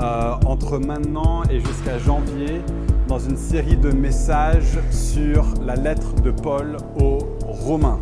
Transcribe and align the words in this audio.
euh, 0.00 0.34
entre 0.46 0.78
maintenant 0.78 1.42
et 1.50 1.60
jusqu'à 1.60 1.98
janvier 1.98 2.60
dans 3.08 3.18
une 3.18 3.36
série 3.36 3.76
de 3.76 3.90
messages 3.90 4.78
sur 4.90 5.46
la 5.64 5.74
lettre 5.76 6.14
de 6.22 6.30
Paul 6.30 6.76
aux 7.00 7.18
Romains. 7.42 7.98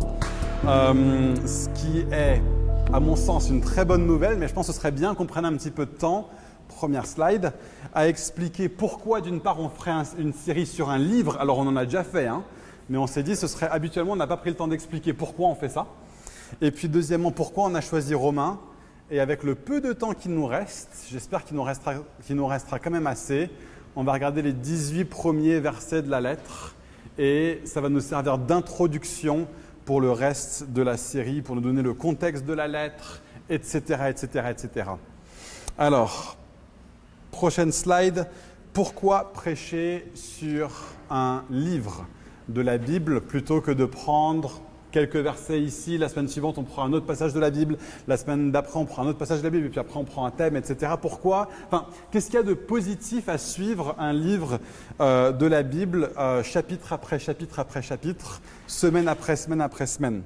Euh, 0.65 1.35
ce 1.45 1.69
qui 1.69 1.99
est, 2.11 2.41
à 2.91 2.99
mon 2.99 3.15
sens, 3.15 3.49
une 3.49 3.61
très 3.61 3.85
bonne 3.85 4.05
nouvelle, 4.05 4.37
mais 4.37 4.47
je 4.47 4.53
pense 4.53 4.67
que 4.67 4.73
ce 4.73 4.79
serait 4.79 4.91
bien 4.91 5.15
qu'on 5.15 5.25
prenne 5.25 5.45
un 5.45 5.53
petit 5.53 5.71
peu 5.71 5.85
de 5.85 5.91
temps, 5.91 6.27
première 6.67 7.05
slide, 7.05 7.53
à 7.95 8.07
expliquer 8.07 8.67
pourquoi, 8.67 9.21
d'une 9.21 9.39
part, 9.39 9.59
on 9.59 9.69
ferait 9.69 9.93
une 10.19 10.33
série 10.33 10.65
sur 10.65 10.89
un 10.89 10.97
livre. 10.97 11.37
Alors, 11.39 11.57
on 11.57 11.67
en 11.67 11.77
a 11.77 11.85
déjà 11.85 12.03
fait, 12.03 12.27
hein, 12.27 12.43
mais 12.89 12.97
on 12.97 13.07
s'est 13.07 13.23
dit, 13.23 13.35
ce 13.35 13.47
serait 13.47 13.69
habituellement, 13.69 14.13
on 14.13 14.17
n'a 14.17 14.27
pas 14.27 14.37
pris 14.37 14.49
le 14.49 14.55
temps 14.55 14.67
d'expliquer 14.67 15.13
pourquoi 15.13 15.47
on 15.47 15.55
fait 15.55 15.69
ça. 15.69 15.87
Et 16.61 16.71
puis, 16.71 16.89
deuxièmement, 16.89 17.31
pourquoi 17.31 17.65
on 17.65 17.75
a 17.75 17.81
choisi 17.81 18.13
Romains. 18.13 18.59
Et 19.09 19.21
avec 19.21 19.43
le 19.43 19.55
peu 19.55 19.79
de 19.79 19.93
temps 19.93 20.13
qui 20.13 20.27
nous 20.27 20.45
reste, 20.45 21.07
j'espère 21.09 21.45
qu'il 21.45 21.55
nous, 21.55 21.63
restera, 21.63 21.93
qu'il 22.25 22.35
nous 22.35 22.45
restera 22.45 22.77
quand 22.77 22.91
même 22.91 23.07
assez, 23.07 23.49
on 23.95 24.03
va 24.03 24.11
regarder 24.11 24.41
les 24.41 24.51
18 24.51 25.05
premiers 25.05 25.59
versets 25.61 26.01
de 26.01 26.09
la 26.09 26.19
lettre 26.19 26.75
et 27.17 27.61
ça 27.63 27.79
va 27.79 27.87
nous 27.87 28.01
servir 28.01 28.37
d'introduction 28.37 29.47
pour 29.85 30.01
le 30.01 30.11
reste 30.11 30.73
de 30.73 30.81
la 30.81 30.97
série, 30.97 31.41
pour 31.41 31.55
nous 31.55 31.61
donner 31.61 31.81
le 31.81 31.93
contexte 31.93 32.45
de 32.45 32.51
la 32.51 32.67
lettre, 32.67 33.21
etc., 33.49 33.79
etc., 34.09 34.49
etc. 34.51 34.89
Alors, 35.77 36.37
prochaine 37.31 37.71
slide. 37.71 38.27
Pourquoi 38.73 39.31
prêcher 39.31 40.05
sur 40.13 40.69
un 41.09 41.43
livre 41.49 42.05
de 42.49 42.61
la 42.61 42.77
Bible 42.77 43.21
plutôt 43.21 43.61
que 43.61 43.71
de 43.71 43.85
prendre 43.85 44.61
quelques 44.97 45.17
versets 45.17 45.61
ici, 45.61 45.99
la 45.99 46.09
semaine 46.09 46.27
suivante 46.27 46.57
on 46.57 46.63
prend 46.63 46.83
un 46.83 46.91
autre 46.91 47.05
passage 47.05 47.31
de 47.31 47.39
la 47.39 47.51
Bible, 47.51 47.77
la 48.07 48.17
semaine 48.17 48.51
d'après 48.51 48.79
on 48.79 48.85
prend 48.85 49.03
un 49.03 49.07
autre 49.07 49.19
passage 49.19 49.39
de 49.39 49.43
la 49.43 49.51
Bible, 49.51 49.67
et 49.67 49.69
puis 49.69 49.79
après 49.79 49.99
on 49.99 50.05
prend 50.05 50.25
un 50.25 50.31
thème, 50.31 50.55
etc. 50.55 50.93
Pourquoi? 50.99 51.49
Enfin, 51.67 51.85
qu'est-ce 52.09 52.31
qu'il 52.31 52.35
y 52.35 52.39
a 52.39 52.43
de 52.43 52.55
positif 52.55 53.29
à 53.29 53.37
suivre 53.37 53.93
un 53.99 54.11
livre 54.11 54.59
euh, 54.99 55.31
de 55.31 55.45
la 55.45 55.61
Bible, 55.61 56.09
euh, 56.17 56.41
chapitre 56.41 56.93
après 56.93 57.19
chapitre 57.19 57.59
après 57.59 57.83
chapitre, 57.83 58.41
semaine 58.65 59.07
après 59.07 59.35
semaine 59.35 59.61
après 59.61 59.85
semaine? 59.85 60.23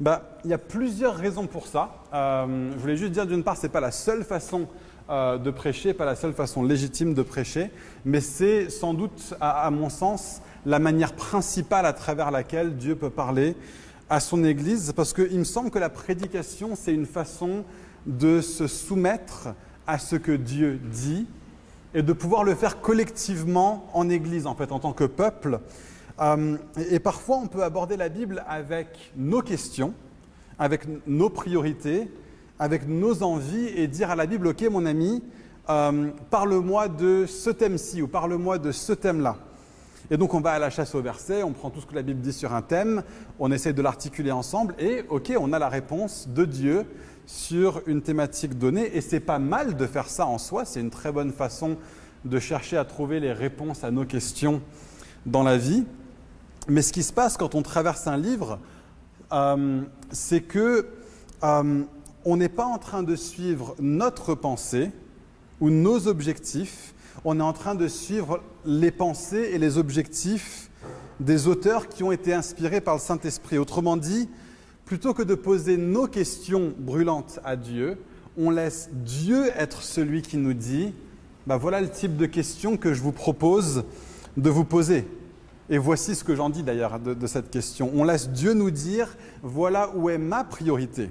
Bah, 0.00 0.40
il 0.44 0.50
y 0.50 0.54
a 0.54 0.58
plusieurs 0.58 1.14
raisons 1.14 1.46
pour 1.46 1.68
ça. 1.68 2.02
Euh, 2.12 2.72
je 2.72 2.78
voulais 2.78 2.96
juste 2.96 3.12
dire 3.12 3.24
d'une 3.24 3.44
part, 3.44 3.56
c'est 3.56 3.68
pas 3.68 3.80
la 3.80 3.92
seule 3.92 4.24
façon 4.24 4.66
de 5.08 5.50
prêcher, 5.50 5.94
pas 5.94 6.04
la 6.04 6.16
seule 6.16 6.34
façon 6.34 6.62
légitime 6.62 7.14
de 7.14 7.22
prêcher, 7.22 7.70
mais 8.04 8.20
c'est 8.20 8.68
sans 8.68 8.92
doute, 8.92 9.32
à, 9.40 9.70
mon 9.70 9.88
sens, 9.88 10.42
la 10.66 10.78
manière 10.78 11.14
principale 11.14 11.86
à 11.86 11.94
travers 11.94 12.30
laquelle 12.30 12.76
Dieu 12.76 12.94
peut 12.94 13.08
parler 13.08 13.56
à 14.10 14.20
son 14.20 14.44
Église, 14.44 14.92
parce 14.94 15.12
qu'il 15.12 15.38
me 15.38 15.44
semble 15.44 15.70
que 15.70 15.78
la 15.78 15.90
prédication, 15.90 16.70
c'est 16.74 16.94
une 16.94 17.06
façon 17.06 17.64
de 18.06 18.40
se 18.40 18.66
soumettre 18.66 19.48
à 19.86 19.98
ce 19.98 20.16
que 20.16 20.32
Dieu 20.32 20.80
dit 20.90 21.26
et 21.94 22.02
de 22.02 22.12
pouvoir 22.12 22.44
le 22.44 22.54
faire 22.54 22.80
collectivement 22.80 23.86
en 23.92 24.08
Église, 24.08 24.46
en 24.46 24.54
fait, 24.54 24.72
en 24.72 24.78
tant 24.78 24.92
que 24.92 25.04
peuple. 25.04 25.60
Euh, 26.20 26.56
et 26.90 26.98
parfois, 26.98 27.38
on 27.38 27.46
peut 27.46 27.62
aborder 27.62 27.96
la 27.96 28.08
Bible 28.08 28.44
avec 28.48 29.12
nos 29.16 29.40
questions, 29.40 29.94
avec 30.58 30.82
nos 31.06 31.30
priorités, 31.30 32.10
avec 32.58 32.88
nos 32.88 33.22
envies 33.22 33.68
et 33.68 33.86
dire 33.86 34.10
à 34.10 34.16
la 34.16 34.26
Bible, 34.26 34.48
OK, 34.48 34.62
mon 34.70 34.84
ami, 34.84 35.22
euh, 35.70 36.10
parle-moi 36.30 36.88
de 36.88 37.26
ce 37.26 37.50
thème-ci 37.50 38.02
ou 38.02 38.08
parle-moi 38.08 38.58
de 38.58 38.72
ce 38.72 38.92
thème-là. 38.92 39.36
Et 40.10 40.16
donc 40.16 40.32
on 40.32 40.40
va 40.40 40.52
à 40.52 40.58
la 40.58 40.70
chasse 40.70 40.94
au 40.94 41.02
verset, 41.02 41.42
on 41.42 41.52
prend 41.52 41.70
tout 41.70 41.80
ce 41.80 41.86
que 41.86 41.94
la 41.94 42.02
Bible 42.02 42.20
dit 42.20 42.32
sur 42.32 42.54
un 42.54 42.62
thème, 42.62 43.02
on 43.38 43.52
essaie 43.52 43.74
de 43.74 43.82
l'articuler 43.82 44.30
ensemble 44.30 44.74
et 44.78 45.04
ok, 45.10 45.34
on 45.38 45.52
a 45.52 45.58
la 45.58 45.68
réponse 45.68 46.28
de 46.28 46.46
Dieu 46.46 46.86
sur 47.26 47.82
une 47.86 48.00
thématique 48.00 48.58
donnée. 48.58 48.96
Et 48.96 49.02
c'est 49.02 49.20
pas 49.20 49.38
mal 49.38 49.76
de 49.76 49.86
faire 49.86 50.08
ça 50.08 50.26
en 50.26 50.38
soi, 50.38 50.64
c'est 50.64 50.80
une 50.80 50.90
très 50.90 51.12
bonne 51.12 51.32
façon 51.32 51.76
de 52.24 52.38
chercher 52.38 52.78
à 52.78 52.84
trouver 52.84 53.20
les 53.20 53.32
réponses 53.32 53.84
à 53.84 53.90
nos 53.90 54.06
questions 54.06 54.62
dans 55.26 55.42
la 55.42 55.58
vie. 55.58 55.84
Mais 56.68 56.82
ce 56.82 56.92
qui 56.92 57.02
se 57.02 57.12
passe 57.12 57.36
quand 57.36 57.54
on 57.54 57.62
traverse 57.62 58.06
un 58.06 58.16
livre, 58.16 58.58
euh, 59.32 59.82
c'est 60.10 60.40
que 60.40 60.88
euh, 61.44 61.82
on 62.24 62.36
n'est 62.36 62.48
pas 62.48 62.64
en 62.64 62.78
train 62.78 63.02
de 63.02 63.14
suivre 63.14 63.76
notre 63.78 64.34
pensée 64.34 64.90
ou 65.60 65.70
nos 65.70 66.08
objectifs, 66.08 66.94
on 67.24 67.40
est 67.40 67.42
en 67.42 67.52
train 67.52 67.74
de 67.74 67.88
suivre 67.88 68.40
les 68.64 68.90
pensées 68.90 69.50
et 69.52 69.58
les 69.58 69.78
objectifs 69.78 70.70
des 71.20 71.48
auteurs 71.48 71.88
qui 71.88 72.02
ont 72.02 72.12
été 72.12 72.32
inspirés 72.32 72.80
par 72.80 72.94
le 72.94 73.00
Saint-Esprit. 73.00 73.58
Autrement 73.58 73.96
dit, 73.96 74.28
plutôt 74.84 75.14
que 75.14 75.22
de 75.22 75.34
poser 75.34 75.76
nos 75.76 76.06
questions 76.06 76.72
brûlantes 76.78 77.40
à 77.44 77.56
Dieu, 77.56 77.98
on 78.36 78.50
laisse 78.50 78.90
Dieu 78.92 79.50
être 79.56 79.82
celui 79.82 80.22
qui 80.22 80.36
nous 80.36 80.54
dit, 80.54 80.94
bah 81.46 81.56
voilà 81.56 81.80
le 81.80 81.90
type 81.90 82.16
de 82.16 82.26
questions 82.26 82.76
que 82.76 82.94
je 82.94 83.02
vous 83.02 83.12
propose 83.12 83.84
de 84.36 84.50
vous 84.50 84.64
poser. 84.64 85.06
Et 85.70 85.76
voici 85.76 86.14
ce 86.14 86.24
que 86.24 86.34
j'en 86.34 86.48
dis 86.48 86.62
d'ailleurs 86.62 86.98
de, 86.98 87.26
cette 87.26 87.50
question. 87.50 87.90
On 87.94 88.04
laisse 88.04 88.30
Dieu 88.30 88.54
nous 88.54 88.70
dire, 88.70 89.16
voilà 89.42 89.90
où 89.94 90.08
est 90.08 90.18
ma 90.18 90.44
priorité. 90.44 91.10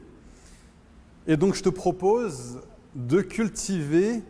Et 1.27 1.37
donc 1.37 1.53
je 1.53 1.61
te 1.61 1.69
propose 1.69 2.59
de 2.95 3.21
cultiver 3.21 4.23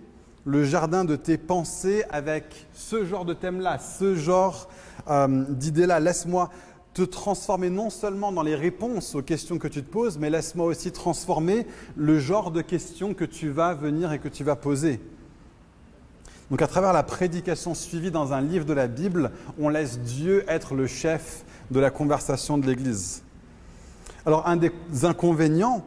le 0.47 0.63
jardin 0.63 1.03
de 1.03 1.17
tes 1.17 1.37
pensées 1.37 2.05
avec 2.09 2.67
ce 2.73 3.03
genre 3.03 3.25
de 3.25 3.33
thème-là, 3.33 3.79
ce 3.79 4.15
genre 4.15 4.69
euh, 5.09 5.43
d'idée-là. 5.49 5.99
Laisse-moi 5.99 6.49
te 6.93 7.01
transformer 7.01 7.69
non 7.69 7.89
seulement 7.89 8.31
dans 8.31 8.43
les 8.43 8.55
réponses 8.55 9.13
aux 9.13 9.21
questions 9.21 9.57
que 9.57 9.67
tu 9.67 9.83
te 9.83 9.91
poses, 9.91 10.17
mais 10.17 10.29
laisse-moi 10.29 10.65
aussi 10.65 10.93
transformer 10.93 11.67
le 11.97 12.17
genre 12.17 12.51
de 12.51 12.61
questions 12.61 13.13
que 13.13 13.25
tu 13.25 13.49
vas 13.49 13.73
venir 13.73 14.13
et 14.13 14.19
que 14.19 14.29
tu 14.29 14.45
vas 14.45 14.55
poser. 14.55 15.01
Donc 16.49 16.61
à 16.61 16.67
travers 16.67 16.93
la 16.93 17.03
prédication 17.03 17.75
suivie 17.75 18.09
dans 18.09 18.31
un 18.31 18.39
livre 18.39 18.63
de 18.63 18.73
la 18.73 18.87
Bible, 18.87 19.31
on 19.59 19.67
laisse 19.67 19.99
Dieu 19.99 20.45
être 20.47 20.75
le 20.75 20.87
chef 20.87 21.43
de 21.71 21.81
la 21.81 21.91
conversation 21.91 22.57
de 22.57 22.65
l'Église. 22.65 23.21
Alors 24.25 24.47
un 24.47 24.55
des 24.55 24.71
inconvénients, 25.03 25.83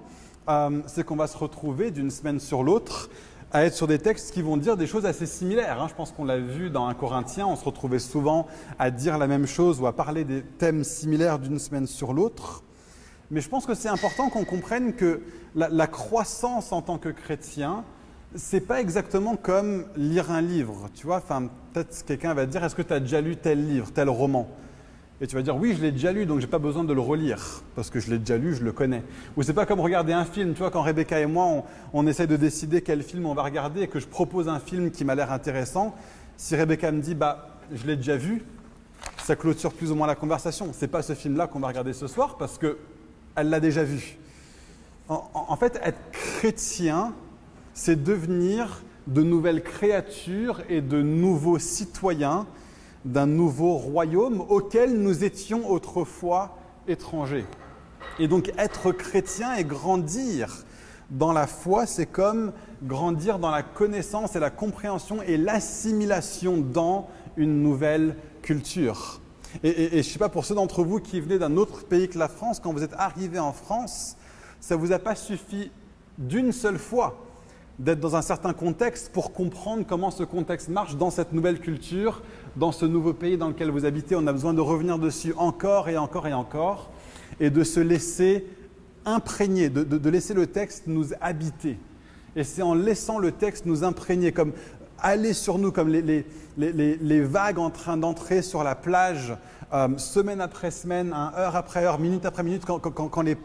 euh, 0.51 0.83
c'est 0.87 1.03
qu'on 1.03 1.17
va 1.17 1.29
se 1.29 1.39
retrouver 1.39 1.91
d'une 1.91 2.11
semaine 2.11 2.41
sur 2.41 2.63
l'autre 2.63 3.09
à 3.53 3.65
être 3.65 3.75
sur 3.75 3.87
des 3.87 3.99
textes 3.99 4.33
qui 4.33 4.43
vont 4.43 4.57
dire 4.57 4.77
des 4.77 4.87
choses 4.87 5.07
assez 5.07 5.27
similaires. 5.27 5.81
Hein. 5.81 5.89
Je 5.89 5.95
pense 5.95 6.13
qu'on 6.13 6.25
l'a 6.25 6.39
vu 6.39 6.71
dans 6.71 6.87
un 6.87 6.95
Corinthien, 6.95 7.47
on 7.47 7.57
se 7.57 7.65
retrouvait 7.65 7.99
souvent 7.99 8.47
à 8.79 8.91
dire 8.91 9.19
la 9.19 9.27
même 9.27 9.47
chose 9.47 9.81
ou 9.81 9.87
à 9.87 9.93
parler 9.93 10.25
des 10.25 10.43
thèmes 10.43 10.85
similaires 10.85 11.39
d'une 11.39 11.59
semaine 11.59 11.87
sur 11.87 12.13
l'autre. 12.13 12.63
Mais 13.31 13.41
je 13.41 13.49
pense 13.49 13.67
que 13.67 13.75
c'est 13.75 13.89
important 13.89 14.29
qu'on 14.29 14.45
comprenne 14.45 14.95
que 14.95 15.23
la, 15.55 15.87
croissance 15.87 16.73
en 16.73 16.83
tant 16.83 16.99
que 16.99 17.09
chrétien, 17.09 17.85
c'est 18.35 18.61
pas 18.61 18.81
exactement 18.81 19.37
comme 19.37 19.87
lire 19.97 20.31
un 20.31 20.41
livre. 20.41 20.89
Tu 20.95 21.07
vois, 21.07 21.19
enfin, 21.19 21.49
peut-être 21.73 22.05
quelqu'un 22.05 22.35
va 22.35 22.47
dire, 22.47 22.65
est-ce 22.65 22.75
que 22.75 22.83
tu 22.83 22.93
as 22.93 23.01
déjà 23.01 23.21
lu 23.21 23.37
tel 23.37 23.67
livre, 23.67 23.93
tel 23.93 24.09
roman? 24.09 24.49
Et 25.21 25.27
tu 25.27 25.37
vas 25.37 25.43
dire, 25.43 25.57
oui, 25.57 25.75
je 25.77 25.83
l'ai 25.83 25.93
déjà 25.93 26.13
lu, 26.13 26.25
donc 26.25 26.41
je 26.41 26.47
n'ai 26.47 26.51
pas 26.51 26.59
besoin 26.59 26.83
de 26.83 26.95
le 26.95 27.01
relire, 27.01 27.63
parce 27.75 27.91
que 27.91 28.01
je 28.01 28.11
l'ai 28.11 28.19
déjà 28.19 28.39
lu, 28.39 28.55
je 28.55 28.65
le 28.65 28.73
connais. 28.73 29.03
Ou 29.37 29.43
c'est 29.43 29.53
pas 29.53 29.67
comme 29.67 29.81
regarder 29.81 30.15
un 30.15 30.25
film, 30.25 30.55
tu 30.55 30.61
vois, 30.61 30.71
quand 30.71 30.81
Rebecca 30.81 31.21
et 31.21 31.27
moi, 31.27 31.45
on, 31.45 31.65
on 31.93 32.07
essaie 32.07 32.27
de 32.27 32.37
décider 32.37 32.81
quel 32.81 33.03
film 33.03 33.27
on 33.27 33.35
va 33.35 33.43
regarder 33.43 33.83
et 33.83 33.89
que 33.89 34.01
je 34.01 34.07
propose 34.07 34.49
un 34.49 34.61
film 34.61 34.91
qui 34.91 35.05
m'a 35.05 35.15
l'air 35.15 35.31
intéressant. 35.31 35.95
Si 36.39 36.57
Rebecca 36.57 36.91
me 36.91 37.03
dit, 37.03 37.15
bah, 37.15 37.59
je 37.73 37.87
l'ai 37.87 37.97
déjà 37.97 38.17
vu, 38.17 38.43
ça 39.19 39.37
clôture 39.37 39.75
plus 39.75 39.93
ou 39.93 39.95
moins 39.95 40.07
la 40.07 40.15
conversation. 40.15 40.71
C'est 40.73 40.89
pas 40.89 41.03
ce 41.03 41.13
film-là 41.15 41.47
qu'on 41.47 41.61
va 41.61 41.69
regarder 41.69 41.93
ce 41.93 42.07
soir, 42.07 42.39
parce 42.39 42.57
qu'elle 42.57 43.51
l'a 43.51 43.61
déjà 43.61 43.85
vu. 43.85 44.17
En 45.09 45.57
fait, 45.57 45.79
être 45.85 45.99
chrétien, 46.13 47.13
c'est 47.75 48.03
devenir 48.03 48.83
de 49.07 49.23
nouvelles 49.23 49.63
créatures 49.63 50.63
et 50.69 50.81
de 50.81 51.03
nouveaux 51.03 51.59
citoyens 51.59 52.47
d'un 53.05 53.27
nouveau 53.27 53.75
royaume 53.75 54.41
auquel 54.49 55.01
nous 55.01 55.25
étions 55.25 55.71
autrefois 55.71 56.57
étrangers. 56.87 57.47
Et 58.19 58.29
donc 58.29 58.53
être 58.59 58.93
chrétien 58.93 59.55
et 59.55 59.65
grandir 59.65 60.65
dans 61.11 61.33
la 61.33 61.47
foi, 61.47 61.87
c'est 61.87 62.07
comme 62.07 62.53
grandir 62.83 63.39
dans 63.39 63.51
la 63.51 63.63
connaissance 63.63 64.37
et 64.37 64.41
la 64.41 64.51
compréhension 64.51 65.23
et 65.23 65.37
l'assimilation 65.37 66.59
dans 66.59 67.09
une 67.37 67.63
nouvelle 67.63 68.17
culture. 68.43 69.21
Et, 69.65 69.91
je 69.91 69.97
ne 69.97 70.03
sais 70.03 70.19
pas, 70.19 70.29
pour 70.29 70.45
ceux 70.45 70.55
d'entre 70.55 70.85
vous 70.85 71.01
qui 71.01 71.21
venaient 71.21 71.39
d'un 71.39 71.57
autre 71.57 71.85
pays 71.85 72.09
que 72.09 72.19
la 72.19 72.29
France, 72.29 72.61
quand 72.61 72.73
vous 72.73 72.85
êtes 72.85 72.95
arrivés 72.97 73.41
en 73.41 73.53
France, 73.53 74.17
ça 74.61 74.77
ne 74.77 74.81
vous 74.81 74.93
a 74.93 75.01
pas 75.01 75.17
suffi 75.17 75.73
d'une 76.19 76.53
seule 76.53 76.79
fois 76.79 77.19
d'être 77.81 78.01
dans 78.01 78.15
un 78.15 78.23
certain 78.23 78.53
contexte 78.53 79.11
pour 79.11 79.33
comprendre 79.33 79.85
comment 79.89 80.11
ce 80.11 80.23
contexte 80.23 80.69
marche 80.69 80.97
dans 80.97 81.11
cette 81.11 81.33
nouvelle 81.33 81.61
culture, 81.61 82.23
dans 82.57 82.73
ce 82.73 82.85
nouveau 82.85 83.15
pays 83.15 83.39
dans 83.39 83.49
lequel 83.49 83.71
vous 83.71 83.87
habitez. 83.87 84.15
On 84.15 84.27
a 84.27 84.33
besoin 84.33 84.53
de 84.53 84.61
revenir 84.61 84.99
dessus 84.99 85.33
encore 85.39 85.89
et 85.89 85.97
encore 85.97 86.27
et 86.27 86.35
encore 86.35 86.91
et 87.41 87.49
de 87.49 87.65
se 87.65 87.81
laisser 87.81 88.47
imprégner, 89.07 89.71
de, 89.71 90.11
laisser 90.11 90.35
le 90.35 90.47
texte 90.47 90.85
nous 90.87 91.07
habiter. 91.23 91.79
Et 92.37 92.45
c'est 92.45 92.61
en 92.61 92.75
laissant 92.75 93.19
le 93.19 93.33
texte 93.33 93.65
nous 93.65 93.83
imprégner, 93.83 94.31
comme 94.31 94.53
aller 94.99 95.33
sur 95.33 95.57
nous, 95.57 95.73
comme 95.73 95.89
les, 95.89 97.21
vagues 97.23 97.59
en 97.59 97.71
train 97.71 97.97
d'entrer 97.97 98.43
sur 98.43 98.63
la 98.63 98.75
plage, 98.75 99.35
euh, 99.73 99.89
semaine 99.97 100.43
après 100.43 100.71
semaine, 100.71 101.15
heure 101.15 101.57
après 101.57 101.85
heure, 101.85 101.99
minute 101.99 102.27
après 102.27 102.43
minute, 102.43 102.67
quand, 102.67 102.79
quand 102.79 103.23
les 103.23 103.39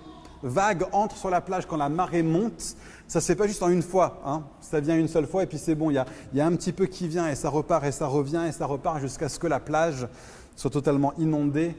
vague 0.43 0.85
entre 0.91 1.17
sur 1.17 1.29
la 1.29 1.41
plage, 1.41 1.65
quand 1.65 1.77
la 1.77 1.89
marée 1.89 2.23
monte, 2.23 2.75
ça 3.07 3.19
ne 3.19 3.21
se 3.21 3.27
fait 3.27 3.35
pas 3.35 3.47
juste 3.47 3.63
en 3.63 3.69
une 3.69 3.81
fois. 3.81 4.21
Hein. 4.25 4.43
Ça 4.61 4.79
vient 4.79 4.97
une 4.97 5.07
seule 5.07 5.27
fois 5.27 5.43
et 5.43 5.45
puis 5.45 5.57
c'est 5.57 5.75
bon. 5.75 5.91
Il 5.91 5.95
y, 5.95 5.97
a, 5.97 6.05
y 6.33 6.41
a 6.41 6.45
un 6.45 6.55
petit 6.55 6.71
peu 6.71 6.85
qui 6.85 7.07
vient 7.07 7.27
et 7.27 7.35
ça 7.35 7.49
repart 7.49 7.83
et 7.85 7.91
ça 7.91 8.07
revient 8.07 8.43
et 8.47 8.51
ça 8.51 8.65
repart 8.65 8.99
jusqu'à 8.99 9.29
ce 9.29 9.39
que 9.39 9.47
la 9.47 9.59
plage 9.59 10.07
soit 10.55 10.71
totalement 10.71 11.13
inondée 11.17 11.75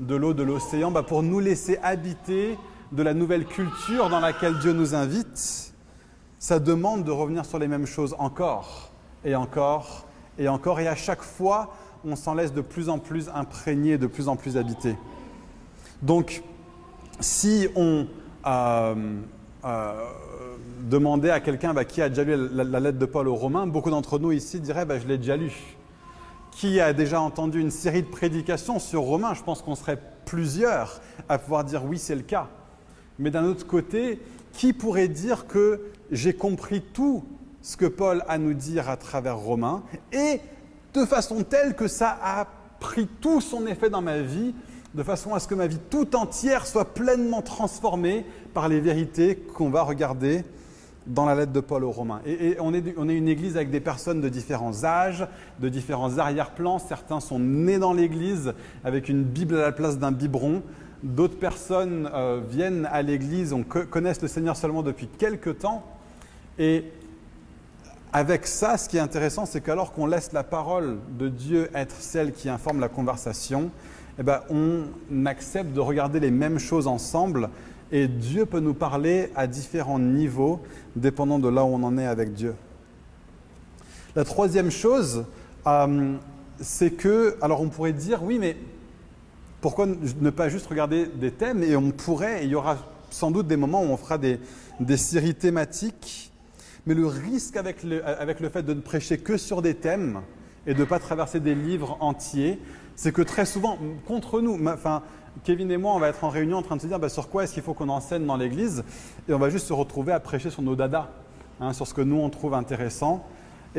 de 0.00 0.14
l'eau 0.14 0.34
de 0.34 0.42
l'océan 0.42 0.90
bah, 0.90 1.02
pour 1.02 1.22
nous 1.22 1.40
laisser 1.40 1.78
habiter 1.82 2.58
de 2.92 3.02
la 3.02 3.14
nouvelle 3.14 3.46
culture 3.46 4.08
dans 4.08 4.20
laquelle 4.20 4.58
Dieu 4.58 4.72
nous 4.72 4.94
invite. 4.94 5.72
Ça 6.38 6.58
demande 6.58 7.04
de 7.04 7.10
revenir 7.10 7.44
sur 7.44 7.58
les 7.58 7.68
mêmes 7.68 7.86
choses 7.86 8.14
encore 8.18 8.90
et 9.24 9.34
encore 9.34 10.06
et 10.38 10.48
encore. 10.48 10.80
Et 10.80 10.86
à 10.86 10.94
chaque 10.94 11.22
fois, 11.22 11.74
on 12.04 12.14
s'en 12.16 12.34
laisse 12.34 12.52
de 12.52 12.60
plus 12.60 12.88
en 12.88 12.98
plus 12.98 13.28
imprégné, 13.34 13.98
de 13.98 14.06
plus 14.06 14.28
en 14.28 14.36
plus 14.36 14.56
habité. 14.56 14.96
Donc, 16.02 16.42
si 17.20 17.68
on 17.74 18.06
euh, 18.46 18.94
euh, 19.64 19.92
demandait 20.82 21.30
à 21.30 21.40
quelqu'un 21.40 21.74
bah, 21.74 21.84
qui 21.84 22.02
a 22.02 22.08
déjà 22.08 22.24
lu 22.24 22.48
la, 22.52 22.80
lettre 22.80 22.98
de 22.98 23.06
Paul 23.06 23.28
aux 23.28 23.34
Romains, 23.34 23.66
beaucoup 23.66 23.90
d'entre 23.90 24.18
nous 24.18 24.32
ici 24.32 24.60
diraient 24.60 24.84
bah, 24.84 24.98
Je 24.98 25.06
l'ai 25.06 25.18
déjà 25.18 25.36
lu. 25.36 25.52
Qui 26.52 26.80
a 26.80 26.92
déjà 26.92 27.20
entendu 27.20 27.60
une 27.60 27.70
série 27.70 28.02
de 28.02 28.08
prédications 28.08 28.78
sur 28.78 29.02
Romains? 29.02 29.34
Je 29.34 29.42
pense 29.42 29.62
qu'on 29.62 29.74
serait 29.74 30.00
plusieurs 30.24 31.00
à 31.28 31.38
pouvoir 31.38 31.64
dire 31.64 31.84
oui, 31.84 31.98
c'est 31.98 32.14
le 32.14 32.22
cas. 32.22 32.48
Mais 33.18 33.30
d'un 33.30 33.44
autre 33.44 33.66
côté, 33.66 34.20
qui 34.52 34.72
pourrait 34.72 35.08
dire 35.08 35.46
que 35.46 35.80
j'ai 36.10 36.34
compris 36.34 36.80
tout 36.80 37.24
ce 37.62 37.76
que 37.76 37.86
Paul 37.86 38.22
a 38.28 38.32
à 38.32 38.38
nous 38.38 38.54
dire 38.54 38.88
à 38.88 38.96
travers 38.96 39.36
Romains 39.36 39.82
et 40.12 40.40
de 40.94 41.04
façon 41.04 41.42
telle 41.42 41.74
que 41.74 41.88
ça 41.88 42.18
a 42.22 42.46
pris 42.80 43.06
tout 43.20 43.40
son 43.40 43.66
effet 43.66 43.90
dans 43.90 44.02
ma 44.02 44.18
vie, 44.18 44.54
de 44.94 45.02
façon 45.02 45.34
à 45.34 45.40
ce 45.40 45.48
que 45.48 45.54
ma 45.54 45.66
vie 45.66 45.78
tout 45.90 46.16
entière 46.16 46.66
soit 46.66 46.94
pleinement 46.94 47.42
transformée 47.42 48.24
par 48.54 48.68
les 48.68 48.80
vérités 48.80 49.36
qu'on 49.36 49.70
va 49.70 49.82
regarder 49.82 50.44
dans 51.06 51.24
la 51.24 51.34
lettre 51.34 51.52
de 51.52 51.60
Paul 51.60 51.84
aux 51.84 51.92
Romains. 51.92 52.20
Et, 52.26 52.56
on, 52.60 52.74
est, 52.74 52.94
on, 52.96 53.08
est, 53.08 53.14
une 53.14 53.28
église 53.28 53.56
avec 53.56 53.70
des 53.70 53.80
personnes 53.80 54.20
de 54.20 54.28
différents 54.28 54.84
âges, 54.84 55.26
de 55.60 55.68
différents 55.68 56.18
arrière-plans. 56.18 56.78
Certains 56.78 57.20
sont 57.20 57.38
nés 57.38 57.78
dans 57.78 57.92
l'église 57.92 58.54
avec 58.84 59.08
une 59.08 59.22
Bible 59.22 59.56
à 59.56 59.62
la 59.62 59.72
place 59.72 59.98
d'un 59.98 60.12
biberon. 60.12 60.62
D'autres 61.02 61.38
personnes 61.38 62.10
euh, 62.12 62.40
viennent 62.48 62.88
à 62.90 63.02
l'église, 63.02 63.52
on 63.52 63.62
connaissent 63.62 64.22
le 64.22 64.28
Seigneur 64.28 64.56
seulement 64.56 64.82
depuis 64.82 65.06
quelques 65.06 65.58
temps. 65.58 65.84
Et 66.58 66.84
avec 68.12 68.46
ça, 68.46 68.78
ce 68.78 68.88
qui 68.88 68.96
est 68.96 69.00
intéressant, 69.00 69.46
c'est 69.46 69.60
qu'alors 69.60 69.92
qu'on 69.92 70.06
laisse 70.06 70.32
la 70.32 70.42
parole 70.42 70.96
de 71.18 71.28
Dieu 71.28 71.70
être 71.74 71.94
celle 71.94 72.32
qui 72.32 72.48
informe 72.48 72.80
la 72.80 72.88
conversation, 72.88 73.70
eh 74.18 74.22
ben, 74.22 74.40
on 74.50 75.26
accepte 75.26 75.72
de 75.72 75.80
regarder 75.80 76.20
les 76.20 76.30
mêmes 76.30 76.58
choses 76.58 76.86
ensemble 76.86 77.50
et 77.92 78.08
Dieu 78.08 78.46
peut 78.46 78.60
nous 78.60 78.74
parler 78.74 79.30
à 79.36 79.46
différents 79.46 79.98
niveaux, 79.98 80.60
dépendant 80.96 81.38
de 81.38 81.48
là 81.48 81.64
où 81.64 81.68
on 81.68 81.82
en 81.82 81.98
est 81.98 82.06
avec 82.06 82.32
Dieu. 82.32 82.54
La 84.16 84.24
troisième 84.24 84.70
chose, 84.70 85.24
euh, 85.66 86.16
c'est 86.60 86.90
que, 86.90 87.36
alors 87.40 87.60
on 87.60 87.68
pourrait 87.68 87.92
dire, 87.92 88.22
oui, 88.22 88.38
mais 88.40 88.56
pourquoi 89.60 89.86
ne 89.86 90.30
pas 90.30 90.48
juste 90.48 90.66
regarder 90.66 91.06
des 91.06 91.30
thèmes 91.30 91.62
Et 91.62 91.76
on 91.76 91.90
pourrait, 91.90 92.44
il 92.44 92.50
y 92.50 92.54
aura 92.54 92.78
sans 93.10 93.30
doute 93.30 93.46
des 93.46 93.56
moments 93.56 93.82
où 93.82 93.86
on 93.86 93.96
fera 93.96 94.18
des, 94.18 94.38
séries 94.96 95.34
thématiques 95.34 96.32
mais 96.86 96.94
le 96.94 97.06
risque 97.06 97.56
avec 97.56 97.82
le, 97.82 98.06
avec 98.06 98.38
le 98.38 98.48
fait 98.48 98.62
de 98.62 98.72
ne 98.72 98.80
prêcher 98.80 99.18
que 99.18 99.36
sur 99.36 99.60
des 99.60 99.74
thèmes 99.74 100.20
et 100.68 100.74
de 100.74 100.78
ne 100.78 100.84
pas 100.84 101.00
traverser 101.00 101.40
des 101.40 101.56
livres 101.56 101.96
entiers, 101.98 102.60
c'est 102.96 103.12
que 103.12 103.22
très 103.22 103.46
souvent, 103.46 103.78
contre 104.06 104.40
nous, 104.40 104.58
enfin, 104.66 105.02
Kevin 105.44 105.70
et 105.70 105.76
moi, 105.76 105.94
on 105.94 105.98
va 105.98 106.08
être 106.08 106.24
en 106.24 106.30
réunion 106.30 106.58
en 106.58 106.62
train 106.62 106.76
de 106.76 106.80
se 106.80 106.86
dire 106.86 106.98
bah, 106.98 107.08
sur 107.08 107.28
quoi 107.28 107.44
est-ce 107.44 107.52
qu'il 107.52 107.62
faut 107.62 107.74
qu'on 107.74 107.90
enseigne 107.90 108.26
dans 108.26 108.36
l'église, 108.36 108.82
et 109.28 109.34
on 109.34 109.38
va 109.38 109.50
juste 109.50 109.66
se 109.66 109.72
retrouver 109.72 110.12
à 110.12 110.20
prêcher 110.20 110.50
sur 110.50 110.62
nos 110.62 110.74
dadas, 110.74 111.08
hein, 111.60 111.72
sur 111.72 111.86
ce 111.86 111.94
que 111.94 112.00
nous 112.00 112.16
on 112.16 112.30
trouve 112.30 112.54
intéressant. 112.54 113.24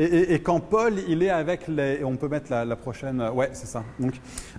Et, 0.00 0.38
quand 0.38 0.60
Paul, 0.60 0.94
il 1.08 1.24
est 1.24 1.30
avec 1.30 1.66
les... 1.66 2.04
On 2.04 2.14
peut 2.14 2.28
mettre 2.28 2.52
la, 2.52 2.76
prochaine... 2.76 3.20
Ouais, 3.34 3.50
c'est 3.52 3.66
ça. 3.66 3.82
Donc, 3.98 4.12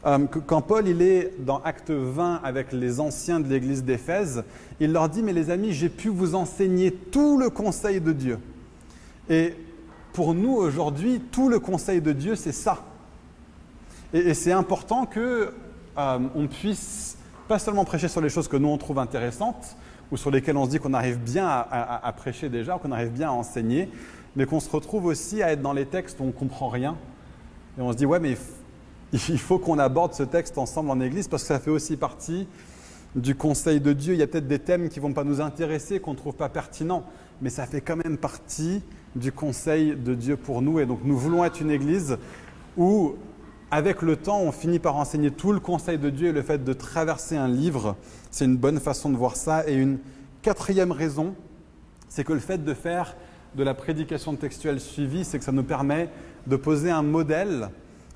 euh, 0.05 0.25
quand 0.45 0.61
Paul, 0.61 0.85
il 0.85 1.01
est 1.01 1.33
dans 1.39 1.61
Acte 1.61 1.91
20 1.91 2.41
avec 2.43 2.73
les 2.73 2.99
anciens 2.99 3.39
de 3.39 3.47
l'église 3.47 3.85
d'Éphèse, 3.85 4.43
il 4.81 4.91
leur 4.91 5.07
dit, 5.07 5.23
mais 5.23 5.31
les 5.31 5.49
amis, 5.49 5.71
j'ai 5.71 5.87
pu 5.87 6.09
vous 6.09 6.35
enseigner 6.35 6.91
tout 6.91 7.37
le 7.37 7.49
conseil 7.49 8.01
de 8.01 8.11
Dieu. 8.11 8.37
Et 9.29 9.53
pour 10.11 10.33
nous, 10.33 10.55
aujourd'hui, 10.55 11.21
tout 11.31 11.47
le 11.47 11.59
conseil 11.59 12.01
de 12.01 12.11
Dieu, 12.11 12.35
c'est 12.35 12.51
ça. 12.51 12.83
Et, 14.13 14.33
c'est 14.33 14.51
important 14.51 15.05
que 15.05 15.53
euh, 15.97 16.19
on 16.35 16.47
puisse 16.47 17.17
pas 17.47 17.59
seulement 17.59 17.85
prêcher 17.85 18.07
sur 18.07 18.21
les 18.21 18.29
choses 18.29 18.47
que 18.47 18.57
nous, 18.57 18.69
on 18.69 18.77
trouve 18.77 18.99
intéressantes, 18.99 19.75
ou 20.11 20.17
sur 20.17 20.31
lesquelles 20.31 20.57
on 20.57 20.65
se 20.65 20.71
dit 20.71 20.79
qu'on 20.79 20.93
arrive 20.93 21.17
bien 21.17 21.47
à, 21.47 22.13
prêcher 22.15 22.49
déjà, 22.49 22.79
qu'on 22.79 22.91
arrive 22.91 23.11
bien 23.11 23.29
à 23.29 23.31
enseigner, 23.31 23.89
mais 24.35 24.45
qu'on 24.45 24.59
se 24.59 24.69
retrouve 24.69 25.05
aussi 25.05 25.43
à 25.43 25.51
être 25.51 25.61
dans 25.61 25.73
les 25.73 25.85
textes 25.85 26.19
où 26.19 26.23
on 26.23 26.27
ne 26.27 26.31
comprend 26.31 26.69
rien. 26.69 26.95
Et 27.77 27.81
on 27.81 27.91
se 27.91 27.97
dit, 27.97 28.05
ouais, 28.05 28.19
mais 28.19 28.35
il 29.13 29.39
faut 29.39 29.59
qu'on 29.59 29.79
aborde 29.79 30.13
ce 30.13 30.23
texte 30.23 30.57
ensemble 30.57 30.89
en 30.89 30.99
Église 30.99 31.27
parce 31.27 31.43
que 31.43 31.47
ça 31.47 31.59
fait 31.59 31.71
aussi 31.71 31.97
partie 31.97 32.47
du 33.15 33.35
conseil 33.35 33.79
de 33.79 33.93
Dieu. 33.93 34.13
Il 34.13 34.19
y 34.19 34.23
a 34.23 34.27
peut-être 34.27 34.47
des 34.47 34.59
thèmes 34.59 34.89
qui 34.89 34.99
ne 34.99 35.03
vont 35.03 35.13
pas 35.13 35.23
nous 35.23 35.41
intéresser, 35.41 35.99
qu'on 35.99 36.11
ne 36.11 36.17
trouve 36.17 36.35
pas 36.35 36.49
pertinents, 36.49 37.03
mais 37.41 37.49
ça 37.49 37.65
fait 37.65 37.81
quand 37.81 37.95
même 37.95 38.17
partie 38.17 38.83
du 39.15 39.31
conseil 39.31 39.95
de 39.95 40.13
Dieu 40.13 40.37
pour 40.37 40.61
nous. 40.61 40.79
Et 40.79 40.85
donc 40.85 40.99
nous 41.03 41.17
voulons 41.17 41.43
être 41.43 41.61
une 41.61 41.71
Église 41.71 42.17
où, 42.77 43.15
avec 43.71 44.01
le 44.01 44.15
temps, 44.15 44.41
on 44.41 44.51
finit 44.51 44.79
par 44.79 44.95
enseigner 44.95 45.31
tout 45.31 45.51
le 45.51 45.59
conseil 45.59 45.97
de 45.97 46.09
Dieu 46.09 46.29
et 46.29 46.31
le 46.31 46.41
fait 46.41 46.63
de 46.63 46.73
traverser 46.73 47.37
un 47.37 47.47
livre, 47.47 47.95
c'est 48.31 48.45
une 48.45 48.57
bonne 48.57 48.79
façon 48.79 49.09
de 49.09 49.17
voir 49.17 49.35
ça. 49.35 49.67
Et 49.67 49.75
une 49.75 49.99
quatrième 50.41 50.91
raison, 50.91 51.35
c'est 52.07 52.23
que 52.23 52.33
le 52.33 52.39
fait 52.39 52.63
de 52.63 52.73
faire 52.73 53.15
de 53.55 53.63
la 53.63 53.73
prédication 53.73 54.35
textuelle 54.35 54.79
suivie, 54.79 55.23
c'est 55.23 55.37
que 55.37 55.45
ça 55.45 55.51
nous 55.51 55.63
permet 55.63 56.09
de 56.47 56.55
poser 56.55 56.89
un 56.89 57.03
modèle 57.03 57.69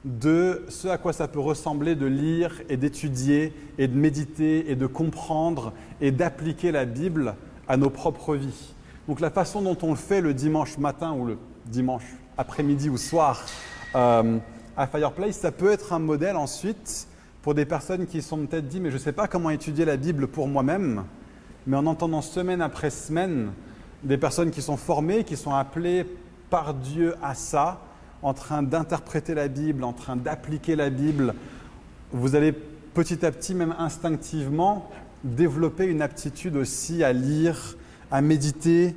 de 0.06 0.66
ce 0.70 0.88
à 0.88 0.98
quoi 0.98 1.14
ça 1.14 1.28
peut 1.28 1.40
ressembler 1.40 1.96
de 1.96 2.06
lire 2.06 2.62
et 2.68 2.76
d'étudier 2.76 3.54
et 3.78 3.88
de 3.88 3.96
méditer 3.96 4.70
et 4.70 4.76
de 4.76 4.88
comprendre 4.88 5.72
et 6.02 6.12
d'appliquer 6.12 6.72
la 6.72 6.86
Bible 6.86 7.36
à 7.68 7.78
nos 7.78 7.90
propres 7.90 8.36
vies. 8.36 8.74
Donc 9.08 9.20
la 9.20 9.30
façon 9.30 9.62
dont 9.62 9.78
on 9.82 9.92
le 9.92 9.96
fait 9.96 10.20
le 10.20 10.34
dimanche 10.34 10.78
matin 10.78 11.14
ou 11.14 11.26
le 11.26 11.38
dimanche 11.66 12.06
après-midi 12.38 12.90
ou 12.90 12.98
soir 12.98 13.46
euh, 13.96 14.40
à 14.76 14.88
Fireplace, 14.88 15.38
ça 15.38 15.52
peut 15.52 15.72
être 15.72 15.94
un 15.94 16.00
modèle 16.00 16.36
ensuite 16.36 17.08
pour 17.42 17.54
des 17.54 17.66
personnes 17.66 18.08
qui 18.08 18.22
sont 18.22 18.46
peut-être 18.46 18.68
dit 18.68 18.80
mais 18.80 18.90
je 18.90 18.96
ne 18.96 19.02
sais 19.02 19.12
pas 19.12 19.28
comment 19.28 19.50
étudier 19.50 19.86
la 19.86 19.98
Bible 19.98 20.28
pour 20.28 20.48
moi-même, 20.48 21.04
mais 21.68 21.78
en 21.78 21.86
entendant 21.86 22.22
semaine 22.22 22.62
après 22.62 22.90
semaine 22.90 23.52
des 24.04 24.18
personnes 24.18 24.52
qui 24.52 24.62
sont 24.62 24.78
formées, 24.78 25.24
qui 25.24 25.38
sont 25.38 25.54
appelées 25.54 26.06
par 26.50 26.74
Dieu 26.74 27.16
à 27.22 27.36
ça, 27.36 27.82
en 28.22 28.34
train 28.34 28.64
d'interpréter 28.64 29.34
la 29.34 29.48
Bible, 29.48 29.84
en 29.84 29.94
train 29.94 30.16
d'appliquer 30.16 30.76
la 30.76 30.90
Bible, 30.90 31.36
vous 32.12 32.36
allez 32.36 32.52
petit 32.52 33.26
à 33.26 33.32
petit, 33.32 33.56
même 33.56 33.76
instinctivement, 33.78 34.90
développer 35.24 35.86
une 35.86 36.02
aptitude 36.02 36.56
aussi 36.56 37.04
à 37.04 37.12
lire, 37.12 37.76
à 38.12 38.22
méditer, 38.22 38.96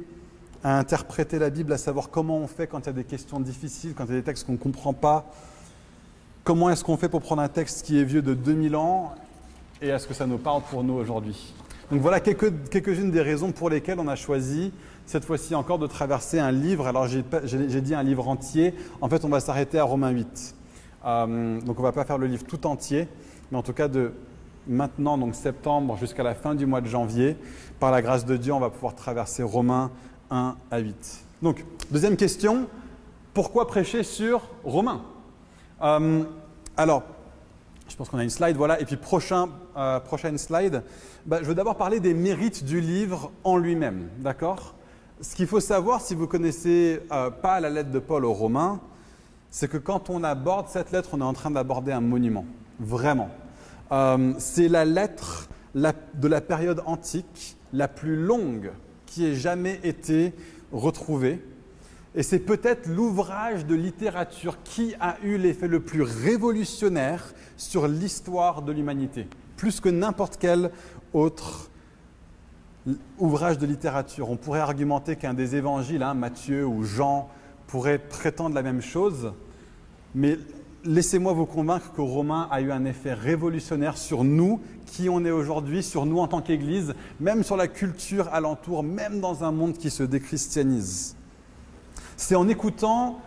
à 0.62 0.78
interpréter 0.78 1.38
la 1.38 1.50
Bible, 1.50 1.72
à 1.72 1.78
savoir 1.78 2.10
comment 2.10 2.38
on 2.38 2.46
fait 2.46 2.66
quand 2.66 2.80
il 2.80 2.86
y 2.86 2.90
a 2.90 2.92
des 2.92 3.04
questions 3.04 3.40
difficiles, 3.40 3.94
quand 3.94 4.04
il 4.04 4.10
y 4.10 4.14
a 4.14 4.16
des 4.18 4.24
textes 4.24 4.46
qu'on 4.46 4.52
ne 4.52 4.58
comprend 4.58 4.92
pas. 4.92 5.30
Comment 6.46 6.70
est-ce 6.70 6.84
qu'on 6.84 6.96
fait 6.96 7.08
pour 7.08 7.22
prendre 7.22 7.42
un 7.42 7.48
texte 7.48 7.84
qui 7.84 7.98
est 7.98 8.04
vieux 8.04 8.22
de 8.22 8.32
2000 8.32 8.76
ans 8.76 9.12
et 9.82 9.88
est-ce 9.88 10.06
que 10.06 10.14
ça 10.14 10.28
nous 10.28 10.38
parle 10.38 10.62
pour 10.70 10.84
nous 10.84 10.94
aujourd'hui? 10.94 11.52
Donc 11.90 12.00
voilà 12.00 12.20
quelques-unes 12.20 13.10
des 13.10 13.20
raisons 13.20 13.50
pour 13.50 13.68
lesquelles 13.68 13.98
on 13.98 14.06
a 14.06 14.14
choisi 14.14 14.72
cette 15.06 15.24
fois-ci 15.24 15.56
encore 15.56 15.80
de 15.80 15.88
traverser 15.88 16.38
un 16.38 16.52
livre. 16.52 16.86
Alors 16.86 17.08
j'ai 17.08 17.80
dit 17.80 17.96
un 17.96 18.04
livre 18.04 18.28
entier, 18.28 18.74
en 19.00 19.08
fait 19.08 19.24
on 19.24 19.28
va 19.28 19.40
s'arrêter 19.40 19.80
à 19.80 19.82
Romains 19.82 20.10
8. 20.10 20.54
Euh, 21.04 21.60
donc 21.62 21.80
on 21.80 21.82
ne 21.82 21.88
va 21.88 21.90
pas 21.90 22.04
faire 22.04 22.16
le 22.16 22.28
livre 22.28 22.44
tout 22.44 22.64
entier, 22.68 23.08
mais 23.50 23.58
en 23.58 23.62
tout 23.62 23.72
cas 23.72 23.88
de 23.88 24.12
maintenant, 24.68 25.18
donc 25.18 25.34
septembre, 25.34 25.96
jusqu'à 25.96 26.22
la 26.22 26.36
fin 26.36 26.54
du 26.54 26.64
mois 26.64 26.80
de 26.80 26.86
janvier, 26.86 27.36
par 27.80 27.90
la 27.90 28.02
grâce 28.02 28.24
de 28.24 28.36
Dieu, 28.36 28.52
on 28.52 28.60
va 28.60 28.70
pouvoir 28.70 28.94
traverser 28.94 29.42
Romains 29.42 29.90
1 30.30 30.54
à 30.70 30.78
8. 30.78 31.24
Donc, 31.42 31.64
deuxième 31.90 32.16
question, 32.16 32.68
pourquoi 33.34 33.66
prêcher 33.66 34.04
sur 34.04 34.42
Romains? 34.62 35.02
Euh, 35.82 36.24
Alors, 36.76 37.02
je 37.88 37.96
pense 37.96 38.08
qu'on 38.08 38.18
a 38.18 38.24
une 38.24 38.30
slide, 38.30 38.56
voilà. 38.56 38.80
Et 38.80 38.84
puis, 38.84 38.96
prochain, 38.96 39.48
euh, 39.76 40.00
prochaine 40.00 40.38
slide, 40.38 40.82
bah, 41.24 41.38
je 41.40 41.46
veux 41.46 41.54
d'abord 41.54 41.76
parler 41.76 42.00
des 42.00 42.14
mérites 42.14 42.64
du 42.64 42.80
livre 42.80 43.30
en 43.44 43.56
lui-même, 43.56 44.08
d'accord? 44.18 44.74
Ce 45.20 45.34
qu'il 45.34 45.46
faut 45.46 45.60
savoir, 45.60 46.00
si 46.00 46.14
vous 46.14 46.26
connaissez 46.26 47.00
euh, 47.10 47.30
pas 47.30 47.60
la 47.60 47.70
lettre 47.70 47.90
de 47.90 47.98
Paul 47.98 48.24
aux 48.24 48.32
Romains, 48.32 48.80
c'est 49.50 49.68
que 49.68 49.78
quand 49.78 50.10
on 50.10 50.24
aborde 50.24 50.68
cette 50.68 50.92
lettre, 50.92 51.10
on 51.12 51.20
est 51.20 51.24
en 51.24 51.32
train 51.32 51.50
d'aborder 51.50 51.92
un 51.92 52.00
monument. 52.00 52.44
Vraiment. 52.78 53.30
C'est 54.38 54.68
la 54.68 54.84
lettre 54.84 55.48
de 55.74 56.28
la 56.28 56.40
période 56.40 56.82
antique 56.84 57.56
la 57.72 57.88
plus 57.88 58.16
longue 58.16 58.72
qui 59.06 59.24
ait 59.24 59.34
jamais 59.34 59.80
été 59.82 60.34
retrouvée. 60.72 61.42
Et 62.16 62.22
c'est 62.22 62.38
peut-être 62.38 62.88
l'ouvrage 62.88 63.66
de 63.66 63.74
littérature 63.74 64.56
qui 64.64 64.94
a 65.00 65.18
eu 65.22 65.36
l'effet 65.36 65.68
le 65.68 65.80
plus 65.80 66.00
révolutionnaire 66.00 67.34
sur 67.58 67.86
l'histoire 67.86 68.62
de 68.62 68.72
l'humanité, 68.72 69.28
plus 69.58 69.80
que 69.80 69.90
n'importe 69.90 70.38
quel 70.38 70.70
autre 71.12 71.70
ouvrage 73.18 73.58
de 73.58 73.66
littérature. 73.66 74.30
On 74.30 74.36
pourrait 74.36 74.60
argumenter 74.60 75.16
qu'un 75.16 75.34
des 75.34 75.56
évangiles, 75.56 76.02
hein, 76.02 76.14
Matthieu 76.14 76.66
ou 76.66 76.84
Jean, 76.84 77.28
pourrait 77.66 77.98
prétendre 77.98 78.54
la 78.54 78.62
même 78.62 78.80
chose, 78.80 79.32
mais 80.14 80.38
laissez-moi 80.84 81.34
vous 81.34 81.46
convaincre 81.46 81.92
que 81.92 82.00
Romain 82.00 82.48
a 82.50 82.62
eu 82.62 82.70
un 82.70 82.84
effet 82.86 83.12
révolutionnaire 83.12 83.98
sur 83.98 84.24
nous, 84.24 84.60
qui 84.86 85.10
on 85.10 85.24
est 85.24 85.30
aujourd'hui, 85.30 85.82
sur 85.82 86.06
nous 86.06 86.20
en 86.20 86.28
tant 86.28 86.40
qu'Église, 86.40 86.94
même 87.20 87.42
sur 87.42 87.56
la 87.56 87.68
culture 87.68 88.28
alentour, 88.32 88.82
même 88.82 89.20
dans 89.20 89.44
un 89.44 89.50
monde 89.50 89.76
qui 89.76 89.90
se 89.90 90.04
déchristianise. 90.04 91.15
C'est 92.16 92.34
en 92.34 92.48
écoutant 92.48 93.20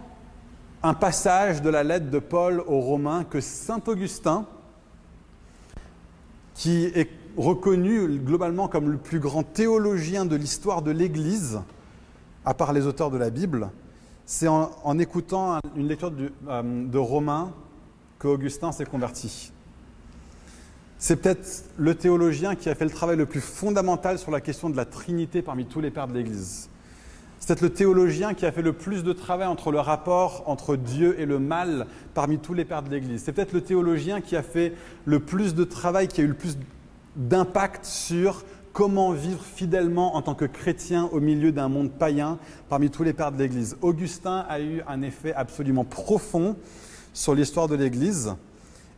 un 0.82 0.94
passage 0.94 1.62
de 1.62 1.70
la 1.70 1.84
lettre 1.84 2.10
de 2.10 2.20
Paul 2.20 2.64
aux 2.66 2.80
Romains 2.80 3.24
que 3.24 3.40
Saint 3.40 3.82
Augustin, 3.86 4.46
qui 6.56 6.86
est 6.86 7.10
reconnu 7.38 8.18
globalement 8.20 8.68
comme 8.68 8.90
le 8.90 8.98
plus 8.98 9.20
grand 9.20 9.44
théologien 9.44 10.26
de 10.26 10.36
l'histoire 10.36 10.82
de 10.82 10.92
l'Église, 10.92 11.62
à 12.46 12.54
part 12.54 12.74
les 12.74 12.88
auteurs 12.88 13.12
de 13.12 13.18
la 13.18 13.30
Bible, 13.30 13.70
c'est 14.26 14.48
en, 14.48 15.00
écoutant 15.00 15.60
une 15.76 15.88
lecture 15.88 16.12
euh, 16.48 16.86
de 16.86 16.98
Romains 16.98 17.52
qu'Augustin 18.20 18.72
s'est 18.72 18.86
converti. 18.86 19.52
C'est 20.98 21.16
peut-être 21.16 21.66
le 21.78 21.96
théologien 21.96 22.56
qui 22.56 22.70
a 22.70 22.76
fait 22.76 22.86
le 22.86 22.92
travail 22.92 23.18
le 23.18 23.26
plus 23.26 23.42
fondamental 23.42 24.20
sur 24.20 24.32
la 24.32 24.42
question 24.42 24.70
de 24.70 24.78
la 24.78 24.86
Trinité 24.86 25.42
parmi 25.42 25.66
tous 25.66 25.80
les 25.80 25.92
pères 25.92 26.08
de 26.08 26.14
l'Église. 26.14 26.70
C'est 27.40 27.48
peut-être 27.48 27.62
le 27.62 27.70
théologien 27.70 28.34
qui 28.34 28.46
a 28.46 28.52
fait 28.52 28.62
le 28.62 28.74
plus 28.74 29.04
de 29.04 29.14
travail 29.14 29.48
entre 29.48 29.72
le 29.72 29.80
rapport 29.80 30.44
entre 30.46 30.76
Dieu 30.76 31.20
et 31.20 31.26
le 31.26 31.40
mal 31.40 31.88
parmi 32.14 32.38
tous 32.38 32.54
les 32.54 32.66
pères 32.66 32.84
de 32.84 32.90
l'Église. 32.90 33.24
C'est 33.24 33.32
peut-être 33.32 33.54
le 33.54 33.62
théologien 33.62 34.22
qui 34.22 34.36
a 34.36 34.44
fait 34.44 34.74
le 35.06 35.20
plus 35.20 35.56
de 35.56 35.64
travail, 35.64 36.08
qui 36.08 36.22
a 36.22 36.24
eu 36.26 36.28
le 36.28 36.34
plus 36.34 36.58
d'impact 37.16 37.86
sur 37.86 38.44
comment 38.74 39.12
vivre 39.12 39.44
fidèlement 39.44 40.16
en 40.16 40.22
tant 40.22 40.36
que 40.36 40.46
chrétien 40.46 41.10
au 41.12 41.20
milieu 41.20 41.52
d'un 41.52 41.70
monde 41.70 41.92
païen 41.92 42.38
parmi 42.68 42.90
tous 42.90 43.04
les 43.04 43.14
pères 43.14 43.32
de 43.32 43.38
l'Église. 43.38 43.78
Augustin 43.82 44.46
a 44.50 44.60
eu 44.60 44.82
un 44.88 45.02
effet 45.02 45.34
absolument 45.34 45.86
profond 45.86 46.56
sur 47.14 47.34
l'histoire 47.34 47.68
de 47.68 47.76
l'Église. 47.76 48.36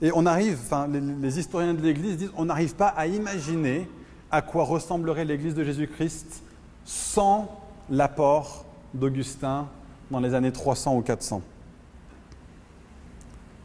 Et 0.02 0.12
on 0.14 0.26
arrive, 0.26 0.58
enfin, 0.64 0.88
les, 0.88 1.40
historiens 1.40 1.74
de 1.74 1.82
l'Église 1.82 2.18
disent, 2.18 2.32
on 2.36 2.46
n'arrive 2.46 2.76
pas 2.76 2.88
à 2.88 3.06
imaginer 3.06 3.88
à 4.32 4.42
quoi 4.42 4.64
ressemblerait 4.64 5.26
l'Église 5.26 5.54
de 5.54 5.64
Jésus-Christ 5.64 6.44
sans 6.86 7.61
l'apport 7.92 8.66
d'Augustin 8.94 9.68
dans 10.10 10.20
les 10.20 10.34
années 10.34 10.52
300 10.52 10.96
ou 10.96 11.02
400. 11.02 11.42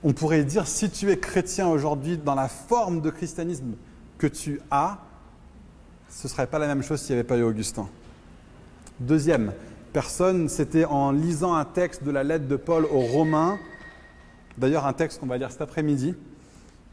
On 0.04 0.12
pourrait 0.12 0.44
dire, 0.44 0.66
si 0.66 0.90
tu 0.90 1.10
es 1.10 1.18
chrétien 1.18 1.68
aujourd'hui 1.68 2.18
dans 2.18 2.34
la 2.34 2.48
forme 2.48 3.00
de 3.00 3.10
christianisme 3.10 3.74
que 4.18 4.26
tu 4.26 4.60
as, 4.70 4.98
ce 6.10 6.26
ne 6.26 6.30
serait 6.30 6.46
pas 6.46 6.58
la 6.58 6.66
même 6.66 6.82
chose 6.82 7.00
s'il 7.00 7.14
n'y 7.14 7.20
avait 7.20 7.28
pas 7.28 7.36
eu 7.36 7.42
Augustin. 7.42 7.88
Deuxième 9.00 9.52
personne, 9.92 10.48
c'était 10.48 10.84
en 10.84 11.12
lisant 11.12 11.54
un 11.54 11.64
texte 11.64 12.04
de 12.04 12.10
la 12.10 12.22
lettre 12.22 12.46
de 12.46 12.56
Paul 12.56 12.84
aux 12.84 13.00
Romains, 13.00 13.58
d'ailleurs 14.58 14.86
un 14.86 14.92
texte 14.92 15.20
qu'on 15.20 15.26
va 15.26 15.38
lire 15.38 15.50
cet 15.50 15.62
après-midi, 15.62 16.14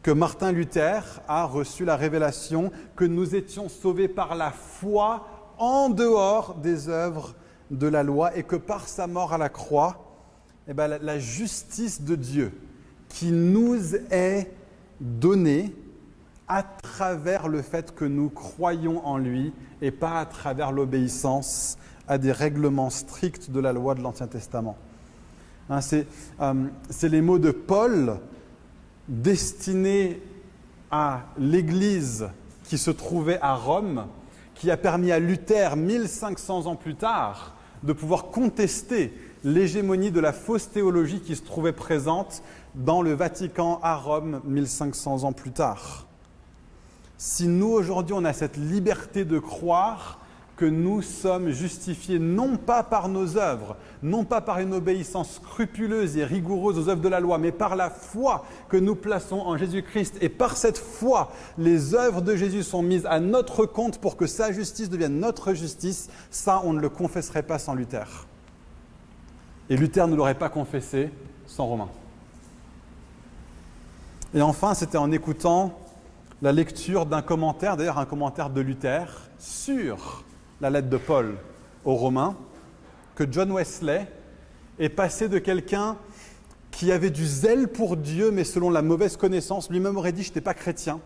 que 0.01 0.11
Martin 0.11 0.51
Luther 0.51 1.21
a 1.27 1.45
reçu 1.45 1.85
la 1.85 1.95
révélation 1.95 2.71
que 2.95 3.05
nous 3.05 3.35
étions 3.35 3.69
sauvés 3.69 4.07
par 4.07 4.35
la 4.35 4.51
foi 4.51 5.27
en 5.57 5.89
dehors 5.89 6.55
des 6.55 6.89
œuvres 6.89 7.35
de 7.71 7.87
la 7.87 8.03
loi 8.03 8.35
et 8.37 8.43
que 8.43 8.55
par 8.55 8.87
sa 8.87 9.07
mort 9.07 9.33
à 9.33 9.37
la 9.37 9.49
croix, 9.49 10.17
eh 10.67 10.73
ben, 10.73 10.99
la 11.01 11.19
justice 11.19 12.01
de 12.01 12.15
Dieu 12.15 12.51
qui 13.09 13.31
nous 13.31 13.95
est 14.11 14.51
donnée 14.99 15.73
à 16.47 16.63
travers 16.63 17.47
le 17.47 17.61
fait 17.61 17.95
que 17.95 18.05
nous 18.05 18.29
croyons 18.29 19.05
en 19.05 19.17
lui 19.17 19.53
et 19.81 19.91
pas 19.91 20.19
à 20.19 20.25
travers 20.25 20.71
l'obéissance 20.71 21.77
à 22.07 22.17
des 22.17 22.31
règlements 22.31 22.89
stricts 22.89 23.49
de 23.51 23.59
la 23.59 23.73
loi 23.73 23.95
de 23.95 24.01
l'Ancien 24.01 24.27
Testament. 24.27 24.77
Hein, 25.69 25.79
euh, 26.41 26.53
c'est 26.89 27.09
les 27.09 27.21
mots 27.21 27.39
de 27.39 27.51
Paul 27.51 28.19
destinés 29.07 30.21
à 30.91 31.23
l'Église 31.37 32.27
qui 32.65 32.77
se 32.77 32.91
trouvait 32.91 33.39
à 33.41 33.55
Rome, 33.55 34.05
qui 34.63 34.71
a 34.71 34.77
permis 34.77 35.11
à 35.11 35.19
Luther, 35.19 35.75
1500 35.75 36.67
ans 36.67 36.77
plus 36.77 36.95
tard, 36.95 37.53
de 37.83 37.91
pouvoir 37.91 38.27
contester 38.27 39.13
l'hégémonie 39.43 40.09
de 40.09 40.21
la 40.21 40.31
fausse 40.31 40.71
théologie 40.71 41.19
qui 41.19 41.35
se 41.35 41.41
trouvait 41.41 41.73
présente 41.73 42.41
dans 42.73 43.01
le 43.01 43.11
Vatican 43.11 43.81
à 43.83 43.97
Rome 43.97 44.39
1500 44.45 45.25
ans 45.25 45.33
plus 45.33 45.51
tard. 45.51 46.05
Si 47.17 47.49
nous 47.49 47.73
aujourd'hui 47.73 48.15
on 48.17 48.23
a 48.23 48.31
cette 48.31 48.55
liberté 48.55 49.25
de 49.25 49.37
croire 49.37 50.19
que 50.55 50.65
nous 50.65 51.01
sommes 51.01 51.49
justifiés 51.49 52.19
non 52.19 52.57
pas 52.57 52.83
par 52.83 53.09
nos 53.09 53.37
œuvres, 53.37 53.75
non 54.03 54.23
pas 54.23 54.39
par 54.41 54.59
une 54.59 54.73
obéissance 54.73 55.35
scrupuleuse 55.35 56.15
et 56.17 56.25
rigoureuse 56.25 56.77
aux 56.77 56.89
œuvres 56.89 57.01
de 57.01 57.09
la 57.09 57.19
loi, 57.19 57.37
mais 57.39 57.51
par 57.51 57.75
la 57.75 57.89
foi 57.89 58.45
que 58.69 58.77
nous 58.77 58.95
plaçons 58.95 59.39
en 59.39 59.57
Jésus-Christ. 59.57 60.17
Et 60.21 60.29
par 60.29 60.55
cette 60.55 60.77
foi, 60.77 61.31
les 61.57 61.95
œuvres 61.95 62.21
de 62.21 62.35
Jésus 62.35 62.63
sont 62.63 62.83
mises 62.83 63.05
à 63.07 63.19
notre 63.19 63.65
compte 63.65 63.99
pour 63.99 64.15
que 64.15 64.27
sa 64.27 64.51
justice 64.51 64.89
devienne 64.89 65.19
notre 65.19 65.53
justice. 65.53 66.09
Ça, 66.29 66.61
on 66.63 66.73
ne 66.73 66.79
le 66.79 66.89
confesserait 66.89 67.43
pas 67.43 67.57
sans 67.57 67.73
Luther. 67.73 68.27
Et 69.69 69.77
Luther 69.77 70.07
ne 70.07 70.15
l'aurait 70.15 70.35
pas 70.35 70.49
confessé 70.49 71.09
sans 71.47 71.65
Romain. 71.65 71.89
Et 74.35 74.41
enfin, 74.41 74.73
c'était 74.73 74.97
en 74.97 75.11
écoutant 75.11 75.79
la 76.41 76.51
lecture 76.51 77.05
d'un 77.05 77.21
commentaire, 77.21 77.77
d'ailleurs 77.77 77.99
un 77.99 78.05
commentaire 78.05 78.49
de 78.49 78.61
Luther, 78.61 79.07
sur 79.39 80.23
la 80.61 80.69
lettre 80.69 80.89
de 80.89 80.97
Paul 80.97 81.35
aux 81.85 81.95
Romains, 81.95 82.35
que 83.15 83.25
John 83.29 83.51
Wesley 83.51 84.07
est 84.79 84.89
passé 84.89 85.29
de 85.29 85.39
quelqu'un 85.39 85.97
qui 86.71 86.91
avait 86.91 87.11
du 87.11 87.25
zèle 87.25 87.67
pour 87.67 87.97
Dieu, 87.97 88.31
mais 88.31 88.43
selon 88.43 88.69
la 88.69 88.81
mauvaise 88.81 89.17
connaissance, 89.17 89.69
lui-même 89.69 89.97
aurait 89.97 90.11
dit, 90.11 90.23
je 90.23 90.29
n'étais 90.29 90.41
pas 90.41 90.53
chrétien. 90.53 90.99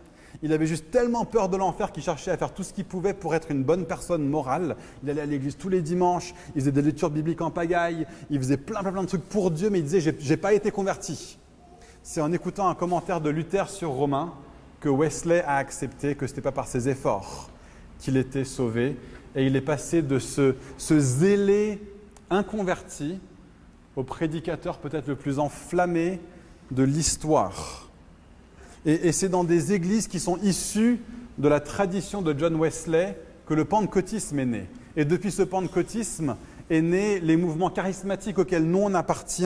Il 0.44 0.54
avait 0.54 0.68
juste 0.68 0.92
tellement 0.92 1.25
peur 1.25 1.50
de 1.50 1.58
l'enfer 1.58 1.92
qu'il 1.92 2.04
cherchait 2.04 2.32
à 2.32 2.38
faire 2.38 2.54
tout 2.54 2.63
ce 2.63 2.72
qu'il 2.72 2.86
pouvait 2.86 3.13
pour 3.13 3.34
être 3.34 3.51
une 3.51 3.63
bonne 3.63 3.86
personne 3.86 4.27
morale. 4.27 4.77
Il 5.04 5.10
allait 5.10 5.22
à 5.22 5.25
l'église 5.25 5.58
tous 5.58 5.70
les 5.70 5.82
dimanches, 5.82 6.34
il 6.56 6.62
faisait 6.62 6.72
des 6.72 6.82
lectures 6.82 7.10
bibliques 7.10 7.42
en 7.42 7.51
pagaille, 7.51 8.06
il 8.30 8.38
faisait 8.38 8.58
plein, 8.58 8.82
plein, 8.82 8.92
plein 8.92 9.04
de 9.04 9.08
trucs 9.08 9.27
pour 9.27 9.51
Dieu, 9.51 9.70
mais 9.70 9.80
il 9.80 9.86
disait, 9.86 10.16
j'ai 10.20 10.38
pas 10.38 10.54
été 10.54 10.72
converti. 10.72 11.38
C'est 12.04 12.22
en 12.22 12.32
écoutant 12.32 12.70
un 12.70 12.75
commentaire 12.75 13.20
de 13.20 13.30
Luther 13.30 13.70
sur 13.70 13.89
Romains 13.89 14.34
que 14.80 14.89
Wesley 14.89 15.44
a 15.44 15.58
accepté 15.58 16.16
que 16.16 16.27
ce 16.27 16.32
n'était 16.32 16.42
pas 16.42 16.51
par 16.51 16.68
ses 16.68 16.88
efforts 16.88 17.50
qu'il 18.00 18.16
était 18.16 18.44
sauvé, 18.44 18.96
et 19.38 19.46
il 19.46 19.56
est 19.56 19.62
passé 19.62 20.01
de 20.01 20.17
ce, 20.17 20.56
zélé 20.79 21.79
inconverti 22.32 23.20
au 23.96 24.03
prédicateur 24.03 24.79
peut-être 24.79 25.08
le 25.08 25.15
plus 25.15 25.38
enflammé 25.38 26.20
de 26.72 26.84
l'histoire. 26.84 27.89
Et, 28.86 29.08
et 29.08 29.12
c'est 29.12 29.29
dans 29.29 29.44
des 29.44 29.74
églises 29.74 30.08
qui 30.08 30.20
sont 30.20 30.38
issues 30.39 31.00
de 31.38 31.48
la 31.48 31.60
tradition 31.60 32.24
de 32.24 32.38
John 32.38 32.56
Wesley 32.56 33.17
que 33.46 33.53
le 33.53 33.63
pentecôtisme 33.63 34.39
est 34.39 34.46
né. 34.46 34.65
Et 34.96 35.06
depuis 35.06 35.32
ce 35.32 35.44
pentecôtisme 35.44 36.36
est 36.72 36.82
né 36.82 37.20
les 37.20 37.38
mouvements 37.38 37.70
charismatiques 37.70 38.39
auxquels 38.39 38.65
nous 38.65 38.79
on 38.79 38.96
appartient 38.96 39.46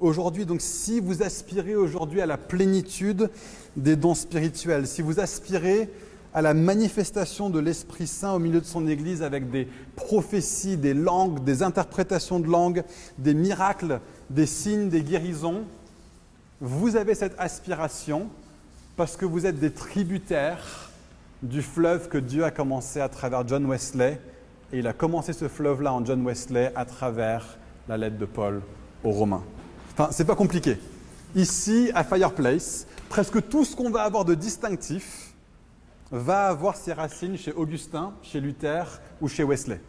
aujourd'hui. 0.00 0.46
Donc 0.46 0.62
si 0.62 1.00
vous 1.00 1.22
aspirez 1.22 1.76
aujourd'hui 1.76 2.22
à 2.22 2.26
la 2.26 2.38
plénitude 2.38 3.30
des 3.76 3.94
dons 3.94 4.14
spirituels, 4.14 4.86
si 4.86 5.02
vous 5.02 5.20
aspirez 5.20 5.90
à 6.34 6.42
la 6.42 6.54
manifestation 6.54 7.50
de 7.50 7.58
l'Esprit 7.58 8.06
Saint 8.06 8.32
au 8.32 8.38
milieu 8.38 8.60
de 8.60 8.66
son 8.66 8.86
Église 8.86 9.22
avec 9.22 9.50
des 9.50 9.68
prophéties, 9.96 10.76
des 10.76 10.94
langues, 10.94 11.44
des 11.44 11.62
interprétations 11.62 12.40
de 12.40 12.48
langues, 12.48 12.84
des 13.18 13.34
miracles, 13.34 14.00
des 14.30 14.46
signes, 14.46 14.88
des 14.88 15.02
guérisons, 15.02 15.64
vous 16.64 16.94
avez 16.94 17.16
cette 17.16 17.34
aspiration 17.38 18.28
parce 18.96 19.16
que 19.16 19.24
vous 19.24 19.46
êtes 19.46 19.58
des 19.58 19.72
tributaires 19.72 20.90
du 21.42 21.60
fleuve 21.60 22.08
que 22.08 22.18
Dieu 22.18 22.44
a 22.44 22.52
commencé 22.52 23.00
à 23.00 23.08
travers 23.08 23.46
John 23.48 23.66
Wesley. 23.66 24.20
Et 24.72 24.78
il 24.78 24.86
a 24.86 24.92
commencé 24.92 25.32
ce 25.32 25.48
fleuve-là 25.48 25.92
en 25.92 26.04
John 26.04 26.24
Wesley 26.24 26.72
à 26.76 26.84
travers 26.84 27.58
la 27.88 27.96
lettre 27.96 28.16
de 28.16 28.26
Paul 28.26 28.62
aux 29.02 29.10
Romains. 29.10 29.42
Enfin, 29.92 30.10
c'est 30.12 30.24
pas 30.24 30.36
compliqué. 30.36 30.78
Ici, 31.34 31.90
à 31.94 32.04
Fireplace, 32.04 32.86
presque 33.08 33.48
tout 33.48 33.64
ce 33.64 33.74
qu'on 33.74 33.90
va 33.90 34.02
avoir 34.02 34.24
de 34.24 34.34
distinctif 34.34 35.31
va 36.12 36.46
avoir 36.46 36.76
ses 36.76 36.92
racines 36.92 37.38
chez 37.38 37.52
Augustin, 37.52 38.12
chez 38.22 38.38
Luther 38.38 39.00
ou 39.20 39.28
chez 39.28 39.42
Wesley. 39.42 39.80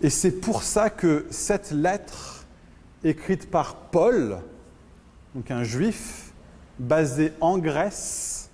Et 0.00 0.10
c'est 0.10 0.40
pour 0.40 0.62
ça 0.62 0.90
que 0.90 1.26
cette 1.30 1.72
lettre, 1.72 2.46
écrite 3.02 3.50
par 3.50 3.74
Paul, 3.76 4.38
un 5.50 5.64
juif, 5.64 6.32
basé 6.78 7.32
en 7.40 7.58
Grèce, 7.58 8.50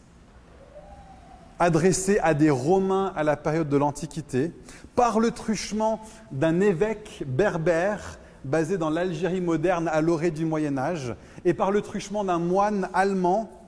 adressée 1.59 2.19
à 2.21 2.35
des 2.35 2.51
Romains 2.51 3.13
à 3.15 3.23
la 3.23 3.37
période 3.37 3.69
de 3.69 3.77
l'Antiquité, 3.77 4.53
par 4.97 5.21
le 5.21 5.31
truchement 5.31 6.01
d'un 6.33 6.61
évêque 6.61 7.23
berbère 7.27 8.19
basé 8.45 8.79
dans 8.79 8.91
l'Algérie 8.91 9.41
moderne 9.41 9.89
à 9.89 10.01
l'orée 10.01 10.31
du 10.31 10.45
Moyen 10.45 10.79
Âge, 10.79 11.15
et 11.45 11.55
par 11.55 11.71
le 11.71 11.83
truchement 11.83 12.25
d'un 12.25 12.39
moine 12.39 12.89
allemand 12.95 13.62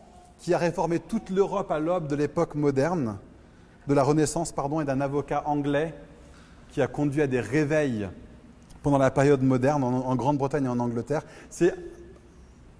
qui 0.45 0.53
a 0.53 0.59
réformé 0.59 0.99
toute 0.99 1.31
l'Europe 1.31 1.71
à 1.71 1.79
l'aube 1.79 2.07
de 2.07 2.15
l'époque 2.15 2.55
moderne, 2.55 3.17
de 3.89 3.95
la 3.95 4.03
Renaissance 4.03 4.53
pardon, 4.53 4.79
et 4.83 4.85
d'un 4.85 5.01
avocat 5.01 5.43
anglais 5.47 5.95
qui 6.71 6.83
a 6.83 6.87
conduit 6.87 7.23
à 7.23 7.27
des 7.27 7.41
réveils 7.41 8.11
pendant 8.83 8.99
la 8.99 9.11
période 9.11 9.41
moderne 9.41 9.83
en, 9.83 10.15
Grande-Bretagne 10.17 10.67
et 10.67 10.69
en 10.69 10.81
Angleterre. 10.81 11.23
C'est 11.49 11.75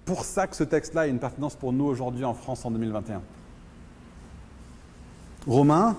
pour 0.05 0.25
ça 0.25 0.45
que 0.45 0.55
ce 0.55 0.63
texte-là 0.63 1.01
a 1.01 1.07
une 1.07 1.17
pertinence 1.17 1.55
pour 1.55 1.73
nous 1.73 1.85
aujourd'hui 1.85 2.23
en 2.23 2.35
France 2.35 2.63
en 2.65 2.69
2021. 2.69 3.23
Romain, 5.47 5.97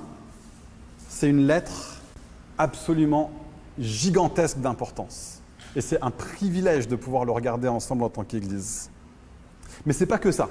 c'est 1.08 1.28
une 1.28 1.48
lettre 1.48 2.00
absolument 2.58 3.32
gigantesque 3.76 4.58
d'importance. 4.58 5.42
Et 5.74 5.80
c'est 5.80 6.00
un 6.00 6.12
privilège 6.12 6.86
de 6.86 6.94
pouvoir 6.94 7.24
le 7.24 7.32
regarder 7.32 7.66
ensemble 7.66 8.04
en 8.04 8.08
tant 8.08 8.22
qu'Église. 8.22 8.88
Mais 9.84 9.92
ce 9.92 10.04
n'est 10.04 10.06
pas 10.06 10.18
que 10.18 10.30
ça. 10.30 10.48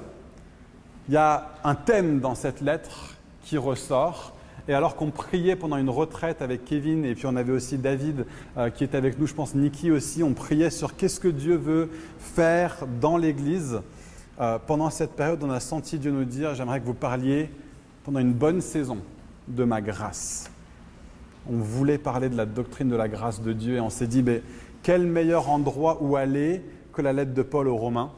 Il 1.08 1.14
y 1.14 1.18
a 1.18 1.50
un 1.62 1.74
thème 1.74 2.20
dans 2.20 2.34
cette 2.34 2.60
lettre 2.60 3.14
qui 3.44 3.58
ressort 3.58 4.32
et 4.68 4.74
alors 4.74 4.96
qu'on 4.96 5.12
priait 5.12 5.54
pendant 5.54 5.76
une 5.76 5.90
retraite 5.90 6.42
avec 6.42 6.64
Kevin, 6.64 7.04
et 7.04 7.14
puis 7.14 7.26
on 7.26 7.36
avait 7.36 7.52
aussi 7.52 7.78
David 7.78 8.26
euh, 8.56 8.70
qui 8.70 8.82
était 8.82 8.96
avec 8.96 9.18
nous, 9.18 9.28
je 9.28 9.34
pense 9.34 9.54
Niki 9.54 9.92
aussi, 9.92 10.24
on 10.24 10.34
priait 10.34 10.70
sur 10.70 10.96
qu'est-ce 10.96 11.20
que 11.20 11.28
Dieu 11.28 11.54
veut 11.54 11.88
faire 12.18 12.78
dans 13.00 13.16
l'Église. 13.16 13.80
Euh, 14.40 14.58
pendant 14.66 14.90
cette 14.90 15.12
période, 15.12 15.42
on 15.44 15.50
a 15.50 15.60
senti 15.60 15.98
Dieu 15.98 16.10
nous 16.10 16.24
dire, 16.24 16.56
j'aimerais 16.56 16.80
que 16.80 16.86
vous 16.86 16.94
parliez 16.94 17.48
pendant 18.02 18.18
une 18.18 18.32
bonne 18.32 18.60
saison 18.60 18.98
de 19.46 19.62
ma 19.62 19.80
grâce. 19.80 20.50
On 21.48 21.58
voulait 21.58 21.98
parler 21.98 22.28
de 22.28 22.36
la 22.36 22.46
doctrine 22.46 22.88
de 22.88 22.96
la 22.96 23.08
grâce 23.08 23.40
de 23.40 23.52
Dieu 23.52 23.76
et 23.76 23.80
on 23.80 23.90
s'est 23.90 24.08
dit, 24.08 24.24
mais 24.24 24.42
quel 24.82 25.06
meilleur 25.06 25.48
endroit 25.48 25.98
où 26.00 26.16
aller 26.16 26.64
que 26.92 27.02
la 27.02 27.12
lettre 27.12 27.34
de 27.34 27.42
Paul 27.42 27.68
aux 27.68 27.76
Romains? 27.76 28.10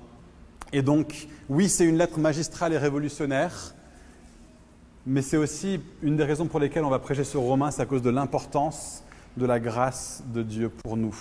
Et 0.72 0.82
donc, 0.82 1.28
oui, 1.48 1.68
c'est 1.68 1.86
une 1.86 1.96
lettre 1.96 2.18
magistrale 2.18 2.72
et 2.72 2.78
révolutionnaire, 2.78 3.74
mais 5.06 5.22
c'est 5.22 5.38
aussi 5.38 5.80
une 6.02 6.16
des 6.16 6.24
raisons 6.24 6.46
pour 6.46 6.60
lesquelles 6.60 6.84
on 6.84 6.90
va 6.90 6.98
prêcher 6.98 7.24
sur 7.24 7.40
Romains, 7.40 7.70
c'est 7.70 7.80
à 7.80 7.86
cause 7.86 8.02
de 8.02 8.10
l'importance 8.10 9.02
de 9.38 9.46
la 9.46 9.60
grâce 9.60 10.22
de 10.34 10.42
Dieu 10.42 10.68
pour 10.68 10.96
nous. 10.96 11.16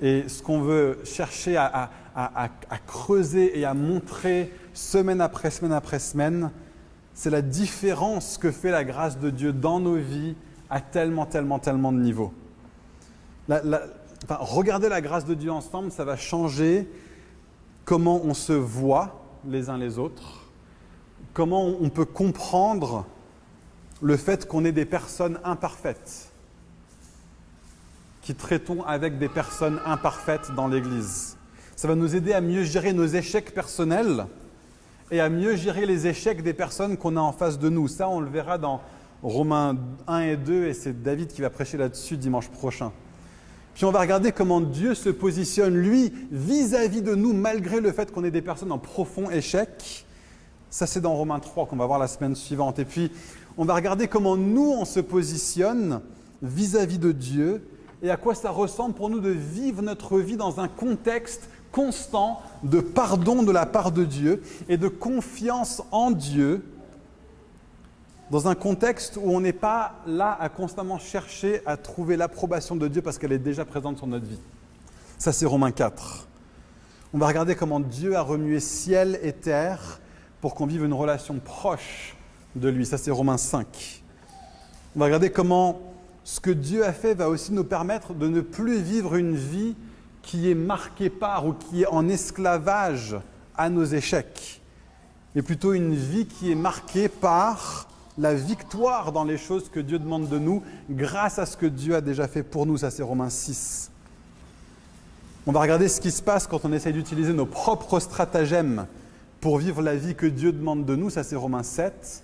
Et 0.00 0.28
ce 0.28 0.42
qu'on 0.42 0.60
veut 0.60 0.98
chercher 1.04 1.56
à, 1.56 1.90
creuser 2.86 3.58
et 3.58 3.64
à 3.64 3.74
montrer 3.74 4.52
semaine 4.72 5.20
après 5.20 5.50
semaine 5.50 5.72
après 5.72 5.98
semaine, 5.98 6.50
c'est 7.12 7.30
la 7.30 7.42
différence 7.42 8.38
que 8.38 8.50
fait 8.50 8.70
la 8.70 8.84
grâce 8.84 9.18
de 9.18 9.30
Dieu 9.30 9.52
dans 9.52 9.80
nos 9.80 9.96
vies 9.96 10.34
à 10.70 10.80
tellement, 10.80 11.26
tellement, 11.26 11.58
tellement 11.58 11.92
de 11.92 11.98
niveaux. 11.98 12.32
regarder 14.28 14.88
la 14.88 15.00
grâce 15.00 15.24
de 15.24 15.34
Dieu 15.34 15.50
ensemble, 15.50 15.90
ça 15.90 16.04
va 16.04 16.16
changer 16.16 16.88
comment 17.84 18.20
on 18.24 18.34
se 18.34 18.52
voit 18.52 19.20
les 19.46 19.68
uns 19.68 19.78
les 19.78 19.98
autres, 19.98 20.46
comment 21.32 21.66
on 21.66 21.88
peut 21.90 22.04
comprendre 22.04 23.04
le 24.00 24.16
fait 24.16 24.46
qu'on 24.46 24.64
est 24.64 24.72
des 24.72 24.84
personnes 24.84 25.38
imparfaites, 25.44 26.32
qui 28.22 28.34
traitons 28.34 28.82
avec 28.84 29.18
des 29.18 29.28
personnes 29.28 29.80
imparfaites 29.84 30.54
dans 30.54 30.68
l'Église. 30.68 31.36
Ça 31.76 31.88
va 31.88 31.94
nous 31.94 32.14
aider 32.14 32.32
à 32.32 32.40
mieux 32.40 32.64
gérer 32.64 32.92
nos 32.92 33.06
échecs 33.06 33.52
personnels 33.52 34.26
et 35.10 35.20
à 35.20 35.28
mieux 35.28 35.56
gérer 35.56 35.86
les 35.86 36.06
échecs 36.06 36.42
des 36.42 36.54
personnes 36.54 36.96
qu'on 36.96 37.16
a 37.16 37.20
en 37.20 37.32
face 37.32 37.58
de 37.58 37.68
nous. 37.68 37.88
Ça, 37.88 38.08
on 38.08 38.20
le 38.20 38.30
verra 38.30 38.58
dans 38.58 38.80
Romains 39.22 39.76
1 40.06 40.20
et 40.20 40.36
2, 40.36 40.66
et 40.66 40.74
c'est 40.74 41.02
David 41.02 41.28
qui 41.28 41.40
va 41.40 41.50
prêcher 41.50 41.76
là-dessus 41.76 42.16
dimanche 42.16 42.48
prochain. 42.48 42.92
Puis 43.74 43.84
on 43.84 43.90
va 43.90 44.00
regarder 44.00 44.32
comment 44.32 44.60
Dieu 44.60 44.94
se 44.94 45.08
positionne, 45.08 45.74
lui, 45.74 46.12
vis-à-vis 46.30 47.00
-vis 47.00 47.04
de 47.04 47.14
nous, 47.14 47.32
malgré 47.32 47.80
le 47.80 47.92
fait 47.92 48.12
qu'on 48.12 48.24
est 48.24 48.30
des 48.30 48.42
personnes 48.42 48.72
en 48.72 48.78
profond 48.78 49.30
échec. 49.30 50.06
Ça, 50.70 50.86
c'est 50.86 51.00
dans 51.00 51.14
Romains 51.14 51.40
3 51.40 51.66
qu'on 51.66 51.76
va 51.76 51.86
voir 51.86 51.98
la 51.98 52.08
semaine 52.08 52.34
suivante. 52.34 52.78
Et 52.78 52.84
puis, 52.84 53.10
on 53.56 53.64
va 53.64 53.74
regarder 53.74 54.08
comment 54.08 54.36
nous, 54.36 54.70
on 54.70 54.84
se 54.84 55.00
positionne 55.00 56.00
vis-à-vis 56.42 56.98
de 56.98 57.12
Dieu 57.12 57.62
et 58.02 58.10
à 58.10 58.16
quoi 58.16 58.34
ça 58.34 58.50
ressemble 58.50 58.94
pour 58.94 59.08
nous 59.08 59.20
de 59.20 59.30
vivre 59.30 59.82
notre 59.82 60.18
vie 60.18 60.36
dans 60.36 60.60
un 60.60 60.68
contexte 60.68 61.48
constant 61.72 62.42
de 62.62 62.80
pardon 62.80 63.42
de 63.42 63.50
la 63.50 63.66
part 63.66 63.92
de 63.92 64.04
Dieu 64.04 64.42
et 64.68 64.76
de 64.76 64.88
confiance 64.88 65.82
en 65.90 66.10
Dieu 66.10 66.62
dans 68.30 68.48
un 68.48 68.54
contexte 68.54 69.16
où 69.16 69.30
on 69.30 69.40
n'est 69.40 69.52
pas 69.52 69.94
là 70.06 70.36
à 70.40 70.48
constamment 70.48 70.98
chercher 70.98 71.62
à 71.66 71.76
trouver 71.76 72.16
l'approbation 72.16 72.76
de 72.76 72.88
Dieu 72.88 73.02
parce 73.02 73.18
qu'elle 73.18 73.32
est 73.32 73.38
déjà 73.38 73.64
présente 73.64 73.98
sur 73.98 74.06
notre 74.06 74.26
vie. 74.26 74.40
Ça, 75.18 75.32
c'est 75.32 75.46
Romains 75.46 75.72
4. 75.72 76.26
On 77.12 77.18
va 77.18 77.26
regarder 77.26 77.54
comment 77.54 77.80
Dieu 77.80 78.16
a 78.16 78.22
remué 78.22 78.60
ciel 78.60 79.18
et 79.22 79.32
terre 79.32 80.00
pour 80.40 80.54
qu'on 80.54 80.66
vive 80.66 80.84
une 80.84 80.92
relation 80.92 81.38
proche 81.38 82.16
de 82.56 82.68
lui. 82.68 82.86
Ça, 82.86 82.98
c'est 82.98 83.10
Romains 83.10 83.38
5. 83.38 84.02
On 84.96 84.98
va 84.98 85.06
regarder 85.06 85.30
comment 85.30 85.80
ce 86.24 86.40
que 86.40 86.50
Dieu 86.50 86.84
a 86.84 86.92
fait 86.92 87.14
va 87.14 87.28
aussi 87.28 87.52
nous 87.52 87.64
permettre 87.64 88.14
de 88.14 88.28
ne 88.28 88.40
plus 88.40 88.80
vivre 88.80 89.14
une 89.14 89.36
vie 89.36 89.76
qui 90.22 90.50
est 90.50 90.54
marquée 90.54 91.10
par 91.10 91.46
ou 91.46 91.52
qui 91.52 91.82
est 91.82 91.86
en 91.86 92.08
esclavage 92.08 93.16
à 93.56 93.68
nos 93.68 93.84
échecs, 93.84 94.62
mais 95.34 95.42
plutôt 95.42 95.74
une 95.74 95.94
vie 95.94 96.26
qui 96.26 96.50
est 96.50 96.56
marquée 96.56 97.08
par 97.08 97.86
la 98.18 98.34
victoire 98.34 99.12
dans 99.12 99.24
les 99.24 99.38
choses 99.38 99.68
que 99.68 99.80
Dieu 99.80 99.98
demande 99.98 100.28
de 100.28 100.38
nous 100.38 100.62
grâce 100.90 101.38
à 101.38 101.46
ce 101.46 101.56
que 101.56 101.66
Dieu 101.66 101.96
a 101.96 102.00
déjà 102.00 102.28
fait 102.28 102.42
pour 102.42 102.66
nous. 102.66 102.78
Ça, 102.78 102.90
c'est 102.90 103.02
Romains 103.02 103.30
6. 103.30 103.90
On 105.46 105.52
va 105.52 105.60
regarder 105.60 105.88
ce 105.88 106.00
qui 106.00 106.10
se 106.10 106.22
passe 106.22 106.46
quand 106.46 106.64
on 106.64 106.72
essaye 106.72 106.94
d'utiliser 106.94 107.34
nos 107.34 107.44
propres 107.44 108.00
stratagèmes 108.00 108.86
pour 109.42 109.58
vivre 109.58 109.82
la 109.82 109.94
vie 109.94 110.14
que 110.14 110.24
Dieu 110.24 110.52
demande 110.52 110.86
de 110.86 110.96
nous, 110.96 111.10
ça 111.10 111.22
c'est 111.22 111.36
Romains 111.36 111.62
7. 111.62 112.22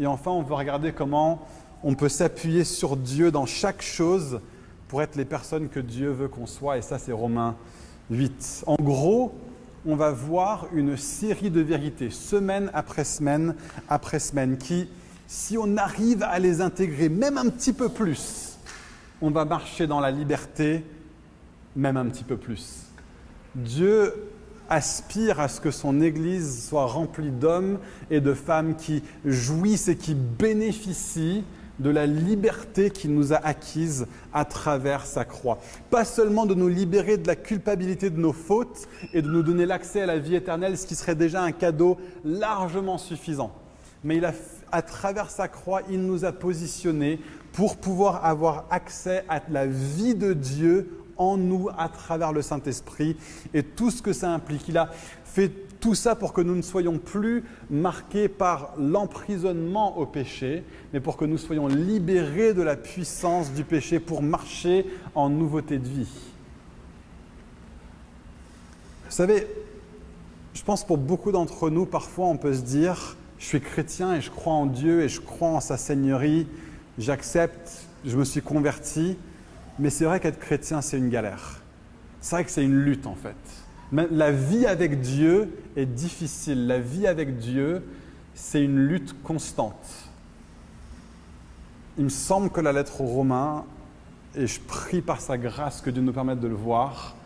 Et 0.00 0.06
enfin, 0.06 0.30
on 0.30 0.40
va 0.40 0.56
regarder 0.56 0.92
comment 0.92 1.46
on 1.82 1.94
peut 1.94 2.08
s'appuyer 2.08 2.64
sur 2.64 2.96
Dieu 2.96 3.30
dans 3.30 3.44
chaque 3.44 3.82
chose 3.82 4.40
pour 4.88 5.02
être 5.02 5.16
les 5.16 5.26
personnes 5.26 5.68
que 5.68 5.80
Dieu 5.80 6.08
veut 6.12 6.28
qu'on 6.28 6.46
soit, 6.46 6.78
et 6.78 6.82
ça 6.82 6.98
c'est 6.98 7.12
Romains 7.12 7.56
8. 8.10 8.64
En 8.66 8.76
gros, 8.76 9.34
on 9.84 9.96
va 9.96 10.12
voir 10.12 10.66
une 10.72 10.96
série 10.96 11.50
de 11.50 11.60
vérités, 11.60 12.08
semaine 12.08 12.70
après 12.72 13.04
semaine 13.04 13.54
après 13.90 14.18
semaine, 14.18 14.56
qui, 14.56 14.88
si 15.32 15.56
on 15.56 15.78
arrive 15.78 16.22
à 16.24 16.38
les 16.38 16.60
intégrer 16.60 17.08
même 17.08 17.38
un 17.38 17.48
petit 17.48 17.72
peu 17.72 17.88
plus, 17.88 18.58
on 19.22 19.30
va 19.30 19.46
marcher 19.46 19.86
dans 19.86 19.98
la 19.98 20.10
liberté 20.10 20.84
même 21.74 21.96
un 21.96 22.04
petit 22.04 22.22
peu 22.22 22.36
plus. 22.36 22.82
Dieu 23.54 24.12
aspire 24.68 25.40
à 25.40 25.48
ce 25.48 25.62
que 25.62 25.70
son 25.70 26.02
Église 26.02 26.68
soit 26.68 26.84
remplie 26.84 27.30
d'hommes 27.30 27.78
et 28.10 28.20
de 28.20 28.34
femmes 28.34 28.76
qui 28.76 29.02
jouissent 29.24 29.88
et 29.88 29.96
qui 29.96 30.14
bénéficient 30.14 31.44
de 31.78 31.88
la 31.88 32.04
liberté 32.04 32.90
qu'il 32.90 33.14
nous 33.14 33.32
a 33.32 33.36
acquise 33.36 34.06
à 34.34 34.44
travers 34.44 35.06
sa 35.06 35.24
croix. 35.24 35.58
Pas 35.88 36.04
seulement 36.04 36.44
de 36.44 36.54
nous 36.54 36.68
libérer 36.68 37.16
de 37.16 37.26
la 37.26 37.36
culpabilité 37.36 38.10
de 38.10 38.20
nos 38.20 38.34
fautes 38.34 38.86
et 39.14 39.22
de 39.22 39.30
nous 39.30 39.42
donner 39.42 39.64
l'accès 39.64 40.02
à 40.02 40.06
la 40.06 40.18
vie 40.18 40.34
éternelle, 40.34 40.76
ce 40.76 40.86
qui 40.86 40.94
serait 40.94 41.14
déjà 41.14 41.42
un 41.42 41.52
cadeau 41.52 41.96
largement 42.22 42.98
suffisant, 42.98 43.50
mais 44.04 44.18
il 44.18 44.26
a, 44.26 44.32
à 44.72 44.82
travers 44.82 45.30
sa 45.30 45.48
croix, 45.48 45.82
il 45.90 46.00
nous 46.02 46.24
a 46.24 46.32
positionnés 46.32 47.20
pour 47.52 47.76
pouvoir 47.76 48.24
avoir 48.24 48.64
accès 48.70 49.24
à 49.28 49.40
la 49.50 49.66
vie 49.66 50.14
de 50.14 50.32
Dieu 50.32 50.98
en 51.18 51.36
nous 51.36 51.68
à 51.76 51.88
travers 51.88 52.32
le 52.32 52.42
Saint-Esprit 52.42 53.16
et 53.52 53.62
tout 53.62 53.90
ce 53.90 54.02
que 54.02 54.12
ça 54.12 54.32
implique. 54.32 54.68
Il 54.68 54.78
a 54.78 54.90
fait 55.24 55.52
tout 55.78 55.94
ça 55.94 56.14
pour 56.14 56.32
que 56.32 56.40
nous 56.40 56.54
ne 56.54 56.62
soyons 56.62 56.98
plus 56.98 57.44
marqués 57.68 58.28
par 58.28 58.72
l'emprisonnement 58.78 59.98
au 59.98 60.06
péché, 60.06 60.64
mais 60.92 61.00
pour 61.00 61.16
que 61.16 61.24
nous 61.24 61.38
soyons 61.38 61.66
libérés 61.66 62.54
de 62.54 62.62
la 62.62 62.76
puissance 62.76 63.52
du 63.52 63.64
péché 63.64 64.00
pour 64.00 64.22
marcher 64.22 64.86
en 65.14 65.28
nouveauté 65.28 65.78
de 65.78 65.88
vie. 65.88 66.12
Vous 69.04 69.10
savez, 69.10 69.46
je 70.54 70.62
pense 70.62 70.84
pour 70.84 70.98
beaucoup 70.98 71.32
d'entre 71.32 71.68
nous, 71.68 71.84
parfois 71.84 72.26
on 72.26 72.36
peut 72.36 72.54
se 72.54 72.62
dire, 72.62 73.16
je 73.42 73.48
suis 73.48 73.60
chrétien 73.60 74.14
et 74.14 74.20
je 74.20 74.30
crois 74.30 74.52
en 74.52 74.66
Dieu 74.66 75.02
et 75.02 75.08
je 75.08 75.20
crois 75.20 75.48
en 75.48 75.60
sa 75.60 75.76
Seigneurie, 75.76 76.46
j'accepte, 76.96 77.88
je 78.04 78.16
me 78.16 78.24
suis 78.24 78.40
converti, 78.40 79.18
mais 79.80 79.90
c'est 79.90 80.04
vrai 80.04 80.20
qu'être 80.20 80.38
chrétien, 80.38 80.80
c'est 80.80 80.96
une 80.96 81.08
galère. 81.08 81.60
C'est 82.20 82.36
vrai 82.36 82.44
que 82.44 82.52
c'est 82.52 82.62
une 82.62 82.76
lutte 82.76 83.04
en 83.04 83.16
fait. 83.16 83.34
la 83.90 84.30
vie 84.30 84.64
avec 84.64 85.00
Dieu 85.00 85.58
est 85.74 85.86
difficile. 85.86 86.68
La 86.68 86.78
vie 86.78 87.08
avec 87.08 87.38
Dieu, 87.38 87.82
c'est 88.32 88.62
une 88.62 88.78
lutte 88.78 89.20
constante. 89.24 90.08
Il 91.98 92.04
me 92.04 92.10
semble 92.10 92.48
que 92.48 92.60
la 92.60 92.72
lettre 92.72 93.00
aux 93.00 93.06
Romains, 93.06 93.64
et 94.36 94.46
je 94.46 94.60
prie 94.60 95.02
par 95.02 95.20
sa 95.20 95.36
grâce 95.36 95.80
que 95.80 95.90
Dieu 95.90 96.00
nous 96.00 96.12
permette 96.12 96.38
de 96.38 96.48
le 96.48 96.54
voir, 96.54 97.16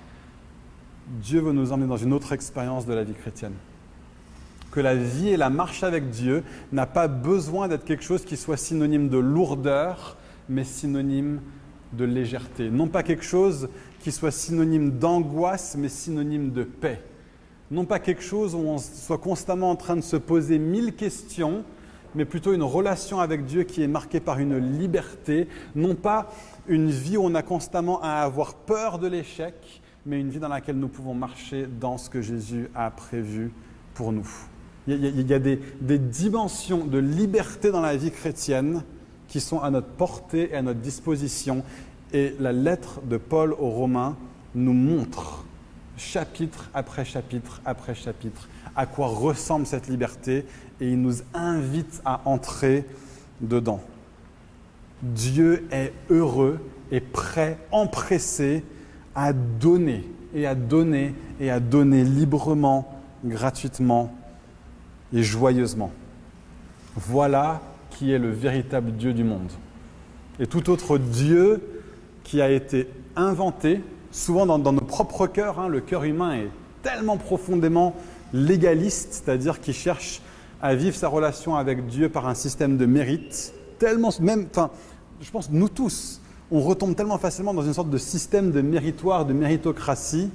Dieu 1.21 1.41
veut 1.41 1.53
nous 1.53 1.73
emmener 1.73 1.89
dans 1.89 1.99
une 1.99 2.15
autre 2.15 2.33
expérience 2.33 2.87
de 2.87 2.95
la 2.95 3.05
vie 3.05 3.15
chrétienne. 3.15 3.55
Que 4.77 4.83
la 4.83 4.95
vie 4.95 5.31
et 5.31 5.39
la 5.39 5.49
marche 5.49 5.85
avec 5.85 6.11
Dieu 6.11 6.43
n'a 6.71 6.85
pas 6.85 7.09
besoin 7.09 7.67
d'être 7.67 7.87
quelque 7.87 8.05
chose 8.05 8.27
qui 8.27 8.37
soit 8.37 8.59
synonyme 8.59 9.09
de 9.09 9.17
lourdeur, 9.17 10.19
mais 10.51 10.65
synonyme 10.65 11.41
de 11.95 12.05
légèreté. 12.05 12.69
Non 12.69 12.87
pas 12.87 13.03
quelque 13.03 13.25
chose 13.25 13.71
qui 14.01 14.13
soit 14.13 14.31
synonyme 14.31 14.91
d'angoisse, 14.91 15.77
mais 15.79 15.89
synonyme 15.89 16.51
de 16.51 16.63
paix. 16.63 17.03
Non 17.71 17.87
pas 17.87 17.99
quelque 17.99 18.21
chose 18.21 18.55
où 18.55 18.59
on 18.59 18.77
soit 18.77 19.17
constamment 19.17 19.71
en 19.71 19.77
train 19.77 19.97
de 19.97 20.03
se 20.03 20.17
poser 20.17 20.59
mille 20.59 20.95
questions, 20.95 21.65
mais 22.15 22.27
plutôt 22.27 22.53
une 22.53 22.63
relation 22.63 23.19
avec 23.19 23.47
Dieu 23.47 23.63
qui 23.63 23.83
est 23.83 23.89
marquée 23.89 24.21
par 24.21 24.41
une 24.41 24.59
liberté, 24.59 25.49
non 25.75 25.95
pas 25.95 26.31
une 26.69 26.91
vie 26.91 27.17
où 27.17 27.25
on 27.25 27.35
a 27.35 27.43
constamment 27.43 28.03
à 28.03 28.17
avoir 28.17 28.53
peur 28.53 28.99
de 28.99 29.07
l'échec, 29.07 29.81
mais 30.05 30.21
une 30.21 30.29
vie 30.29 30.39
dans 30.39 30.49
laquelle 30.49 30.77
nous 30.77 30.89
pouvons 30.89 31.15
marcher 31.15 31.67
dans 31.67 31.97
ce 31.97 32.11
que 32.11 32.21
Jésus 32.21 32.69
a 32.75 32.91
prévu 32.91 33.53
pour 33.95 34.13
nous. 34.13 34.29
Il 34.89 35.29
y 35.29 35.35
a, 35.35 35.39
des, 35.39 35.59
dimensions 35.99 36.85
de 36.85 36.99
liberté 36.99 37.73
dans 37.73 37.81
la 37.81 37.97
vie 37.97 38.13
chrétienne 38.13 38.83
qui 39.27 39.41
sont 39.41 39.61
à 39.61 39.71
notre 39.71 39.89
portée 39.89 40.51
et 40.53 40.57
à 40.57 40.63
notre 40.63 40.81
disposition. 40.81 41.65
Et 42.13 42.35
la 42.39 42.53
lettre 42.53 43.01
de 43.03 43.17
Paul 43.17 43.53
aux 43.53 43.71
Romains 43.71 44.17
nous 44.55 44.73
montre, 44.73 45.45
chapitre 45.97 46.71
après 46.73 47.05
chapitre 47.05 47.61
après 47.65 47.95
chapitre, 47.95 48.49
à 48.77 48.87
quoi 48.87 49.09
ressemble 49.09 49.67
cette 49.67 49.89
liberté 49.89 50.45
et 50.81 50.91
il 50.91 51.01
nous 51.01 51.17
invite 51.35 52.01
à 52.05 52.21
entrer 52.25 52.85
dedans. 53.41 53.81
Dieu 55.03 55.67
est 55.73 55.93
heureux 56.11 56.61
et 56.91 57.01
prêt, 57.01 57.59
empressé 57.73 58.63
à 59.15 59.33
donner 59.33 60.05
et 60.35 60.47
à 60.47 60.55
donner 60.55 61.15
et 61.41 61.51
à 61.51 61.59
donner 61.61 62.05
librement, 62.05 63.03
gratuitement 63.25 64.15
et 65.13 65.23
joyeusement. 65.23 65.93
Voilà 66.97 67.61
qui 67.91 68.13
est 68.13 68.19
le 68.19 68.31
véritable 68.31 68.93
Dieu 68.93 69.13
du 69.13 69.25
monde. 69.25 69.51
Et 70.39 70.47
tout 70.47 70.71
autre 70.71 70.99
Dieu 70.99 71.63
qui 72.25 72.41
a 72.41 72.51
été 72.51 72.89
inventé, 73.15 73.81
souvent 74.11 74.47
dans, 74.47 74.73
nos 74.73 74.81
propres 74.81 75.27
cœurs, 75.27 75.59
hein, 75.59 75.69
le 75.69 75.81
cœur 75.81 76.05
humain 76.05 76.35
est 76.35 76.51
tellement 76.83 77.17
profondément 77.17 77.95
légaliste, 78.33 79.25
c'est-à-dire 79.25 79.61
qu'il 79.61 79.75
cherche 79.75 80.21
à 80.61 80.75
vivre 80.75 80.97
sa 80.97 81.09
relation 81.09 81.57
avec 81.57 81.87
Dieu 81.87 82.09
par 82.09 82.27
un 82.29 82.35
système 82.35 82.77
de 82.77 82.87
mérite, 82.87 83.55
tellement, 83.79 84.11
même, 84.21 84.47
enfin, 84.51 84.71
je 85.21 85.31
pense 85.31 85.51
nous 85.51 85.69
tous, 85.69 86.21
on 86.51 86.61
retombe 86.61 86.95
tellement 86.95 87.19
facilement 87.19 87.55
dans 87.55 87.63
une 87.63 87.75
sorte 87.75 87.91
de 87.91 87.99
système 87.99 88.53
de 88.53 88.61
méritoire, 88.61 89.25
de 89.25 89.33
méritocratie. 89.33 90.31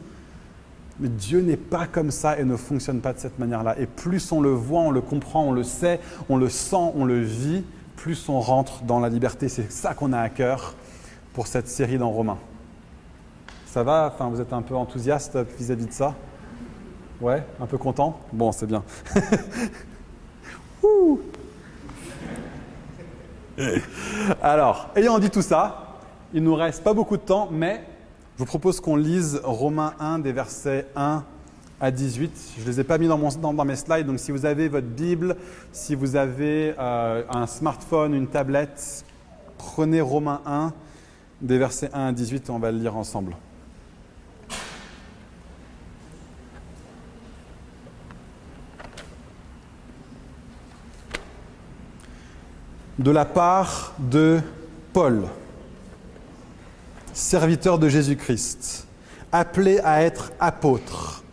Mais 1.02 1.10
Dieu 1.10 1.42
n'est 1.42 1.58
pas 1.58 1.88
comme 1.88 2.12
ça 2.12 2.40
et 2.40 2.44
ne 2.44 2.56
fonctionne 2.56 3.02
pas 3.02 3.12
de 3.12 3.18
cette 3.18 3.40
manière-là. 3.40 3.76
Et 3.80 3.88
plus 3.88 4.32
on 4.32 4.40
le 4.40 4.52
voit, 4.52 4.82
on 4.82 4.92
le 4.92 5.02
comprend, 5.02 5.46
on 5.46 5.52
le 5.52 5.64
sait, 5.64 6.00
on 6.30 6.38
le 6.38 6.48
sent, 6.48 6.92
on 6.96 7.06
le 7.06 7.20
vit, 7.20 7.64
plus 7.96 8.30
on 8.30 8.40
rentre 8.40 8.84
dans 8.84 9.00
la 9.00 9.10
liberté. 9.10 9.50
C'est 9.50 9.72
ça 9.72 9.96
qu'on 9.96 10.14
a 10.14 10.20
à 10.20 10.30
cœur 10.30 10.76
pour 11.34 11.48
cette 11.48 11.68
série 11.68 11.98
dans 11.98 12.12
Romains. 12.12 12.38
Ça 13.66 13.82
va? 13.82 14.12
Enfin, 14.14 14.30
vous 14.30 14.40
êtes 14.42 14.54
un 14.54 14.62
peu 14.62 14.76
enthousiaste 14.76 15.40
vis-à-vis 15.58 15.88
de 15.88 15.92
ça? 15.92 16.14
Ouais 17.20 17.44
Un 17.60 17.66
peu 17.66 17.80
content? 17.80 18.20
Bon, 18.32 18.52
c'est 18.52 18.68
bien. 18.68 18.84
Alors, 24.42 24.90
ayant 24.96 25.18
dit 25.18 25.32
tout 25.32 25.42
ça, 25.42 25.98
il 26.34 26.44
nous 26.44 26.56
reste 26.56 26.84
pas 26.84 26.94
beaucoup 26.94 27.18
de 27.18 27.24
temps, 27.24 27.50
mais 27.52 27.82
vous 28.42 28.48
propose 28.48 28.82
qu'on 28.82 28.96
lise 28.96 29.40
Romains 29.44 29.94
1 30.00 30.18
des 30.18 30.32
versets 30.32 30.88
1 30.96 31.24
à 31.80 31.92
18. 31.92 32.54
Je 32.58 32.64
ne 32.64 32.68
les 32.68 32.80
ai 32.80 32.84
pas 32.84 32.98
mis 32.98 33.08
dans, 33.08 33.66
mes 33.66 33.76
slides, 33.76 34.08
donc 34.08 34.18
si 34.18 34.32
vous 34.32 34.48
avez 34.48 34.68
votre 34.68 34.88
Bible, 34.88 35.36
si 35.72 35.94
vous 35.94 36.16
avez 36.16 36.74
euh, 36.80 37.22
un 37.30 37.46
smartphone, 37.46 38.16
une 38.16 38.26
tablette, 38.26 39.06
prenez 39.60 40.02
Romains 40.02 40.42
1 40.48 40.74
des 41.40 41.60
versets 41.60 41.92
1 41.94 42.08
à 42.08 42.12
18 42.12 42.50
et 42.50 42.52
on 42.52 42.58
va 42.58 42.72
le 42.72 42.80
lire 42.80 42.98
ensemble. 42.98 43.36
De 52.98 53.12
la 53.12 53.26
part 53.26 53.94
de 54.00 54.40
Paul 54.94 55.28
serviteur 57.14 57.80
de 57.80 57.90
Jésus-Christ, 57.90 58.88
appelé 59.32 59.80
à 59.80 60.02
être 60.04 60.32
apôtre, 60.40 61.24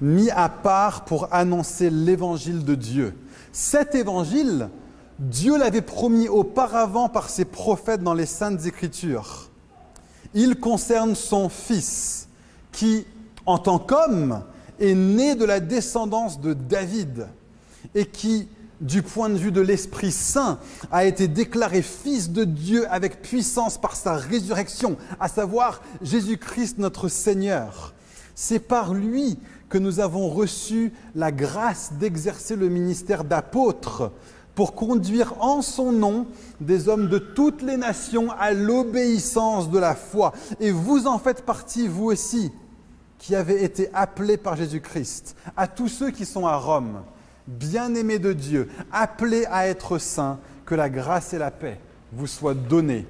mis 0.00 0.30
à 0.30 0.48
part 0.48 1.04
pour 1.04 1.28
annoncer 1.32 1.90
l'évangile 1.90 2.64
de 2.64 2.74
Dieu. 2.74 3.14
Cet 3.52 3.94
évangile, 3.94 4.68
Dieu 5.18 5.58
l'avait 5.58 5.82
promis 5.82 6.28
auparavant 6.28 7.08
par 7.08 7.28
ses 7.28 7.44
prophètes 7.44 8.02
dans 8.02 8.14
les 8.14 8.26
saintes 8.26 8.64
écritures. 8.66 9.50
Il 10.32 10.56
concerne 10.56 11.14
son 11.14 11.48
Fils, 11.48 12.28
qui, 12.72 13.04
en 13.46 13.58
tant 13.58 13.78
qu'homme, 13.78 14.42
est 14.78 14.94
né 14.94 15.34
de 15.34 15.44
la 15.44 15.60
descendance 15.60 16.40
de 16.40 16.54
David 16.54 17.26
et 17.94 18.06
qui, 18.06 18.48
du 18.80 19.02
point 19.02 19.28
de 19.28 19.36
vue 19.36 19.52
de 19.52 19.60
l'Esprit 19.60 20.12
Saint, 20.12 20.58
a 20.90 21.04
été 21.04 21.28
déclaré 21.28 21.82
Fils 21.82 22.30
de 22.30 22.44
Dieu 22.44 22.86
avec 22.90 23.22
puissance 23.22 23.78
par 23.78 23.96
sa 23.96 24.14
résurrection, 24.14 24.96
à 25.18 25.28
savoir 25.28 25.82
Jésus-Christ 26.02 26.78
notre 26.78 27.08
Seigneur. 27.08 27.94
C'est 28.34 28.60
par 28.60 28.94
lui 28.94 29.38
que 29.68 29.78
nous 29.78 30.00
avons 30.00 30.28
reçu 30.28 30.92
la 31.14 31.30
grâce 31.30 31.92
d'exercer 32.00 32.56
le 32.56 32.68
ministère 32.68 33.24
d'apôtre 33.24 34.12
pour 34.54 34.74
conduire 34.74 35.34
en 35.40 35.62
son 35.62 35.92
nom 35.92 36.26
des 36.60 36.88
hommes 36.88 37.08
de 37.08 37.18
toutes 37.18 37.62
les 37.62 37.76
nations 37.76 38.30
à 38.32 38.52
l'obéissance 38.52 39.70
de 39.70 39.78
la 39.78 39.94
foi. 39.94 40.32
Et 40.58 40.70
vous 40.70 41.06
en 41.06 41.18
faites 41.18 41.42
partie, 41.42 41.86
vous 41.86 42.06
aussi, 42.06 42.50
qui 43.18 43.36
avez 43.36 43.62
été 43.62 43.90
appelés 43.94 44.36
par 44.36 44.56
Jésus-Christ, 44.56 45.36
à 45.56 45.68
tous 45.68 45.88
ceux 45.88 46.10
qui 46.10 46.26
sont 46.26 46.46
à 46.46 46.56
Rome 46.56 47.02
bien-aimés 47.58 48.18
de 48.18 48.32
Dieu, 48.32 48.68
appelés 48.92 49.46
à 49.46 49.66
être 49.66 49.98
saints, 49.98 50.38
que 50.64 50.74
la 50.74 50.88
grâce 50.88 51.34
et 51.34 51.38
la 51.38 51.50
paix 51.50 51.80
vous 52.12 52.26
soient 52.26 52.54
données 52.54 53.06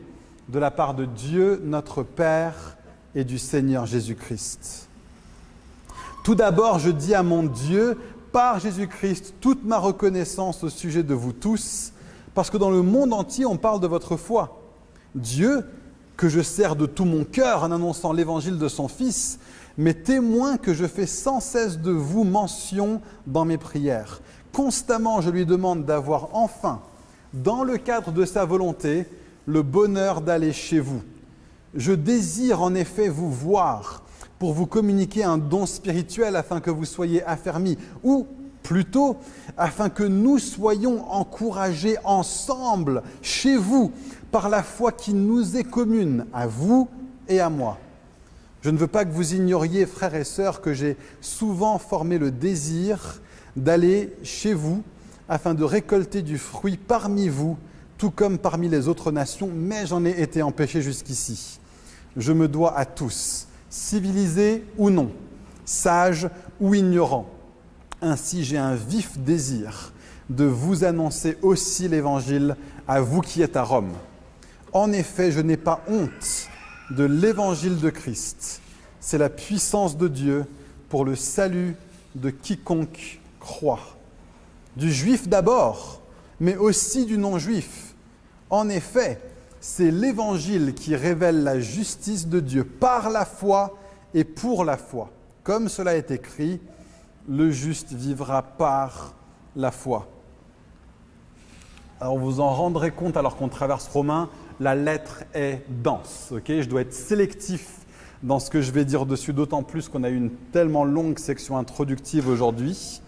de 0.49 0.59
la 0.59 0.71
part 0.71 0.95
de 0.95 1.05
Dieu 1.05 1.61
notre 1.65 2.03
Père 2.03 2.77
et 3.15 3.25
du 3.25 3.39
Seigneur 3.39 3.87
Jésus-Christ. 3.87 4.89
Tout 6.25 6.35
d'abord, 6.35 6.79
je 6.79 6.91
dis 6.91 7.15
à 7.15 7.23
mon 7.23 7.43
Dieu, 7.43 7.99
par 8.33 8.61
Jésus-Christ, 8.61 9.35
toute 9.41 9.65
ma 9.65 9.79
reconnaissance 9.79 10.63
au 10.65 10.69
sujet 10.69 11.03
de 11.03 11.15
vous 11.15 11.33
tous, 11.33 11.93
parce 12.35 12.51
que 12.51 12.57
dans 12.57 12.71
le 12.71 12.83
monde 12.83 13.13
entier, 13.13 13.45
on 13.45 13.57
parle 13.57 13.81
de 13.81 13.87
votre 13.87 14.17
foi. 14.17 14.61
Dieu, 15.15 15.65
que 16.17 16.29
je 16.29 16.41
sers 16.41 16.77
de 16.77 16.87
tout 16.87 17.05
mon 17.05 17.25
cœur 17.25 17.65
en 17.65 17.73
annonçant 17.73 18.13
l'évangile 18.13 18.59
de 18.59 18.69
son 18.69 18.89
Fils, 18.89 19.39
mais 19.81 19.95
témoin 19.95 20.59
que 20.59 20.75
je 20.75 20.85
fais 20.85 21.07
sans 21.07 21.41
cesse 21.41 21.79
de 21.79 21.91
vous 21.91 22.23
mention 22.23 23.01
dans 23.27 23.47
mes 23.47 23.57
prières. 23.57 24.21
Constamment, 24.53 25.23
je 25.23 25.31
lui 25.31 25.47
demande 25.47 25.87
d'avoir 25.87 26.29
enfin, 26.35 26.83
dans 27.33 27.65
le 27.65 27.79
cadre 27.79 28.13
de 28.13 28.27
sa 28.27 28.45
volonté, 28.45 29.07
le 29.47 29.63
bonheur 29.63 30.21
d'aller 30.21 30.53
chez 30.53 30.81
vous. 30.81 31.01
Je 31.75 31.93
désire 31.93 32.61
en 32.61 32.75
effet 32.75 33.09
vous 33.09 33.33
voir 33.33 34.03
pour 34.39 34.53
vous 34.53 34.67
communiquer 34.67 35.25
un 35.25 35.39
don 35.39 35.65
spirituel 35.65 36.37
afin 36.37 36.61
que 36.61 36.71
vous 36.71 36.85
soyez 36.85 37.25
affermis, 37.25 37.79
ou 38.03 38.27
plutôt 38.63 39.17
afin 39.57 39.89
que 39.89 40.05
nous 40.05 40.39
soyons 40.39 41.11
encouragés 41.11 41.97
ensemble 42.05 43.03
chez 43.23 43.57
vous 43.57 43.93
par 44.31 44.51
la 44.51 44.63
foi 44.63 44.93
qui 44.93 45.15
nous 45.15 45.57
est 45.57 45.65
commune, 45.65 46.27
à 46.35 46.47
vous 46.47 46.87
et 47.29 47.41
à 47.41 47.49
moi. 47.49 47.79
Je 48.63 48.71
ne 48.71 48.77
veux 48.77 48.87
pas 48.87 49.05
que 49.05 49.13
vous 49.13 49.35
ignoriez, 49.35 49.87
frères 49.87 50.15
et 50.15 50.25
sœurs, 50.25 50.61
que 50.61 50.75
j'ai 50.75 50.97
souvent 51.21 51.79
formé 51.79 52.19
le 52.19 52.31
désir 52.31 53.21
d'aller 53.57 54.13
chez 54.23 54.53
vous 54.53 54.83
afin 55.29 55.55
de 55.55 55.65
récolter 55.65 56.23
du 56.23 56.37
fruit 56.39 56.77
parmi 56.77 57.29
vous, 57.29 57.57
tout 57.97 58.11
comme 58.11 58.39
parmi 58.39 58.69
les 58.69 58.89
autres 58.89 59.13
nations, 59.13 59.49
mais 59.55 59.87
j'en 59.87 60.05
ai 60.05 60.21
été 60.21 60.43
empêché 60.43 60.83
jusqu'ici. 60.83 61.59
Je 62.17 62.33
me 62.33 62.49
dois 62.49 62.77
à 62.77 62.85
tous, 62.85 63.47
civilisés 63.71 64.65
ou 64.77 64.91
non, 64.91 65.11
sages 65.65 66.29
ou 66.61 66.75
ignorants. 66.75 67.31
Ainsi 68.03 68.45
j'ai 68.45 68.59
un 68.59 68.75
vif 68.75 69.19
désir 69.19 69.93
de 70.29 70.45
vous 70.45 70.85
annoncer 70.85 71.39
aussi 71.43 71.89
l'Évangile 71.89 72.57
à 72.87 73.01
vous 73.01 73.21
qui 73.21 73.43
êtes 73.43 73.57
à 73.57 73.63
Rome. 73.63 73.93
En 74.73 74.93
effet, 74.93 75.33
je 75.33 75.41
n'ai 75.41 75.57
pas 75.57 75.83
honte 75.89 76.49
de 76.91 77.05
l'évangile 77.05 77.79
de 77.79 77.91
Christ. 77.91 78.61
C'est 79.01 79.19
la 79.19 79.29
puissance 79.29 79.97
de 79.97 80.09
Dieu 80.09 80.45
pour 80.89 81.05
le 81.05 81.17
salut 81.17 81.77
de 82.15 82.31
quiconque 82.31 83.21
croit. 83.39 83.97
Du 84.77 84.93
juif 84.93 85.29
d'abord, 85.29 86.03
mais 86.41 86.57
aussi 86.57 87.07
du 87.07 87.17
non-juif. 87.19 87.95
En 88.51 88.69
effet, 88.69 89.21
c'est 89.61 89.91
l'évangile 89.91 90.75
qui 90.75 90.97
révèle 90.97 91.43
la 91.43 91.61
justice 91.61 92.27
de 92.27 92.41
Dieu 92.41 92.65
par 92.65 93.11
la 93.11 93.25
foi 93.25 93.77
et 94.15 94.25
pour 94.25 94.65
la 94.65 94.77
foi. 94.77 95.11
Comme 95.45 95.69
cela 95.69 95.97
est 95.97 96.11
écrit, 96.11 96.61
le 97.29 97.51
juste 97.51 97.93
vivra 97.93 98.43
par 98.43 99.15
la 99.55 99.71
foi. 99.71 100.09
Alors 102.01 102.19
vous 102.19 102.41
en 102.41 102.51
rendrez 102.51 102.91
compte 102.91 103.17
alors 103.17 103.37
qu'on 103.37 103.49
traverse 103.49 103.87
Romain 103.89 104.31
la 104.61 104.75
lettre 104.75 105.25
est 105.35 105.63
dense. 105.69 106.33
je 106.47 106.69
dois 106.69 106.83
être 106.83 106.93
sélectif 106.93 107.67
dans 108.23 108.39
ce 108.39 108.51
que 108.51 108.61
je 108.61 108.71
vais 108.71 108.85
dire 108.85 109.07
dessus, 109.07 109.33
d'autant 109.33 109.63
plus 109.63 109.89
qu'on 109.89 110.05
a 110.05 110.11
eu 110.11 110.17
une 110.17 110.31
tellement 110.53 110.85
longue 110.85 111.19
section 111.19 111.57
introductive 111.57 112.29
aujourd'hui. 112.29 113.01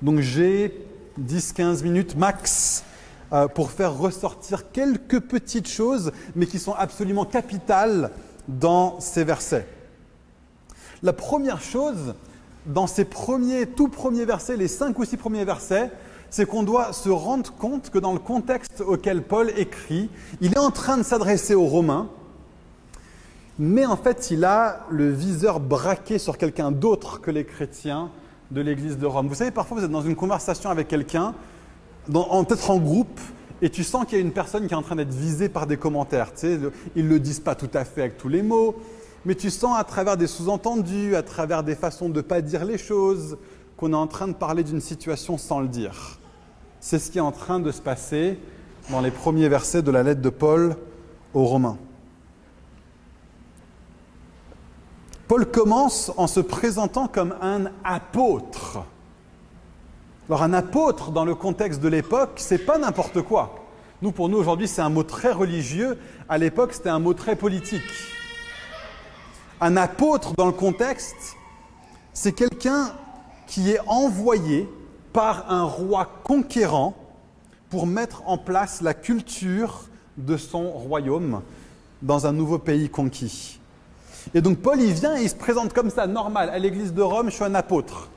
Donc 0.00 0.20
j'ai 0.20 0.86
10-15 1.20 1.82
minutes 1.82 2.16
max 2.16 2.84
euh, 3.32 3.46
pour 3.46 3.70
faire 3.70 3.96
ressortir 3.96 4.72
quelques 4.72 5.20
petites 5.20 5.68
choses, 5.68 6.12
mais 6.34 6.46
qui 6.46 6.58
sont 6.58 6.72
absolument 6.72 7.26
capitales 7.26 8.10
dans 8.48 8.98
ces 9.00 9.24
versets. 9.24 9.66
La 11.02 11.12
première 11.12 11.60
chose, 11.60 12.14
dans 12.64 12.86
ces 12.86 13.04
premiers, 13.04 13.66
tout 13.66 13.88
premiers 13.88 14.24
versets, 14.24 14.56
les 14.56 14.68
cinq 14.68 14.98
ou 14.98 15.04
six 15.04 15.18
premiers 15.18 15.44
versets, 15.44 15.90
c'est 16.30 16.46
qu'on 16.46 16.62
doit 16.62 16.92
se 16.92 17.08
rendre 17.08 17.52
compte 17.52 17.90
que 17.90 17.98
dans 17.98 18.12
le 18.12 18.18
contexte 18.18 18.80
auquel 18.80 19.22
Paul 19.22 19.50
écrit, 19.56 20.08
il 20.40 20.52
est 20.52 20.58
en 20.58 20.70
train 20.70 20.96
de 20.96 21.02
s'adresser 21.02 21.54
aux 21.54 21.66
Romains, 21.66 22.08
mais 23.58 23.84
en 23.84 23.96
fait, 23.96 24.30
il 24.30 24.44
a 24.44 24.86
le 24.90 25.10
viseur 25.10 25.60
braqué 25.60 26.18
sur 26.18 26.38
quelqu'un 26.38 26.70
d'autre 26.70 27.20
que 27.20 27.30
les 27.30 27.44
chrétiens 27.44 28.10
de 28.50 28.60
l'Église 28.60 28.96
de 28.96 29.06
Rome. 29.06 29.28
Vous 29.28 29.34
savez, 29.34 29.50
parfois, 29.50 29.78
vous 29.78 29.84
êtes 29.84 29.90
dans 29.90 30.02
une 30.02 30.16
conversation 30.16 30.70
avec 30.70 30.88
quelqu'un, 30.88 31.34
peut-être 32.06 32.70
en 32.70 32.78
groupe, 32.78 33.20
et 33.60 33.68
tu 33.68 33.84
sens 33.84 34.06
qu'il 34.06 34.16
y 34.16 34.20
a 34.20 34.24
une 34.24 34.32
personne 34.32 34.66
qui 34.66 34.72
est 34.72 34.76
en 34.76 34.82
train 34.82 34.96
d'être 34.96 35.12
visée 35.12 35.50
par 35.50 35.66
des 35.66 35.76
commentaires. 35.76 36.32
Tu 36.32 36.40
sais, 36.40 36.58
ils 36.96 37.04
ne 37.04 37.10
le 37.10 37.20
disent 37.20 37.40
pas 37.40 37.54
tout 37.54 37.68
à 37.74 37.84
fait 37.84 38.00
avec 38.00 38.16
tous 38.16 38.28
les 38.28 38.42
mots, 38.42 38.74
mais 39.26 39.34
tu 39.34 39.50
sens 39.50 39.78
à 39.78 39.84
travers 39.84 40.16
des 40.16 40.26
sous-entendus, 40.26 41.14
à 41.14 41.22
travers 41.22 41.62
des 41.62 41.74
façons 41.74 42.08
de 42.08 42.16
ne 42.16 42.22
pas 42.22 42.40
dire 42.40 42.64
les 42.64 42.78
choses, 42.78 43.36
qu'on 43.80 43.94
est 43.94 43.96
en 43.96 44.06
train 44.06 44.28
de 44.28 44.34
parler 44.34 44.62
d'une 44.62 44.82
situation 44.82 45.38
sans 45.38 45.60
le 45.60 45.68
dire. 45.68 46.18
C'est 46.80 46.98
ce 46.98 47.10
qui 47.10 47.16
est 47.16 47.22
en 47.22 47.32
train 47.32 47.60
de 47.60 47.72
se 47.72 47.80
passer 47.80 48.38
dans 48.90 49.00
les 49.00 49.10
premiers 49.10 49.48
versets 49.48 49.80
de 49.80 49.90
la 49.90 50.02
lettre 50.02 50.20
de 50.20 50.28
Paul 50.28 50.76
aux 51.32 51.46
Romains. 51.46 51.78
Paul 55.28 55.46
commence 55.46 56.12
en 56.18 56.26
se 56.26 56.40
présentant 56.40 57.08
comme 57.08 57.34
un 57.40 57.70
apôtre. 57.82 58.80
Alors 60.28 60.42
un 60.42 60.52
apôtre 60.52 61.10
dans 61.10 61.24
le 61.24 61.34
contexte 61.34 61.80
de 61.80 61.88
l'époque, 61.88 62.32
c'est 62.36 62.66
pas 62.66 62.76
n'importe 62.76 63.22
quoi. 63.22 63.64
Nous 64.02 64.12
pour 64.12 64.28
nous 64.28 64.36
aujourd'hui, 64.36 64.68
c'est 64.68 64.82
un 64.82 64.90
mot 64.90 65.04
très 65.04 65.32
religieux, 65.32 65.98
à 66.28 66.36
l'époque, 66.36 66.74
c'était 66.74 66.90
un 66.90 66.98
mot 66.98 67.14
très 67.14 67.34
politique. 67.34 67.80
Un 69.58 69.78
apôtre 69.78 70.34
dans 70.36 70.46
le 70.46 70.52
contexte, 70.52 71.36
c'est 72.12 72.32
quelqu'un 72.32 72.92
qui 73.50 73.72
est 73.72 73.80
envoyé 73.88 74.68
par 75.12 75.50
un 75.50 75.64
roi 75.64 76.08
conquérant 76.22 76.94
pour 77.68 77.84
mettre 77.84 78.22
en 78.26 78.38
place 78.38 78.80
la 78.80 78.94
culture 78.94 79.88
de 80.16 80.36
son 80.36 80.70
royaume 80.70 81.42
dans 82.00 82.28
un 82.28 82.32
nouveau 82.32 82.58
pays 82.58 82.88
conquis. 82.88 83.58
Et 84.34 84.40
donc 84.40 84.58
Paul, 84.58 84.80
il 84.80 84.92
vient 84.92 85.16
et 85.16 85.24
il 85.24 85.28
se 85.28 85.34
présente 85.34 85.72
comme 85.72 85.90
ça, 85.90 86.06
normal, 86.06 86.48
à 86.48 86.60
l'église 86.60 86.94
de 86.94 87.02
Rome, 87.02 87.28
je 87.28 87.34
suis 87.34 87.44
un 87.44 87.56
apôtre. 87.56 88.08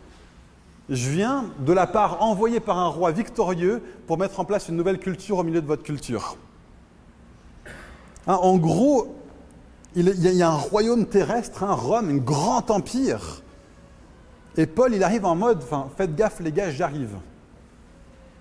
Je 0.87 1.09
viens 1.09 1.45
de 1.59 1.73
la 1.73 1.87
part 1.87 2.21
envoyée 2.21 2.59
par 2.59 2.77
un 2.77 2.89
roi 2.89 3.11
victorieux 3.11 3.81
pour 4.05 4.19
mettre 4.19 4.39
en 4.39 4.45
place 4.45 4.69
une 4.69 4.75
nouvelle 4.75 4.99
culture 4.99 5.39
au 5.39 5.43
milieu 5.43 5.61
de 5.61 5.67
votre 5.67 5.81
culture. 5.81 6.37
Hein, 8.27 8.35
en 8.35 8.57
gros, 8.57 9.15
il 9.95 10.07
y 10.07 10.43
a 10.43 10.49
un 10.49 10.57
royaume 10.57 11.07
terrestre, 11.07 11.63
hein, 11.63 11.73
Rome, 11.73 12.09
un 12.09 12.17
grand 12.17 12.69
empire. 12.69 13.42
Et 14.57 14.65
Paul, 14.67 14.93
il 14.93 15.03
arrive 15.03 15.25
en 15.25 15.35
mode, 15.35 15.63
enfin, 15.63 15.89
faites 15.97 16.15
gaffe 16.15 16.39
les 16.39 16.51
gars, 16.51 16.71
j'arrive. 16.71 17.15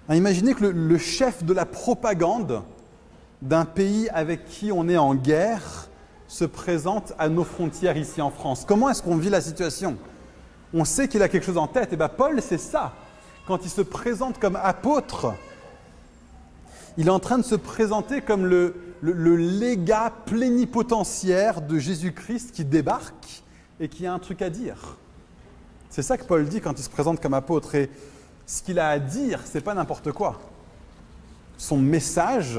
Hein, 0.08 0.16
imaginez 0.16 0.54
que 0.54 0.64
le 0.66 0.98
chef 0.98 1.44
de 1.44 1.52
la 1.52 1.64
propagande 1.64 2.62
d'un 3.40 3.64
pays 3.64 4.08
avec 4.10 4.44
qui 4.44 4.70
on 4.72 4.88
est 4.88 4.96
en 4.96 5.14
guerre, 5.14 5.88
se 6.32 6.46
présente 6.46 7.12
à 7.18 7.28
nos 7.28 7.44
frontières 7.44 7.98
ici 7.98 8.22
en 8.22 8.30
France. 8.30 8.64
Comment 8.66 8.88
est-ce 8.88 9.02
qu'on 9.02 9.18
vit 9.18 9.28
la 9.28 9.42
situation? 9.42 9.98
On 10.72 10.86
sait 10.86 11.06
qu'il 11.06 11.22
a 11.22 11.28
quelque 11.28 11.44
chose 11.44 11.58
en 11.58 11.66
tête. 11.66 11.92
Et 11.92 11.96
bien 11.96 12.08
Paul, 12.08 12.40
c'est 12.40 12.56
ça. 12.56 12.94
Quand 13.46 13.66
il 13.66 13.68
se 13.68 13.82
présente 13.82 14.38
comme 14.38 14.56
apôtre, 14.56 15.34
il 16.96 17.08
est 17.08 17.10
en 17.10 17.18
train 17.18 17.36
de 17.36 17.44
se 17.44 17.54
présenter 17.54 18.22
comme 18.22 18.46
le, 18.46 18.74
le, 19.02 19.36
légat 19.36 20.10
plénipotentiaire 20.24 21.60
de 21.60 21.78
Jésus-Christ 21.78 22.52
qui 22.52 22.64
débarque 22.64 23.42
et 23.78 23.88
qui 23.88 24.06
a 24.06 24.14
un 24.14 24.18
truc 24.18 24.40
à 24.40 24.48
dire. 24.48 24.96
C'est 25.92 26.02
ça 26.02 26.18
que 26.18 26.24
Paul 26.24 26.44
dit 26.46 26.60
quand 26.60 26.76
il 26.76 26.82
se 26.82 26.90
présente 26.90 27.20
comme 27.20 27.34
apôtre. 27.34 27.76
Et 27.76 27.88
ce 28.46 28.62
qu'il 28.64 28.80
a 28.80 28.88
à 28.88 28.98
dire, 28.98 29.38
c'est 29.44 29.60
pas 29.60 29.74
n'importe 29.74 30.10
quoi. 30.10 30.40
Son 31.56 31.76
message, 31.76 32.58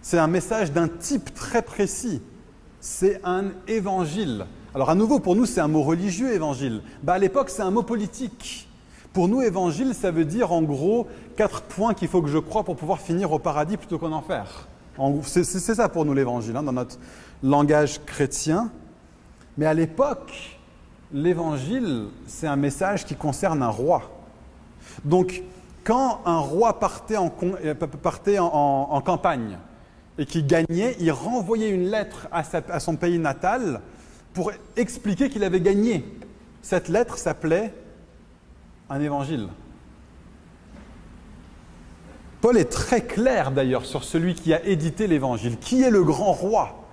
c'est 0.00 0.18
un 0.18 0.28
message 0.28 0.72
d'un 0.72 0.88
type 0.88 1.34
très 1.34 1.60
précis 1.60 2.22
c'est 2.82 3.20
un 3.22 3.52
évangile. 3.68 4.44
Alors 4.74 4.90
à 4.90 4.94
nouveau, 4.94 5.20
pour 5.20 5.36
nous, 5.36 5.46
c'est 5.46 5.60
un 5.60 5.68
mot 5.68 5.82
religieux, 5.82 6.34
évangile. 6.34 6.82
Bah, 7.02 7.14
à 7.14 7.18
l'époque, 7.18 7.48
c'est 7.48 7.62
un 7.62 7.70
mot 7.70 7.84
politique. 7.84 8.68
Pour 9.12 9.28
nous, 9.28 9.40
évangile, 9.40 9.94
ça 9.94 10.10
veut 10.10 10.24
dire 10.24 10.52
en 10.52 10.62
gros 10.62 11.06
quatre 11.36 11.62
points 11.62 11.94
qu'il 11.94 12.08
faut 12.08 12.20
que 12.20 12.28
je 12.28 12.38
croie 12.38 12.64
pour 12.64 12.76
pouvoir 12.76 13.00
finir 13.00 13.30
au 13.30 13.38
paradis 13.38 13.76
plutôt 13.76 13.98
qu'en 13.98 14.10
enfer. 14.10 14.66
C'est 15.24 15.44
ça 15.44 15.88
pour 15.88 16.04
nous 16.04 16.12
l'évangile, 16.12 16.56
hein, 16.56 16.62
dans 16.62 16.72
notre 16.72 16.98
langage 17.42 18.04
chrétien. 18.04 18.70
Mais 19.56 19.66
à 19.66 19.74
l'époque, 19.74 20.58
l'évangile, 21.12 22.06
c'est 22.26 22.46
un 22.46 22.56
message 22.56 23.04
qui 23.04 23.14
concerne 23.14 23.62
un 23.62 23.68
roi. 23.68 24.02
Donc, 25.04 25.42
quand 25.84 26.20
un 26.24 26.38
roi 26.38 26.78
partait 26.78 27.16
en, 27.16 27.32
en 28.90 29.00
campagne, 29.00 29.58
et 30.18 30.26
qui 30.26 30.42
gagnait, 30.42 30.96
il 31.00 31.10
renvoyait 31.10 31.70
une 31.70 31.88
lettre 31.90 32.28
à, 32.30 32.80
son 32.80 32.96
pays 32.96 33.18
natal 33.18 33.80
pour 34.34 34.52
expliquer 34.76 35.28
qu'il 35.30 35.44
avait 35.44 35.60
gagné. 35.60 36.04
Cette 36.60 36.88
lettre 36.88 37.18
s'appelait 37.18 37.72
un 38.90 39.00
évangile. 39.00 39.48
Paul 42.40 42.58
est 42.58 42.70
très 42.70 43.02
clair 43.02 43.52
d'ailleurs 43.52 43.86
sur 43.86 44.04
celui 44.04 44.34
qui 44.34 44.52
a 44.52 44.64
édité 44.64 45.06
l'évangile. 45.06 45.58
Qui 45.58 45.82
est 45.82 45.90
le 45.90 46.02
grand 46.02 46.32
roi? 46.32 46.86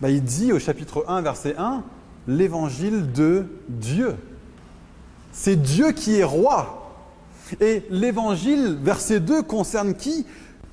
Ben, 0.00 0.08
Il 0.08 0.22
dit 0.22 0.52
au 0.52 0.58
chapitre 0.58 1.04
1, 1.08 1.22
verset 1.22 1.54
1, 1.56 1.82
l'évangile 2.26 3.12
de 3.12 3.46
Dieu. 3.68 4.16
C'est 5.32 5.56
Dieu 5.56 5.92
qui 5.92 6.18
est 6.18 6.24
roi. 6.24 6.82
Et 7.60 7.84
l'évangile, 7.90 8.78
verset 8.82 9.20
2, 9.20 9.42
concerne 9.42 9.94
qui? 9.94 10.26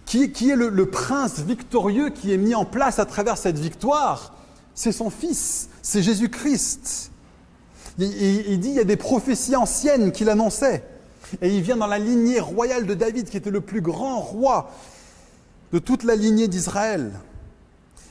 Qui, 0.05 0.49
est 0.49 0.55
le, 0.55 0.85
prince 0.85 1.39
victorieux 1.39 2.09
qui 2.09 2.33
est 2.33 2.37
mis 2.37 2.55
en 2.55 2.65
place 2.65 2.99
à 2.99 3.05
travers 3.05 3.37
cette 3.37 3.57
victoire? 3.57 4.35
C'est 4.75 4.91
son 4.91 5.09
fils, 5.09 5.69
c'est 5.81 6.01
Jésus-Christ. 6.01 7.11
Il, 7.99 8.05
il, 8.05 8.59
dit 8.59 8.69
il 8.69 8.75
y 8.75 8.79
a 8.79 8.83
des 8.83 8.97
prophéties 8.97 9.55
anciennes 9.55 10.11
qui 10.11 10.23
l'annonçaient. 10.23 10.83
Et 11.41 11.55
il 11.55 11.61
vient 11.61 11.77
dans 11.77 11.87
la 11.87 11.99
lignée 11.99 12.39
royale 12.39 12.85
de 12.85 12.93
David, 12.93 13.29
qui 13.29 13.37
était 13.37 13.49
le 13.49 13.61
plus 13.61 13.81
grand 13.81 14.19
roi 14.19 14.71
de 15.71 15.79
toute 15.79 16.03
la 16.03 16.15
lignée 16.15 16.47
d'Israël. 16.47 17.11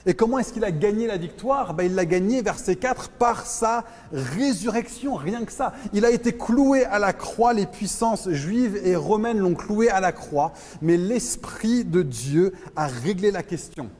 Et 0.05 0.15
comment 0.15 0.39
est-ce 0.39 0.53
qu'il 0.53 0.65
a 0.65 0.73
gagné 0.73 1.07
la 1.07 1.17
victoire 1.17 1.75
ben, 1.75 1.85
Il 1.85 1.95
l'a 1.95 2.05
gagné, 2.05 2.43
verset 2.43 2.75
4, 2.75 3.11
par 3.11 3.47
sa 3.47 3.85
résurrection, 4.13 5.15
rien 5.15 5.45
que 5.45 5.53
ça. 5.53 5.75
Il 5.93 6.05
a 6.05 6.11
été 6.11 6.33
cloué 6.33 6.85
à 6.85 6.99
la 6.99 7.13
croix, 7.13 7.53
les 7.53 7.67
puissances 7.67 8.29
juives 8.31 8.81
et 8.85 8.97
romaines 8.97 9.39
l'ont 9.39 9.55
cloué 9.55 9.91
à 9.91 10.01
la 10.01 10.11
croix, 10.11 10.53
mais 10.81 10.97
l'Esprit 10.97 11.85
de 11.85 12.03
Dieu 12.03 12.53
a 12.75 12.89
réglé 12.89 13.31
la 13.31 13.45
question. 13.45 13.91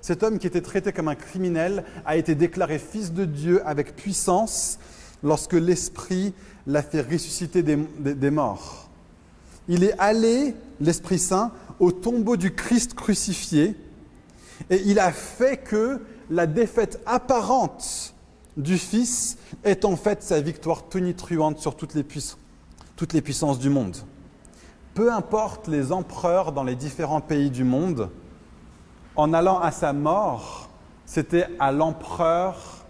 Cet 0.00 0.22
homme 0.22 0.38
qui 0.38 0.46
était 0.46 0.60
traité 0.60 0.92
comme 0.92 1.08
un 1.08 1.14
criminel 1.14 1.84
a 2.04 2.16
été 2.16 2.34
déclaré 2.34 2.78
fils 2.78 3.12
de 3.12 3.24
Dieu 3.24 3.62
avec 3.64 3.94
puissance 3.94 4.78
lorsque 5.22 5.54
l'Esprit 5.54 6.34
l'a 6.66 6.82
fait 6.82 7.02
ressusciter 7.02 7.62
des, 7.62 7.76
des 7.76 8.30
morts. 8.30 8.88
Il 9.68 9.84
est 9.84 9.94
allé, 9.98 10.54
l'Esprit 10.80 11.18
Saint, 11.18 11.52
au 11.78 11.92
tombeau 11.92 12.36
du 12.36 12.54
Christ 12.54 12.94
crucifié, 12.94 13.76
et 14.70 14.82
il 14.84 14.98
a 14.98 15.12
fait 15.12 15.56
que 15.58 16.00
la 16.30 16.46
défaite 16.46 17.00
apparente 17.06 18.14
du 18.56 18.76
Fils 18.76 19.38
est 19.64 19.84
en 19.84 19.96
fait 19.96 20.22
sa 20.22 20.40
victoire 20.40 20.88
tonitruante 20.88 21.58
sur 21.58 21.76
toutes 21.76 21.94
les, 21.94 22.04
toutes 22.96 23.12
les 23.12 23.22
puissances 23.22 23.58
du 23.58 23.70
monde. 23.70 23.96
Peu 24.94 25.12
importe 25.12 25.68
les 25.68 25.92
empereurs 25.92 26.52
dans 26.52 26.64
les 26.64 26.74
différents 26.74 27.20
pays 27.20 27.50
du 27.50 27.64
monde, 27.64 28.10
en 29.14 29.32
allant 29.32 29.60
à 29.60 29.70
sa 29.70 29.92
mort, 29.92 30.68
c'était 31.06 31.46
à 31.58 31.72
l'empereur 31.72 32.84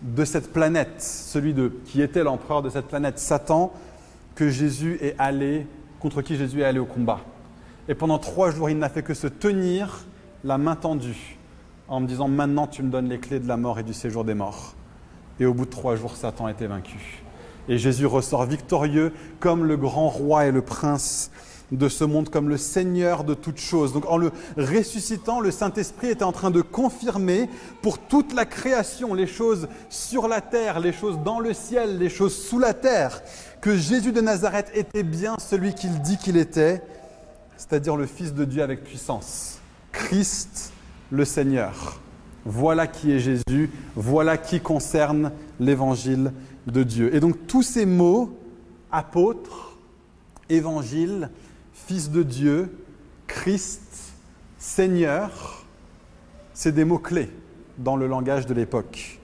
de 0.00 0.24
cette 0.24 0.52
planète, 0.52 1.00
celui 1.00 1.54
de, 1.54 1.72
qui 1.86 2.02
était 2.02 2.22
l'empereur 2.22 2.62
de 2.62 2.70
cette 2.70 2.86
planète, 2.86 3.18
Satan, 3.18 3.72
que 4.34 4.48
Jésus 4.48 4.98
est 5.00 5.14
allé, 5.18 5.66
contre 6.00 6.22
qui 6.22 6.36
Jésus 6.36 6.60
est 6.60 6.64
allé 6.64 6.78
au 6.78 6.86
combat. 6.86 7.20
Et 7.88 7.94
pendant 7.94 8.18
trois 8.18 8.50
jours, 8.50 8.70
il 8.70 8.78
n'a 8.78 8.88
fait 8.88 9.02
que 9.02 9.14
se 9.14 9.26
tenir 9.26 10.04
la 10.44 10.58
main 10.58 10.76
tendue 10.76 11.38
en 11.88 12.00
me 12.00 12.06
disant 12.06 12.28
maintenant 12.28 12.66
tu 12.66 12.82
me 12.82 12.90
donnes 12.90 13.08
les 13.08 13.18
clés 13.18 13.40
de 13.40 13.48
la 13.48 13.56
mort 13.56 13.78
et 13.78 13.82
du 13.82 13.94
séjour 13.94 14.24
des 14.24 14.34
morts. 14.34 14.74
Et 15.40 15.46
au 15.46 15.54
bout 15.54 15.64
de 15.64 15.70
trois 15.70 15.96
jours, 15.96 16.16
Satan 16.16 16.48
était 16.48 16.66
vaincu. 16.66 17.22
Et 17.68 17.78
Jésus 17.78 18.06
ressort 18.06 18.44
victorieux 18.44 19.12
comme 19.40 19.64
le 19.64 19.76
grand 19.76 20.08
roi 20.08 20.46
et 20.46 20.52
le 20.52 20.62
prince 20.62 21.30
de 21.72 21.88
ce 21.88 22.04
monde, 22.04 22.28
comme 22.28 22.50
le 22.50 22.58
Seigneur 22.58 23.24
de 23.24 23.32
toutes 23.32 23.58
choses. 23.58 23.94
Donc 23.94 24.04
en 24.06 24.18
le 24.18 24.30
ressuscitant, 24.56 25.40
le 25.40 25.50
Saint-Esprit 25.50 26.08
était 26.08 26.24
en 26.24 26.30
train 26.30 26.50
de 26.50 26.60
confirmer 26.60 27.48
pour 27.80 27.98
toute 27.98 28.34
la 28.34 28.44
création, 28.44 29.14
les 29.14 29.26
choses 29.26 29.66
sur 29.88 30.28
la 30.28 30.42
terre, 30.42 30.78
les 30.78 30.92
choses 30.92 31.18
dans 31.24 31.40
le 31.40 31.54
ciel, 31.54 31.98
les 31.98 32.10
choses 32.10 32.36
sous 32.36 32.58
la 32.58 32.74
terre, 32.74 33.22
que 33.62 33.76
Jésus 33.76 34.12
de 34.12 34.20
Nazareth 34.20 34.70
était 34.74 35.02
bien 35.02 35.36
celui 35.38 35.74
qu'il 35.74 36.02
dit 36.02 36.18
qu'il 36.18 36.36
était, 36.36 36.82
c'est-à-dire 37.56 37.96
le 37.96 38.06
Fils 38.06 38.34
de 38.34 38.44
Dieu 38.44 38.62
avec 38.62 38.84
puissance. 38.84 39.58
Christ 39.94 40.72
le 41.10 41.24
Seigneur. 41.24 42.00
Voilà 42.44 42.86
qui 42.86 43.12
est 43.12 43.20
Jésus, 43.20 43.70
voilà 43.96 44.36
qui 44.36 44.60
concerne 44.60 45.32
l'évangile 45.58 46.32
de 46.66 46.82
Dieu. 46.82 47.14
Et 47.14 47.20
donc 47.20 47.46
tous 47.46 47.62
ces 47.62 47.86
mots, 47.86 48.36
apôtre, 48.92 49.78
évangile, 50.50 51.30
Fils 51.72 52.10
de 52.10 52.22
Dieu, 52.22 52.76
Christ, 53.26 54.12
Seigneur, 54.58 55.64
c'est 56.52 56.72
des 56.72 56.84
mots 56.84 56.98
clés 56.98 57.30
dans 57.78 57.96
le 57.96 58.06
langage 58.06 58.46
de 58.46 58.54
l'époque. 58.54 59.20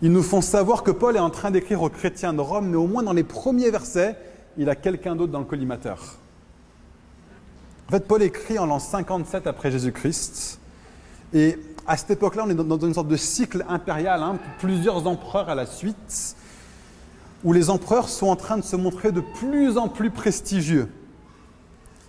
Ils 0.00 0.12
nous 0.12 0.22
font 0.22 0.40
savoir 0.40 0.82
que 0.82 0.90
Paul 0.90 1.16
est 1.16 1.20
en 1.20 1.30
train 1.30 1.50
d'écrire 1.50 1.82
aux 1.82 1.90
chrétiens 1.90 2.32
de 2.32 2.40
Rome, 2.40 2.68
mais 2.68 2.76
au 2.76 2.86
moins 2.86 3.02
dans 3.02 3.12
les 3.12 3.24
premiers 3.24 3.70
versets, 3.70 4.16
il 4.56 4.68
a 4.68 4.74
quelqu'un 4.74 5.16
d'autre 5.16 5.32
dans 5.32 5.38
le 5.38 5.44
collimateur. 5.44 6.18
En 7.88 7.90
fait, 7.90 8.06
Paul 8.06 8.22
écrit 8.22 8.58
en 8.58 8.66
l'an 8.66 8.78
57 8.78 9.46
après 9.46 9.70
Jésus-Christ. 9.70 10.60
Et 11.34 11.58
à 11.86 11.96
cette 11.96 12.10
époque-là, 12.10 12.44
on 12.46 12.50
est 12.50 12.54
dans 12.54 12.78
une 12.78 12.94
sorte 12.94 13.08
de 13.08 13.16
cycle 13.16 13.64
impérial, 13.68 14.22
hein, 14.22 14.38
plusieurs 14.58 15.06
empereurs 15.06 15.48
à 15.48 15.54
la 15.54 15.66
suite, 15.66 16.36
où 17.44 17.52
les 17.52 17.70
empereurs 17.70 18.08
sont 18.08 18.28
en 18.28 18.36
train 18.36 18.56
de 18.56 18.62
se 18.62 18.76
montrer 18.76 19.12
de 19.12 19.20
plus 19.20 19.78
en 19.78 19.88
plus 19.88 20.10
prestigieux. 20.10 20.88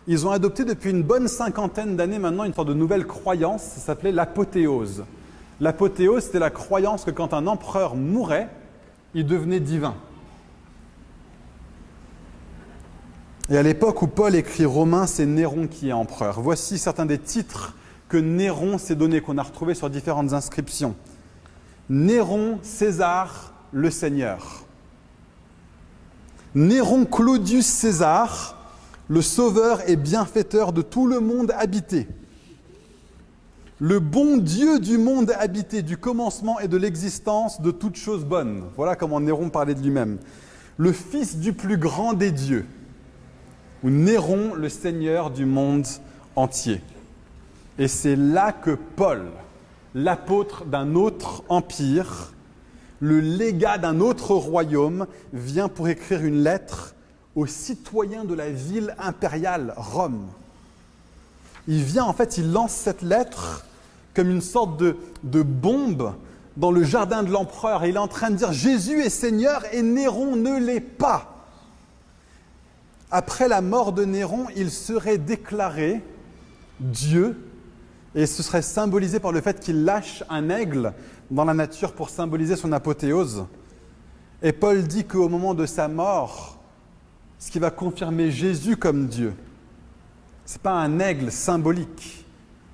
Ils 0.06 0.28
ont 0.28 0.32
adopté 0.32 0.66
depuis 0.66 0.92
une 0.92 1.04
bonne 1.04 1.28
cinquantaine 1.28 1.96
d'années 1.96 2.20
maintenant 2.20 2.44
une 2.44 2.54
sorte 2.54 2.68
de 2.68 2.74
nouvelle 2.74 3.08
croyance, 3.08 3.64
ça 3.64 3.80
s'appelait 3.80 4.12
l'apothéose. 4.12 5.06
L'apothéose, 5.62 6.24
c'était 6.26 6.40
la 6.40 6.50
croyance 6.50 7.06
que 7.06 7.12
quand 7.12 7.34
un 7.34 7.48
empereur 7.48 7.96
mourait, 7.96 8.50
il 9.14 9.26
devenait 9.26 9.62
divin. 9.62 9.96
Et 13.50 13.58
à 13.58 13.64
l'époque 13.64 14.02
où 14.02 14.08
Paul 14.08 14.36
écrit 14.36 14.66
Romain, 14.66 15.06
c'est 15.06 15.26
Néron 15.26 15.68
qui 15.68 15.90
est 15.90 15.94
empereur. 15.94 16.42
Voici 16.42 16.78
certains 16.78 17.06
des 17.06 17.20
titres 17.20 17.76
que 18.10 18.18
Néron 18.18 18.78
s'est 18.78 18.96
donnés, 18.96 19.22
qu'on 19.22 19.38
a 19.38 19.44
retrouvés 19.44 19.76
sur 19.76 19.90
différentes 19.90 20.34
inscriptions. 20.34 20.96
Néron 21.90 22.60
César 22.62 23.54
le 23.72 23.92
Seigneur. 23.92 24.64
Néron 26.56 27.06
Claudius 27.06 27.66
César, 27.66 28.58
le 29.08 29.22
sauveur 29.22 29.88
et 29.90 29.96
bienfaiteur 29.96 30.72
de 30.72 30.82
tout 30.82 31.08
le 31.08 31.20
monde 31.20 31.52
habité 31.58 32.08
le 33.84 34.00
bon 34.00 34.38
Dieu 34.38 34.80
du 34.80 34.98
monde 34.98 35.34
habité, 35.38 35.82
du 35.82 35.98
commencement 35.98 36.58
et 36.62 36.70
de 36.70 36.78
l'existence 36.78 37.60
de 37.60 37.70
toutes 37.70 37.98
choses 37.98 38.24
bonnes. 38.24 38.64
Voilà 38.78 38.96
comment 38.96 39.20
Néron 39.20 39.50
parlait 39.50 39.76
de 39.76 39.82
lui-même. 39.82 40.20
Le 40.78 40.94
fils 40.94 41.38
du 41.38 41.52
plus 41.52 41.76
grand 41.76 42.14
des 42.14 42.32
dieux, 42.32 42.66
ou 43.84 43.90
Néron, 43.90 44.54
le 44.56 44.70
seigneur 44.70 45.30
du 45.30 45.46
monde 45.46 45.86
entier. 46.36 46.82
Et 47.78 47.88
c'est 47.88 48.16
là 48.16 48.52
que 48.52 48.78
Paul, 48.96 49.32
l'apôtre 49.94 50.66
d'un 50.66 50.96
autre 50.96 51.44
empire, 51.50 52.34
le 53.00 53.20
légat 53.20 53.78
d'un 53.78 54.00
autre 54.00 54.34
royaume, 54.34 55.08
vient 55.34 55.68
pour 55.68 55.88
écrire 55.88 56.24
une 56.24 56.44
lettre 56.44 56.96
aux 57.36 57.48
citoyens 57.48 58.26
de 58.26 58.34
la 58.34 58.50
ville 58.50 58.96
impériale, 59.00 59.74
Rome 59.76 60.28
il 61.68 61.84
vient, 61.84 62.04
en 62.04 62.14
fait, 62.14 62.38
il 62.38 62.52
lance 62.52 62.74
cette 62.74 63.02
lettre 63.02 63.66
comme 64.14 64.30
une 64.30 64.42
sorte 64.42 64.78
de, 64.78 65.42
bombe 65.42 66.14
dans 66.58 66.72
le 66.72 66.84
jardin 66.84 67.24
de 67.24 67.32
l'empereur. 67.32 67.86
Il 67.86 67.96
est 67.96 68.00
en 68.00 68.08
train 68.08 68.30
de 68.30 68.36
dire 68.36 68.52
Jésus 68.52 69.02
est 69.02 69.10
Seigneur 69.10 69.64
et 69.72 69.82
Néron 69.82 70.36
ne 70.36 70.60
l'est 70.60 70.82
pas. 70.82 71.33
Après 73.16 73.48
la 73.48 73.62
mort 73.62 73.94
de 73.94 74.06
Néron, 74.06 74.48
il 74.56 74.72
serait 74.72 75.20
déclaré 75.20 76.02
Dieu 76.80 77.38
et 78.16 78.26
ce 78.26 78.42
serait 78.42 78.64
symbolisé 78.64 79.20
par 79.20 79.32
le 79.32 79.40
fait 79.40 79.60
qu'il 79.60 79.84
lâche 79.84 80.24
un 80.30 80.50
aigle 80.50 80.94
dans 81.30 81.46
la 81.46 81.54
nature 81.54 81.94
pour 81.94 82.10
symboliser 82.10 82.56
son 82.56 82.72
apothéose. 82.72 83.46
Et 84.42 84.52
Paul 84.52 84.82
dit 84.88 85.06
qu'au 85.06 85.30
moment 85.30 85.54
de 85.54 85.68
sa 85.68 85.88
mort, 85.88 86.60
ce 87.38 87.52
qui 87.52 87.60
va 87.60 87.70
confirmer 87.70 88.32
Jésus 88.32 88.78
comme 88.78 89.06
Dieu, 89.06 89.36
ce 90.44 90.56
n'est 90.56 90.62
pas 90.64 90.74
un 90.74 90.98
aigle 90.98 91.32
symbolique, 91.32 92.26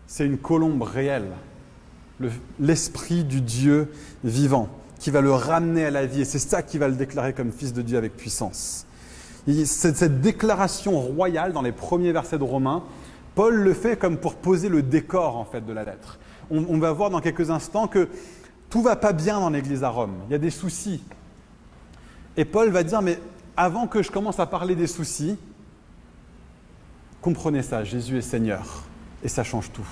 c'est 0.08 0.25
une 0.25 0.38
colombe 0.38 0.84
réelle. 0.84 1.34
L'esprit 2.62 3.25
du 3.25 3.41
Dieu 3.41 3.91
vivant 4.23 4.69
qui 4.99 5.12
va 5.12 5.19
le 5.19 5.34
ramener 5.34 5.84
à 5.84 5.91
la 5.91 6.06
vie. 6.06 6.21
Et 6.21 6.25
c'est 6.25 6.39
ça 6.39 6.63
qui 6.63 6.78
va 6.78 6.88
le 6.88 6.95
déclarer 6.95 7.34
comme 7.34 7.52
fils 7.52 7.73
de 7.73 7.82
Dieu 7.82 7.97
avec 7.97 8.15
puissance. 8.15 8.86
Cette, 9.66 10.22
déclaration 10.22 11.00
royale 11.00 11.54
dans 11.54 11.62
les 11.62 11.72
premiers 11.72 12.12
versets 12.12 12.38
de 12.38 12.44
Romains, 12.44 12.84
Paul 13.36 13.56
le 13.56 13.74
fait 13.74 13.98
comme 13.98 14.18
pour 14.18 14.36
poser 14.36 14.70
le 14.70 14.82
décor 14.82 15.38
en 15.38 15.46
fait 15.46 15.66
de 15.66 15.74
la 15.74 15.84
lettre. 15.84 16.20
On, 16.52 16.66
on 16.70 16.78
va 16.80 16.92
voir 16.92 17.10
dans 17.10 17.22
quelques 17.22 17.50
instants 17.50 17.88
que 17.88 18.10
tout 18.70 18.82
va 18.82 18.96
pas 18.96 19.14
bien 19.14 19.40
dans 19.40 19.50
l'église 19.50 19.84
à 19.84 19.90
Rome. 19.90 20.16
Il 20.28 20.32
y 20.32 20.36
a 20.36 20.40
des 20.40 20.50
soucis. 20.50 21.02
Et 22.38 22.46
Paul 22.46 22.70
va 22.70 22.84
dire, 22.84 23.02
mais 23.02 23.20
avant 23.58 23.88
que 23.88 24.04
je 24.04 24.12
commence 24.12 24.40
à 24.40 24.46
parler 24.46 24.76
des 24.76 24.88
soucis, 24.88 25.38
Comprenez 27.22 27.64
ça, 27.64 27.84
Jésus 27.84 28.18
est 28.18 28.22
Seigneur. 28.22 28.84
Et 29.24 29.28
ça 29.28 29.44
change 29.44 29.72
tout. 29.72 29.88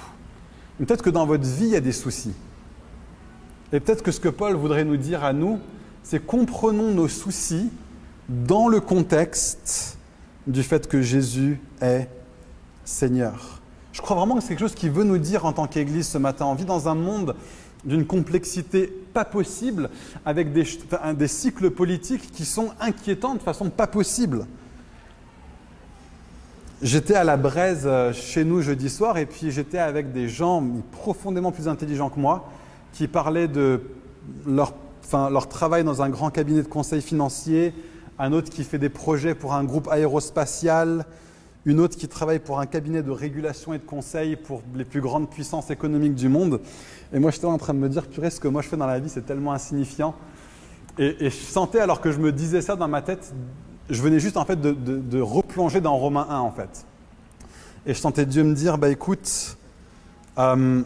Peut-être 0.78 1.04
que 1.04 1.10
dans 1.10 1.26
votre 1.26 1.44
vie, 1.44 1.66
il 1.66 1.72
y 1.72 1.76
a 1.76 1.82
des 1.82 1.92
soucis. 1.92 2.34
Et 3.74 3.80
peut-être 3.80 4.04
que 4.04 4.12
ce 4.12 4.20
que 4.20 4.30
Paul 4.30 4.56
voudrait 4.56 4.86
nous 4.86 4.96
dire 4.96 5.24
à 5.24 5.34
nous, 5.34 5.60
c'est 6.04 6.26
comprenons 6.26 6.94
nos 6.94 7.10
soucis 7.10 7.70
dans 8.30 8.68
le 8.68 8.80
contexte 8.80 9.98
du 10.46 10.64
fait 10.64 10.88
que 10.88 11.02
Jésus 11.02 11.60
est 11.82 12.08
Seigneur. 12.84 13.62
Je 13.92 14.02
crois 14.02 14.16
vraiment 14.16 14.36
que 14.36 14.42
c'est 14.42 14.50
quelque 14.50 14.60
chose 14.60 14.76
qu'il 14.76 14.92
veut 14.92 15.04
nous 15.04 15.18
dire 15.18 15.46
en 15.46 15.54
tant 15.54 15.68
qu'Église 15.68 16.08
ce 16.08 16.18
matin. 16.18 16.46
On 16.46 16.54
vit 16.54 16.66
dans 16.66 16.88
un 16.88 16.96
monde 16.96 17.36
d'une 17.84 18.06
complexité 18.06 18.88
pas 19.14 19.26
possible, 19.26 19.90
avec 20.26 20.52
des, 20.54 21.28
cycles 21.28 21.72
politiques 21.72 22.32
qui 22.32 22.46
sont 22.46 22.72
inquiétants 22.80 23.36
de 23.36 23.42
façon 23.42 23.70
pas 23.70 23.88
possible. 23.88 24.46
J'étais 26.82 27.16
à 27.16 27.24
la 27.24 27.38
braise 27.38 27.84
euh, 27.86 28.14
chez 28.14 28.44
nous 28.44 28.62
jeudi 28.62 28.90
soir 28.90 29.18
et 29.18 29.26
puis 29.26 29.50
j'étais 29.50 29.80
avec 29.80 30.14
des 30.14 30.30
gens 30.30 30.64
profondément 30.92 31.52
plus 31.52 31.68
intelligents 31.68 32.10
que 32.10 32.20
moi 32.20 32.52
qui 32.94 33.08
parlaient 33.08 33.48
de 33.48 33.82
leur 34.46 35.48
travail 35.50 35.84
dans 35.84 36.04
un 36.04 36.10
grand 36.10 36.30
cabinet 36.30 36.62
de 36.62 36.68
conseil 36.68 37.02
financier, 37.02 37.74
un 38.20 38.34
autre 38.34 38.50
qui 38.50 38.64
fait 38.64 38.80
des 38.80 38.90
projets 38.90 39.36
pour 39.36 39.54
un 39.54 39.64
groupe 39.64 39.88
aérospatial, 39.90 41.06
une 41.66 41.80
autre 41.80 41.98
qui 41.98 42.08
travaille 42.08 42.40
pour 42.40 42.60
un 42.60 42.66
cabinet 42.66 43.04
de 43.04 43.12
régulation 43.12 43.74
et 43.74 43.78
de 43.78 43.84
conseil 43.84 44.36
pour 44.36 44.62
les 44.74 44.86
plus 44.86 45.02
grandes 45.02 45.30
puissances 45.30 45.70
économiques 45.70 46.16
du 46.16 46.30
monde. 46.30 46.62
Et 47.14 47.20
moi, 47.20 47.32
j'étais 47.32 47.46
en 47.46 47.58
train 47.58 47.74
de 47.74 47.80
me 47.80 47.90
dire, 47.90 48.08
purée, 48.08 48.30
ce 48.30 48.40
que 48.40 48.48
moi 48.48 48.62
je 48.62 48.70
fais 48.70 48.78
dans 48.78 48.88
la 48.88 49.00
vie, 49.00 49.10
c'est 49.10 49.26
tellement 49.26 49.54
insignifiant. 49.54 50.16
Et, 50.98 51.30
je 51.30 51.30
sentais, 51.30 51.80
alors 51.80 52.02
que 52.02 52.12
je 52.12 52.20
me 52.20 52.32
disais 52.32 52.62
ça 52.62 52.76
dans 52.76 52.88
ma 52.88 53.02
tête, 53.02 53.34
je 53.90 54.02
venais 54.02 54.20
juste 54.20 54.38
en 54.38 54.46
fait 54.46 54.60
de, 54.60 55.22
replonger 55.22 55.82
dans 55.82 55.96
Romains 55.96 56.28
1 56.30 56.40
en 56.40 56.52
fait. 56.52 56.86
Et 57.86 57.94
je 57.94 58.00
sentais 58.00 58.26
Dieu 58.26 58.44
me 58.44 58.56
dire, 58.56 58.78
bah 58.78 58.90
écoute, 58.90 59.58
euh, 60.38 60.82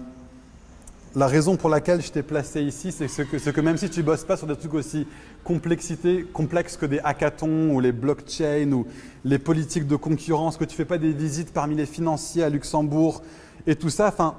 la 1.15 1.27
raison 1.27 1.57
pour 1.57 1.69
laquelle 1.69 2.01
je 2.01 2.11
t'ai 2.11 2.23
placé 2.23 2.61
ici, 2.61 2.91
c'est 2.91 3.07
que, 3.07 3.49
que, 3.49 3.61
même 3.61 3.77
si 3.77 3.89
tu 3.89 4.01
bosses 4.01 4.23
pas 4.23 4.37
sur 4.37 4.47
des 4.47 4.55
trucs 4.55 4.73
aussi 4.73 5.05
complexité, 5.43 6.25
complexes 6.31 6.77
que 6.77 6.85
des 6.85 6.99
hackathons 6.99 7.71
ou 7.71 7.79
les 7.79 7.91
blockchains 7.91 8.71
ou 8.71 8.85
les 9.25 9.39
politiques 9.39 9.87
de 9.87 9.95
concurrence, 9.95 10.57
que 10.57 10.63
tu 10.63 10.75
fais 10.75 10.85
pas 10.85 10.97
des 10.97 11.11
visites 11.11 11.51
parmi 11.51 11.75
les 11.75 11.85
financiers 11.85 12.43
à 12.43 12.49
Luxembourg 12.49 13.21
et 13.67 13.75
tout 13.75 13.89
ça, 13.89 14.07
enfin, 14.07 14.35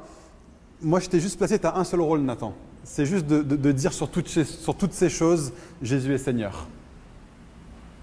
moi 0.80 1.00
je 1.00 1.08
t'ai 1.08 1.20
juste 1.20 1.38
placé, 1.38 1.58
tu 1.58 1.66
as 1.66 1.76
un 1.76 1.84
seul 1.84 2.00
rôle 2.00 2.20
Nathan. 2.20 2.54
C'est 2.84 3.06
juste 3.06 3.26
de, 3.26 3.72
dire 3.72 3.92
sur 3.92 4.10
toutes, 4.10 4.28
sur 4.28 4.74
toutes 4.74 4.92
ces 4.92 5.08
choses, 5.08 5.52
Jésus 5.82 6.14
est 6.14 6.18
Seigneur. 6.18 6.66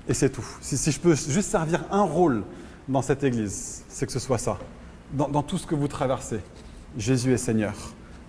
Et 0.07 0.13
c'est 0.13 0.30
tout. 0.30 0.45
Si, 0.61 0.91
je 0.91 0.99
peux 0.99 1.15
juste 1.15 1.51
servir 1.51 1.84
un 1.91 2.03
rôle 2.03 2.43
dans 2.88 3.01
cette 3.01 3.24
Église, 3.24 3.84
c'est 3.89 4.05
que 4.05 4.11
ce 4.11 4.20
soit 4.20 4.38
ça. 4.38 4.57
Dans, 5.11 5.43
tout 5.43 5.57
ce 5.57 5.67
que 5.67 5.76
vous 5.76 5.88
traversez, 5.88 6.39
Jésus 6.97 7.34
est 7.34 7.38
Seigneur. 7.38 7.76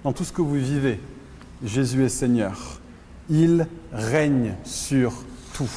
Dans 0.02 0.14
tout 0.14 0.24
ce 0.24 0.32
que 0.32 0.40
vous 0.40 0.54
vivez, 0.54 0.98
Jésus 1.62 2.04
est 2.04 2.08
Seigneur. 2.08 2.80
Il 3.28 3.66
règne 3.92 4.54
sur 4.64 5.12
tout. 5.52 5.70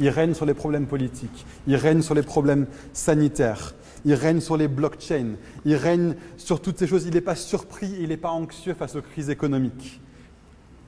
Il 0.00 0.08
règne 0.08 0.34
sur 0.34 0.46
les 0.46 0.54
problèmes 0.54 0.86
politiques. 0.86 1.46
Il 1.68 1.76
règne 1.76 2.02
sur 2.02 2.14
les 2.14 2.22
problèmes 2.22 2.66
sanitaires. 2.92 3.74
Il 4.04 4.14
règne 4.14 4.40
sur 4.40 4.56
les 4.56 4.66
blockchains. 4.66 5.34
Il 5.64 5.76
règne 5.76 6.16
sur 6.36 6.60
toutes 6.60 6.76
ces 6.78 6.88
choses. 6.88 7.06
Il 7.06 7.14
n'est 7.14 7.20
pas 7.20 7.36
surpris, 7.36 7.94
il 8.00 8.08
n'est 8.08 8.16
pas 8.16 8.30
anxieux 8.30 8.74
face 8.74 8.96
aux 8.96 9.02
crises 9.02 9.30
économiques. 9.30 10.00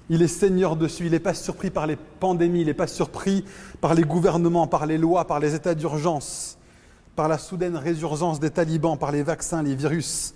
Il 0.08 0.20
est 0.20 0.28
seigneur 0.28 0.74
dessus. 0.74 1.06
Il 1.06 1.12
n'est 1.12 1.20
pas 1.20 1.34
surpris 1.34 1.70
par 1.70 1.86
les 1.86 1.96
pandémies. 1.96 2.62
Il 2.62 2.66
n'est 2.66 2.74
pas 2.74 2.88
surpris 2.88 3.44
par 3.80 3.94
les 3.94 4.02
gouvernements, 4.02 4.66
par 4.66 4.86
les 4.86 4.98
lois, 4.98 5.28
par 5.28 5.38
les 5.38 5.54
états 5.54 5.76
d'urgence, 5.76 6.58
par 7.14 7.28
la 7.28 7.38
soudaine 7.38 7.76
résurgence 7.76 8.40
des 8.40 8.50
talibans, 8.50 8.98
par 8.98 9.12
les 9.12 9.22
vaccins, 9.22 9.62
les 9.62 9.76
virus, 9.76 10.34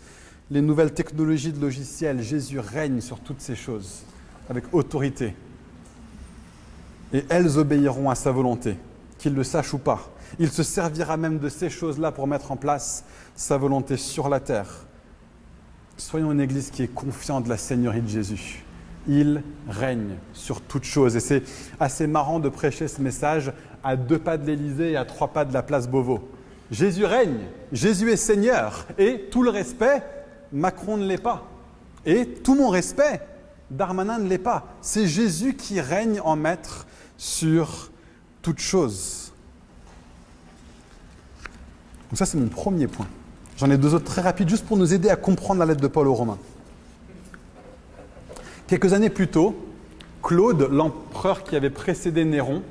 les 0.51 0.61
nouvelles 0.61 0.93
technologies 0.93 1.53
de 1.53 1.61
logiciels. 1.61 2.23
Jésus 2.23 2.59
règne 2.59 3.01
sur 3.01 3.21
toutes 3.21 3.41
ces 3.41 3.57
choses 3.57 4.03
avec 4.49 4.65
autorité. 4.73 5.35
Et 7.13 7.25
elles 7.29 7.59
obéiront 7.59 8.11
à 8.11 8.15
sa 8.15 8.33
volonté, 8.33 8.77
qu'ils 9.19 9.35
le 9.35 9.45
sachent 9.45 9.75
ou 9.75 9.79
pas. 9.79 10.11
Il 10.39 10.51
se 10.51 10.63
servira 10.63 11.17
même 11.17 11.39
de 11.39 11.49
ces 11.49 11.71
choses-là 11.71 12.13
pour 12.13 12.27
mettre 12.27 12.51
en 12.51 12.57
place 12.57 13.05
sa 13.37 13.57
volonté 13.57 13.97
sur 13.97 14.29
la 14.29 14.41
terre. 14.41 14.87
Soyons 15.97 16.33
une 16.33 16.41
Église 16.41 16.71
qui 16.71 16.83
est 16.83 16.93
confiante 16.93 17.45
de 17.45 17.49
la 17.49 17.57
Seigneurie 17.57 18.03
de 18.03 18.09
Jésus. 18.09 18.65
Il 19.07 19.43
règne 19.69 20.17
sur 20.33 20.61
toutes 20.61 20.85
choses. 20.85 21.15
Et 21.15 21.21
c'est 21.21 21.43
assez 21.79 22.07
marrant 22.07 22.41
de 22.41 22.49
prêcher 22.49 22.89
ce 22.89 23.01
message 23.01 23.53
à 23.85 23.97
deux 23.97 24.19
pas 24.19 24.37
de 24.37 24.47
l'Élysée 24.47 24.93
et 24.93 24.97
à 24.97 25.05
trois 25.05 25.29
pas 25.29 25.45
de 25.45 25.53
la 25.53 25.63
place 25.63 25.89
Beauvau. 25.89 26.29
Jésus 26.71 27.05
règne, 27.05 27.47
Jésus 27.71 28.11
est 28.11 28.17
Seigneur. 28.17 28.87
Et 28.99 29.27
tout 29.31 29.43
le 29.43 29.51
respect, 29.51 30.03
Macron 30.55 30.97
ne 30.97 31.07
l'est 31.07 31.19
pas. 31.19 31.43
Et 32.07 32.27
tout 32.27 32.55
mon 32.55 32.69
respect, 32.69 33.21
Darmanin 33.71 34.19
ne 34.19 34.29
l'est 34.29 34.39
pas. 34.39 34.77
C'est 34.81 35.07
Jésus 35.07 35.55
qui 35.57 35.81
règne 35.81 36.21
en 36.21 36.37
maître 36.37 36.87
sur 37.19 37.91
toutes 38.41 38.61
choses. 38.61 39.33
Donc 42.09 42.19
ça, 42.19 42.25
c'est 42.25 42.39
mon 42.39 42.49
premier 42.49 42.87
point. 42.87 43.09
J'en 43.57 43.71
ai 43.71 43.77
deux 43.77 43.95
autres 43.95 44.05
très 44.05 44.23
rapides, 44.23 44.49
juste 44.49 44.65
pour 44.65 44.77
nous 44.77 44.95
aider 44.95 45.11
à 45.11 45.17
comprendre 45.17 45.59
la 45.61 45.67
lettre 45.67 45.81
de 45.81 45.89
Paul 45.89 46.07
aux 46.07 46.15
Romains. 46.15 46.39
Quelques 48.69 48.93
années 48.93 49.11
plus 49.11 49.29
tôt, 49.29 49.57
Claude, 50.23 50.69
l'empereur 50.71 51.43
qui 51.43 51.57
avait 51.57 51.71
précédé 51.71 52.25
Néron, 52.25 52.63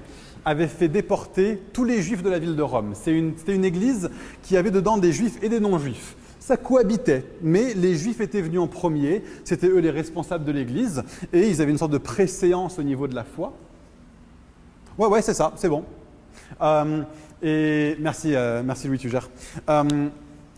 avait 0.45 0.67
fait 0.67 0.87
déporter 0.87 1.61
tous 1.73 1.83
les 1.83 2.01
juifs 2.01 2.23
de 2.23 2.29
la 2.29 2.39
ville 2.39 2.55
de 2.55 2.61
Rome. 2.61 2.93
C'était 2.95 3.17
une, 3.17 3.33
une, 3.47 3.65
église 3.65 4.09
qui 4.41 4.57
avait 4.57 4.71
dedans 4.71 4.97
des 4.97 5.13
juifs 5.13 5.37
et 5.41 5.49
des 5.49 5.59
non-juifs. 5.59 6.15
Ça 6.45 6.57
cohabitait, 6.57 7.23
mais 7.41 7.73
les 7.73 7.95
juifs 7.95 8.19
étaient 8.19 8.41
venus 8.41 8.59
en 8.59 8.67
premier, 8.67 9.23
c'était 9.45 9.67
eux 9.67 9.77
les 9.77 9.91
responsables 9.91 10.43
de 10.43 10.51
l'église, 10.51 11.01
et 11.31 11.47
ils 11.47 11.61
avaient 11.61 11.71
une 11.71 11.77
sorte 11.77 11.93
de 11.93 11.97
préséance 11.97 12.77
au 12.77 12.83
niveau 12.83 13.07
de 13.07 13.15
la 13.15 13.23
foi. 13.23 13.53
Ouais, 14.97 15.07
ouais, 15.07 15.21
c'est 15.21 15.33
ça, 15.33 15.53
c'est 15.55 15.69
bon. 15.69 15.85
Euh, 16.61 17.03
et 17.41 17.95
merci, 17.97 18.35
euh, 18.35 18.61
merci 18.61 18.89
Louis, 18.89 18.97
tu 18.97 19.09
gères. 19.09 19.29
Euh, 19.69 19.83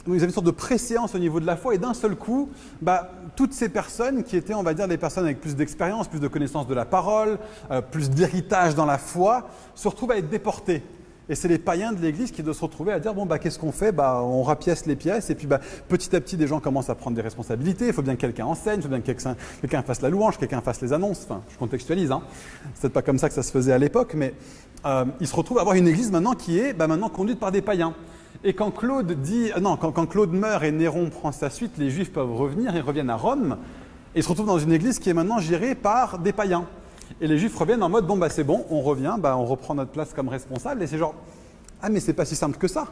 ils 0.08 0.16
avaient 0.16 0.26
une 0.26 0.32
sorte 0.32 0.48
de 0.48 0.52
préséance 0.52 1.14
au 1.14 1.20
niveau 1.20 1.40
de 1.40 1.46
la 1.46 1.56
foi, 1.56 1.76
et 1.76 1.78
d'un 1.78 1.94
seul 1.94 2.16
coup, 2.16 2.50
bah, 2.82 3.12
toutes 3.36 3.54
ces 3.54 3.70
personnes 3.70 4.24
qui 4.24 4.38
étaient, 4.38 4.56
on 4.56 4.64
va 4.64 4.74
dire, 4.74 4.88
des 4.88 4.98
personnes 4.98 5.26
avec 5.26 5.40
plus 5.40 5.56
d'expérience, 5.56 6.08
plus 6.08 6.20
de 6.20 6.28
connaissance 6.28 6.66
de 6.66 6.74
la 6.74 6.86
parole, 6.86 7.38
plus 7.92 8.10
d'héritage 8.10 8.74
dans 8.74 8.88
la 8.88 8.98
foi, 8.98 9.50
se 9.76 9.88
retrouvent 9.88 10.14
à 10.14 10.18
être 10.18 10.32
déportées. 10.32 10.82
Et 11.28 11.36
c'est 11.36 11.48
les 11.48 11.58
païens 11.58 11.92
de 11.92 12.00
l'Église 12.00 12.32
qui 12.32 12.44
doivent 12.44 12.56
se 12.56 12.62
retrouver 12.62 12.94
à 12.94 13.00
dire 13.00 13.14
bon 13.14 13.26
bah 13.26 13.40
qu'est-ce 13.40 13.58
qu'on 13.58 13.72
fait? 13.72 13.92
Bah 13.92 14.22
on 14.24 14.44
rapièce 14.44 14.86
les 14.86 14.96
pièces 14.96 15.30
et 15.30 15.36
puis 15.36 15.48
bah 15.48 15.60
petit 15.88 16.16
à 16.16 16.22
petit 16.22 16.38
des 16.38 16.48
gens 16.48 16.60
commencent 16.60 16.90
à 16.90 16.96
prendre 16.96 17.16
des 17.16 17.22
responsabilités. 17.22 17.88
Il 17.88 17.94
faut 17.94 18.04
bien 18.04 18.16
que 18.16 18.22
quelqu'un 18.22 18.46
enseigne, 18.46 18.80
il 18.80 18.84
faut 18.84 18.90
bien 18.90 19.02
que 19.02 19.12
quelqu'un 19.62 19.82
fasse 19.82 20.02
la 20.02 20.10
louange, 20.10 20.38
quelqu'un 20.38 20.62
fasse 20.62 20.82
les 20.82 20.94
annonces. 20.94 21.24
Enfin, 21.24 21.42
je 21.50 21.58
contextualise. 21.58 22.12
Hein. 22.12 22.22
C'est 22.74 22.82
peut-être 22.82 22.94
pas 22.94 23.02
comme 23.02 23.18
ça 23.18 23.28
que 23.28 23.36
ça 23.36 23.44
se 23.44 23.52
faisait 23.52 23.74
à 23.74 23.78
l'époque, 23.80 24.14
mais 24.16 24.34
euh, 24.86 25.06
ils 25.20 25.28
se 25.28 25.36
retrouvent 25.36 25.58
à 25.58 25.62
avoir 25.62 25.76
une 25.76 25.88
Église 25.88 26.12
maintenant 26.12 26.34
qui 26.34 26.60
est 26.60 26.74
bah, 26.74 26.88
maintenant 26.88 27.10
conduite 27.10 27.40
par 27.40 27.52
des 27.52 27.62
païens. 27.62 27.94
Et 28.44 28.54
quand 28.54 28.70
Claude 28.70 29.12
dit, 29.22 29.52
euh, 29.56 29.60
non, 29.60 29.78
quand, 29.78 30.06
Claude 30.06 30.32
meurt 30.32 30.64
et 30.64 30.72
Néron 30.72 31.10
prend 31.10 31.32
sa 31.32 31.50
suite, 31.50 31.72
les 31.78 31.90
Juifs 31.90 32.12
peuvent 32.12 32.34
revenir, 32.34 32.76
ils 32.76 32.82
reviennent 32.82 33.10
à 33.10 33.16
Rome, 33.16 33.58
et 34.14 34.20
ils 34.20 34.24
se 34.24 34.30
retrouvent 34.30 34.46
dans 34.46 34.60
une 34.60 34.72
église 34.72 35.00
qui 35.00 35.10
est 35.10 35.14
maintenant 35.14 35.40
gérée 35.40 35.74
par 35.74 36.20
des 36.20 36.32
païens. 36.32 36.66
Et 37.22 37.28
les 37.28 37.38
Juifs 37.38 37.56
reviennent 37.58 37.84
en 37.84 37.90
mode, 37.90 38.06
bon 38.06 38.18
bah 38.18 38.30
c'est 38.30 38.44
bon, 38.44 38.66
on 38.70 38.82
revient, 38.82 39.16
bah, 39.20 39.38
on 39.38 39.46
reprend 39.46 39.76
notre 39.76 39.92
place 39.92 40.14
comme 40.14 40.28
responsable, 40.28 40.84
et 40.84 40.88
c'est 40.88 40.98
genre, 40.98 41.16
ah 41.82 41.90
mais 41.90 42.00
c'est 42.00 42.14
pas 42.14 42.26
si 42.26 42.36
simple 42.36 42.58
que 42.58 42.68
ça. 42.68 42.88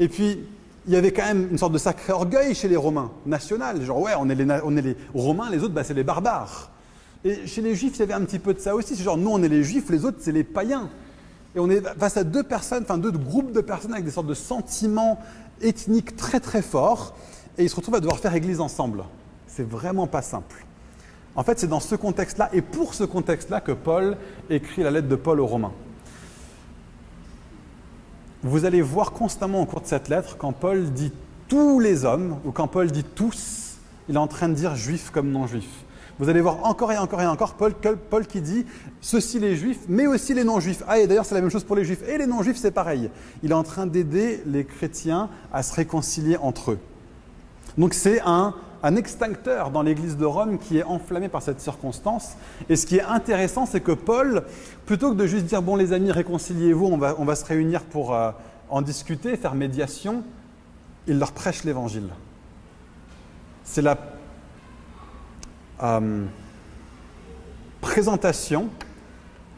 Et 0.00 0.08
puis, 0.08 0.40
il 0.86 0.92
y 0.92 0.96
avait 0.96 1.12
quand 1.12 1.24
même 1.24 1.48
une 1.50 1.58
sorte 1.58 1.72
de 1.72 1.78
sacré 1.78 2.12
orgueil 2.12 2.54
chez 2.54 2.68
les 2.68 2.76
Romains, 2.76 3.10
national, 3.24 3.82
genre 3.82 4.00
ouais, 4.00 4.12
on 4.18 4.28
est 4.28 4.34
les, 4.34 4.46
on 4.64 4.76
est 4.76 4.82
les 4.82 4.96
Romains, 5.14 5.50
les 5.50 5.62
autres, 5.62 5.74
bah, 5.74 5.84
c'est 5.84 5.94
les 5.94 6.04
barbares. 6.04 6.70
Et 7.24 7.46
chez 7.46 7.60
les 7.60 7.74
Juifs, 7.74 7.94
il 7.96 8.00
y 8.00 8.02
avait 8.02 8.14
un 8.14 8.24
petit 8.24 8.38
peu 8.38 8.54
de 8.54 8.60
ça 8.60 8.74
aussi, 8.74 8.94
c'est 8.96 9.02
genre, 9.02 9.16
nous 9.16 9.30
on 9.30 9.42
est 9.42 9.48
les 9.48 9.64
Juifs, 9.64 9.90
les 9.90 10.04
autres 10.04 10.18
c'est 10.20 10.32
les 10.32 10.44
païens. 10.44 10.88
Et 11.54 11.58
on 11.58 11.70
est 11.70 11.80
face 11.98 12.16
à 12.16 12.24
deux 12.24 12.42
personnes, 12.42 12.82
enfin 12.82 12.98
deux 12.98 13.10
groupes 13.10 13.52
de 13.52 13.60
personnes 13.60 13.92
avec 13.92 14.04
des 14.04 14.10
sortes 14.10 14.26
de 14.26 14.34
sentiments 14.34 15.18
ethniques 15.62 16.16
très 16.16 16.40
très 16.40 16.62
forts, 16.62 17.16
et 17.58 17.64
ils 17.64 17.70
se 17.70 17.76
retrouvent 17.76 17.94
à 17.94 18.00
devoir 18.00 18.18
faire 18.18 18.34
église 18.34 18.60
ensemble. 18.60 19.04
C'est 19.46 19.66
vraiment 19.66 20.06
pas 20.06 20.22
simple. 20.22 20.66
En 21.36 21.42
fait, 21.42 21.58
c'est 21.58 21.66
dans 21.66 21.80
ce 21.80 21.94
contexte-là, 21.94 22.48
et 22.52 22.62
pour 22.62 22.94
ce 22.94 23.04
contexte-là, 23.04 23.60
que 23.60 23.72
Paul 23.72 24.16
écrit 24.48 24.82
la 24.82 24.90
lettre 24.90 25.08
de 25.08 25.16
Paul 25.16 25.40
aux 25.40 25.46
Romains. 25.46 25.72
Vous 28.42 28.64
allez 28.64 28.80
voir 28.80 29.12
constamment 29.12 29.60
au 29.60 29.66
cours 29.66 29.82
de 29.82 29.86
cette 29.86 30.08
lettre, 30.08 30.36
quand 30.38 30.52
Paul 30.52 30.90
dit 30.92 31.12
tous 31.48 31.78
les 31.78 32.04
hommes, 32.04 32.38
ou 32.44 32.52
quand 32.52 32.68
Paul 32.68 32.90
dit 32.90 33.04
tous, 33.04 33.76
il 34.08 34.14
est 34.14 34.18
en 34.18 34.26
train 34.26 34.48
de 34.48 34.54
dire 34.54 34.74
juifs 34.74 35.10
comme 35.10 35.30
non-juifs. 35.30 35.84
Vous 36.18 36.30
allez 36.30 36.40
voir 36.40 36.64
encore 36.64 36.92
et 36.92 36.96
encore 36.96 37.20
et 37.20 37.26
encore 37.26 37.54
Paul, 37.54 37.74
Paul 37.74 38.26
qui 38.26 38.40
dit 38.40 38.64
ceci 39.02 39.38
les 39.38 39.54
juifs, 39.54 39.80
mais 39.88 40.06
aussi 40.06 40.32
les 40.32 40.44
non-juifs. 40.44 40.82
Ah, 40.88 40.98
et 40.98 41.06
d'ailleurs, 41.06 41.26
c'est 41.26 41.34
la 41.34 41.42
même 41.42 41.50
chose 41.50 41.64
pour 41.64 41.76
les 41.76 41.84
juifs. 41.84 42.02
Et 42.08 42.16
les 42.16 42.26
non-juifs, 42.26 42.56
c'est 42.56 42.70
pareil. 42.70 43.10
Il 43.42 43.50
est 43.50 43.54
en 43.54 43.62
train 43.62 43.86
d'aider 43.86 44.42
les 44.46 44.64
chrétiens 44.64 45.28
à 45.52 45.62
se 45.62 45.74
réconcilier 45.74 46.38
entre 46.38 46.72
eux. 46.72 46.78
Donc, 47.76 47.92
c'est 47.92 48.22
un, 48.24 48.54
un 48.82 48.96
extincteur 48.96 49.70
dans 49.70 49.82
l'église 49.82 50.16
de 50.16 50.24
Rome 50.24 50.58
qui 50.58 50.78
est 50.78 50.82
enflammé 50.82 51.28
par 51.28 51.42
cette 51.42 51.60
circonstance. 51.60 52.36
Et 52.68 52.76
ce 52.76 52.86
qui 52.86 52.96
est 52.96 53.02
intéressant, 53.02 53.66
c'est 53.66 53.80
que 53.80 53.92
Paul, 53.92 54.44
plutôt 54.84 55.12
que 55.12 55.16
de 55.16 55.26
juste 55.26 55.46
dire 55.46 55.62
bon, 55.62 55.76
les 55.76 55.92
amis, 55.92 56.12
réconciliez-vous, 56.12 56.86
on 56.86 56.98
va, 56.98 57.14
on 57.18 57.24
va 57.24 57.36
se 57.36 57.44
réunir 57.44 57.82
pour 57.82 58.14
euh, 58.14 58.30
en 58.70 58.82
discuter, 58.82 59.36
faire 59.36 59.54
médiation, 59.54 60.22
il 61.06 61.18
leur 61.18 61.32
prêche 61.32 61.64
l'évangile. 61.64 62.08
C'est 63.64 63.82
la 63.82 63.98
euh, 65.82 66.24
présentation 67.80 68.68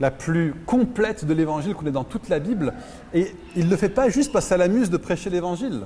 la 0.01 0.11
plus 0.11 0.55
complète 0.67 1.25
de 1.25 1.35
l'évangile 1.35 1.75
qu'on 1.75 1.87
ait 1.87 1.91
dans 1.91 2.05
toute 2.05 2.29
la 2.29 2.39
Bible. 2.39 2.73
Et 3.15 3.35
il 3.57 3.67
ne 3.67 3.71
le 3.71 3.77
fait 3.77 3.89
pas 3.89 4.09
juste 4.09 4.33
parce 4.33 4.45
que 4.45 4.51
ça 4.51 4.57
l'amuse 4.57 4.91
de 4.91 4.97
prêcher 4.97 5.29
l'évangile. 5.31 5.83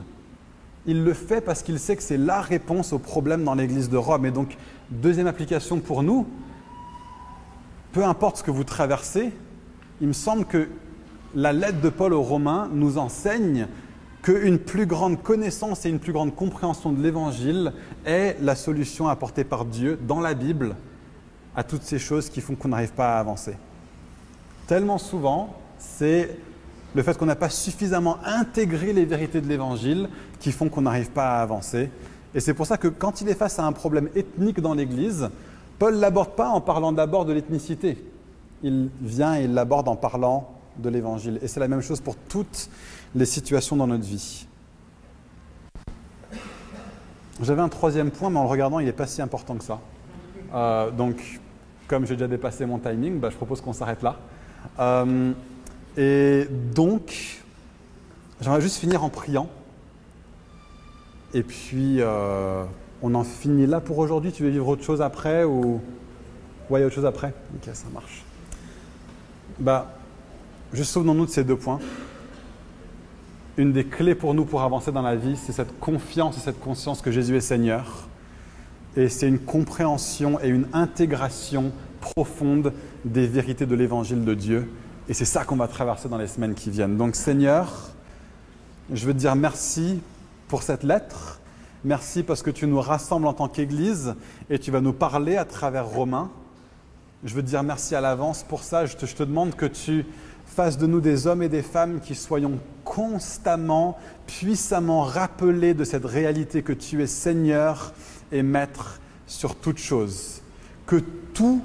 Il 0.87 1.05
le 1.05 1.15
fait 1.15 1.41
parce 1.41 1.63
qu'il 1.63 1.79
sait 1.79 1.97
que 1.97 2.03
c'est 2.03 2.17
la 2.17 2.41
réponse 2.41 2.93
au 2.93 2.99
problème 2.99 3.45
dans 3.45 3.55
l'église 3.55 3.89
de 3.89 3.97
Rome. 3.97 4.27
Et 4.27 4.31
donc, 4.31 4.57
deuxième 4.91 5.27
application 5.27 5.79
pour 5.79 6.03
nous, 6.03 6.27
peu 7.93 8.05
importe 8.05 8.39
ce 8.39 8.43
que 8.43 8.51
vous 8.51 8.65
traversez, 8.65 9.33
il 10.01 10.09
me 10.09 10.13
semble 10.13 10.45
que 10.45 10.69
la 11.35 11.53
lettre 11.53 11.81
de 11.81 11.89
Paul 11.89 12.13
aux 12.13 12.23
Romains 12.23 12.69
nous 12.73 12.99
enseigne 12.99 13.69
qu'une 14.23 14.59
plus 14.59 14.87
grande 14.87 15.23
connaissance 15.23 15.85
et 15.85 15.89
une 15.89 15.99
plus 15.99 16.13
grande 16.13 16.35
compréhension 16.35 16.93
de 16.93 17.03
l'Évangile 17.03 17.73
est 18.05 18.37
la 18.41 18.55
solution 18.55 19.09
apportée 19.09 19.45
par 19.45 19.65
Dieu 19.65 19.99
dans 20.01 20.21
la 20.21 20.35
Bible 20.35 20.77
à 21.57 21.65
toutes 21.65 21.83
ces 21.83 21.99
choses 21.99 22.31
qui 22.31 22.41
font 22.41 22.55
qu'on 22.55 22.69
n'arrive 22.69 22.93
pas 22.93 23.17
à 23.17 23.21
avancer. 23.21 23.57
Tellement 24.67 24.99
souvent, 24.99 25.57
c'est 25.79 26.37
le 26.95 27.03
fait 27.03 27.17
qu'on 27.17 27.27
n'a 27.27 27.37
pas 27.37 27.49
suffisamment 27.49 28.19
intégré 28.25 28.93
les 28.93 29.05
vérités 29.05 29.41
de 29.41 29.49
l'Évangile 29.49 30.09
qui 30.41 30.53
font 30.53 30.69
qu'on 30.69 30.83
n'arrive 30.83 31.11
pas 31.11 31.39
à 31.39 31.43
avancer. 31.43 31.91
Et 32.35 32.41
c'est 32.41 32.55
pour 32.55 32.67
ça 32.67 32.77
que 32.77 32.89
quand 32.89 33.21
il 33.21 33.29
est 33.29 33.35
face 33.35 33.59
à 33.59 33.65
un 33.65 33.73
problème 33.73 34.09
ethnique 34.15 34.61
dans 34.61 34.75
l'Église, 34.75 35.31
Paul 35.79 35.97
l'aborde 35.97 36.31
pas 36.31 36.49
en 36.49 36.61
parlant 36.61 36.93
d'abord 36.93 37.25
de 37.25 37.33
l'ethnicité. 37.33 38.03
Il 38.63 38.91
vient 39.01 39.39
et 39.39 39.45
il 39.45 39.55
l'aborde 39.55 39.89
en 39.89 39.97
parlant 39.97 40.51
de 40.79 40.89
l'Évangile. 40.89 41.39
Et 41.43 41.49
c'est 41.49 41.61
la 41.61 41.69
même 41.69 41.83
chose 41.83 42.01
pour 42.01 42.17
toutes 42.17 42.69
les 43.15 43.27
situations 43.27 43.77
dans 43.77 43.87
notre 43.87 44.05
vie. 44.05 44.47
J'avais 47.43 47.63
un 47.63 47.69
troisième 47.69 48.11
point, 48.11 48.31
mais 48.31 48.39
en 48.39 48.45
le 48.45 48.49
regardant, 48.49 48.79
il 48.79 48.87
n'est 48.87 48.93
pas 48.93 49.07
si 49.07 49.21
important 49.21 49.57
que 49.57 49.65
ça. 49.65 49.81
Euh, 50.55 50.91
donc, 50.91 51.41
comme 51.89 52.07
j'ai 52.07 52.15
déjà 52.15 52.29
dépassé 52.29 52.67
mon 52.67 52.79
timing, 52.79 53.19
bah, 53.19 53.31
je 53.31 53.37
propose 53.37 53.61
qu'on 53.61 53.73
s'arrête 53.73 54.03
là. 54.03 54.17
Euh, 54.79 55.33
et 55.97 56.47
donc, 56.75 57.43
j'aimerais 58.41 58.61
juste 58.61 58.79
finir 58.79 59.05
en 59.05 59.09
priant. 59.09 59.49
Et 61.35 61.43
puis, 61.43 61.97
euh, 62.01 62.65
on 63.03 63.15
en 63.15 63.25
finit 63.25 63.67
là 63.67 63.81
pour 63.81 63.99
aujourd'hui. 63.99 64.33
Tu 64.33 64.43
veux 64.43 64.51
vivre 64.51 64.69
autre 64.69 64.85
chose 64.85 65.03
après 65.03 65.45
ou? 65.45 65.81
Il 66.71 66.81
y 66.81 66.83
a 66.83 66.87
autre 66.87 66.95
chose 66.95 67.05
après 67.05 67.35
Ok, 67.55 67.75
ça 67.75 67.87
marche. 67.93 68.25
Bah, 69.59 69.95
juste 70.73 70.93
souvenons-nous 70.93 71.27
de 71.27 71.31
ces 71.31 71.45
deux 71.45 71.57
points 71.57 71.81
une 73.57 73.73
des 73.73 73.85
clés 73.85 74.15
pour 74.15 74.35
nous 74.35 74.45
pour 74.45 74.63
avancer 74.63 74.93
dans 74.93 75.03
la 75.03 75.17
vie, 75.17 75.37
c'est 75.37 75.53
cette 75.53 75.79
confiance 75.79 76.37
et 76.39 76.41
cette 76.41 76.61
conscience 76.61 77.03
que 77.03 77.11
Jésus 77.11 77.37
est 77.37 77.41
Seigneur. 77.41 78.09
Et 78.97 79.09
c'est 79.09 79.29
une 79.29 79.39
compréhension 79.39 80.39
et 80.43 80.49
une 80.49 80.67
intégration 80.73 81.73
profonde 82.01 82.73
des 83.05 83.27
vérités 83.27 83.67
de 83.67 83.75
l'évangile 83.75 84.25
de 84.25 84.35
Dieu. 84.35 84.71
Et 85.09 85.15
c'est 85.15 85.25
ça 85.25 85.45
qu'on 85.45 85.57
va 85.57 85.69
traverser 85.69 86.09
dans 86.09 86.19
les 86.19 86.27
semaines 86.27 86.55
qui 86.55 86.71
viennent. 86.71 86.97
Donc 86.97 87.17
Seigneur, 87.17 87.91
je 88.93 89.05
veux 89.07 89.13
te 89.13 89.19
dire 89.19 89.35
merci 89.35 90.01
pour 90.49 90.63
cette 90.63 90.85
lettre. 90.85 91.41
Merci 91.85 92.23
parce 92.23 92.43
que 92.43 92.51
tu 92.51 92.67
nous 92.67 92.81
rassembles 92.81 93.27
en 93.27 93.33
tant 93.33 93.49
qu'Église 93.49 94.15
et 94.49 94.59
tu 94.59 94.71
vas 94.71 94.81
nous 94.81 94.93
parler 94.93 95.37
à 95.37 95.45
travers 95.45 95.87
Romains. 95.87 96.31
Je 97.25 97.35
veux 97.35 97.43
te 97.43 97.49
dire 97.49 97.63
merci 97.63 97.95
à 97.95 98.01
l'avance 98.01 98.45
pour 98.45 98.63
ça. 98.63 98.87
Je 98.87 98.97
te, 98.97 99.07
je 99.07 99.15
te 99.15 99.23
demande 99.23 99.55
que 99.57 99.67
tu 99.67 100.07
Fasse 100.55 100.77
de 100.77 100.87
nous 100.87 101.01
des 101.01 101.27
hommes 101.27 101.43
et 101.43 101.49
des 101.49 101.63
femmes 101.63 101.99
qui 102.01 102.15
soyons 102.15 102.59
constamment, 102.85 103.97
puissamment 104.27 105.03
rappelés 105.03 105.73
de 105.73 105.83
cette 105.83 106.05
réalité 106.05 106.61
que 106.63 106.75
tu 106.75 107.03
es 107.03 107.07
Seigneur 107.07 107.95
et 108.31 108.43
Maître 108.43 109.01
sur 109.27 109.55
toute 109.57 109.79
chose, 109.79 110.43
que 110.85 110.97
tout 111.33 111.63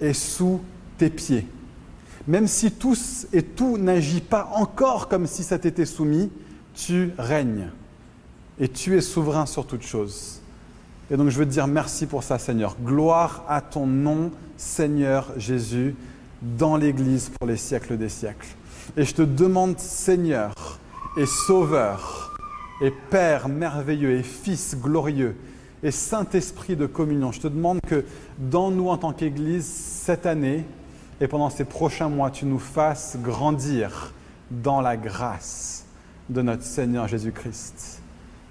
est 0.00 0.12
sous 0.12 0.60
tes 0.98 1.10
pieds. 1.10 1.48
Même 2.28 2.46
si 2.46 2.70
tous 2.70 3.26
et 3.32 3.42
tout 3.42 3.78
n'agit 3.78 4.20
pas 4.20 4.50
encore 4.54 5.08
comme 5.08 5.26
si 5.26 5.42
ça 5.42 5.58
t'était 5.58 5.86
soumis, 5.86 6.30
tu 6.74 7.10
règnes 7.18 7.70
et 8.60 8.68
tu 8.68 8.96
es 8.96 9.00
souverain 9.00 9.46
sur 9.46 9.66
toutes 9.66 9.82
choses. 9.82 10.40
Et 11.10 11.16
donc 11.16 11.28
je 11.30 11.38
veux 11.38 11.44
te 11.44 11.50
dire 11.50 11.66
merci 11.66 12.06
pour 12.06 12.22
ça, 12.22 12.38
Seigneur. 12.38 12.76
Gloire 12.82 13.44
à 13.48 13.60
ton 13.60 13.86
nom, 13.86 14.30
Seigneur 14.56 15.32
Jésus, 15.36 15.96
dans 16.40 16.76
l'Église 16.76 17.30
pour 17.38 17.48
les 17.48 17.56
siècles 17.56 17.96
des 17.96 18.08
siècles. 18.08 18.48
Et 18.96 19.04
je 19.04 19.14
te 19.14 19.22
demande, 19.22 19.78
Seigneur 19.78 20.78
et 21.16 21.26
Sauveur, 21.26 22.36
et 22.80 22.92
Père 23.10 23.48
merveilleux, 23.48 24.12
et 24.12 24.22
Fils 24.22 24.76
glorieux, 24.80 25.36
et 25.82 25.90
Saint-Esprit 25.90 26.76
de 26.76 26.86
communion, 26.86 27.32
je 27.32 27.40
te 27.40 27.48
demande 27.48 27.80
que 27.86 28.04
dans 28.38 28.70
nous 28.70 28.88
en 28.88 28.96
tant 28.96 29.12
qu'Église, 29.12 29.66
cette 29.66 30.26
année 30.26 30.64
et 31.22 31.28
pendant 31.28 31.50
ces 31.50 31.64
prochains 31.64 32.08
mois, 32.08 32.32
tu 32.32 32.46
nous 32.46 32.58
fasses 32.58 33.16
grandir 33.16 34.12
dans 34.50 34.80
la 34.80 34.96
grâce 34.96 35.86
de 36.28 36.42
notre 36.42 36.64
Seigneur 36.64 37.06
Jésus-Christ. 37.06 38.02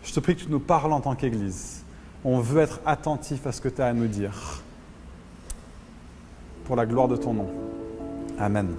Je 0.06 0.14
te 0.14 0.22
prie 0.22 0.38
que 0.38 0.44
tu 0.44 0.50
nous 0.50 0.62
parles 0.62 0.94
en 0.94 1.02
tant 1.02 1.14
qu'Église. 1.16 1.84
On 2.24 2.40
veut 2.40 2.62
être 2.62 2.80
attentif 2.86 3.46
à 3.46 3.52
ce 3.52 3.60
que 3.60 3.68
tu 3.68 3.82
as 3.82 3.88
à 3.88 3.94
nous 3.94 4.08
dire. 4.08 4.64
Pour 6.64 6.78
la 6.78 6.86
gloire 6.86 7.10
de 7.10 7.18
ton 7.18 7.34
nom. 7.34 7.50
Amen. 8.40 8.70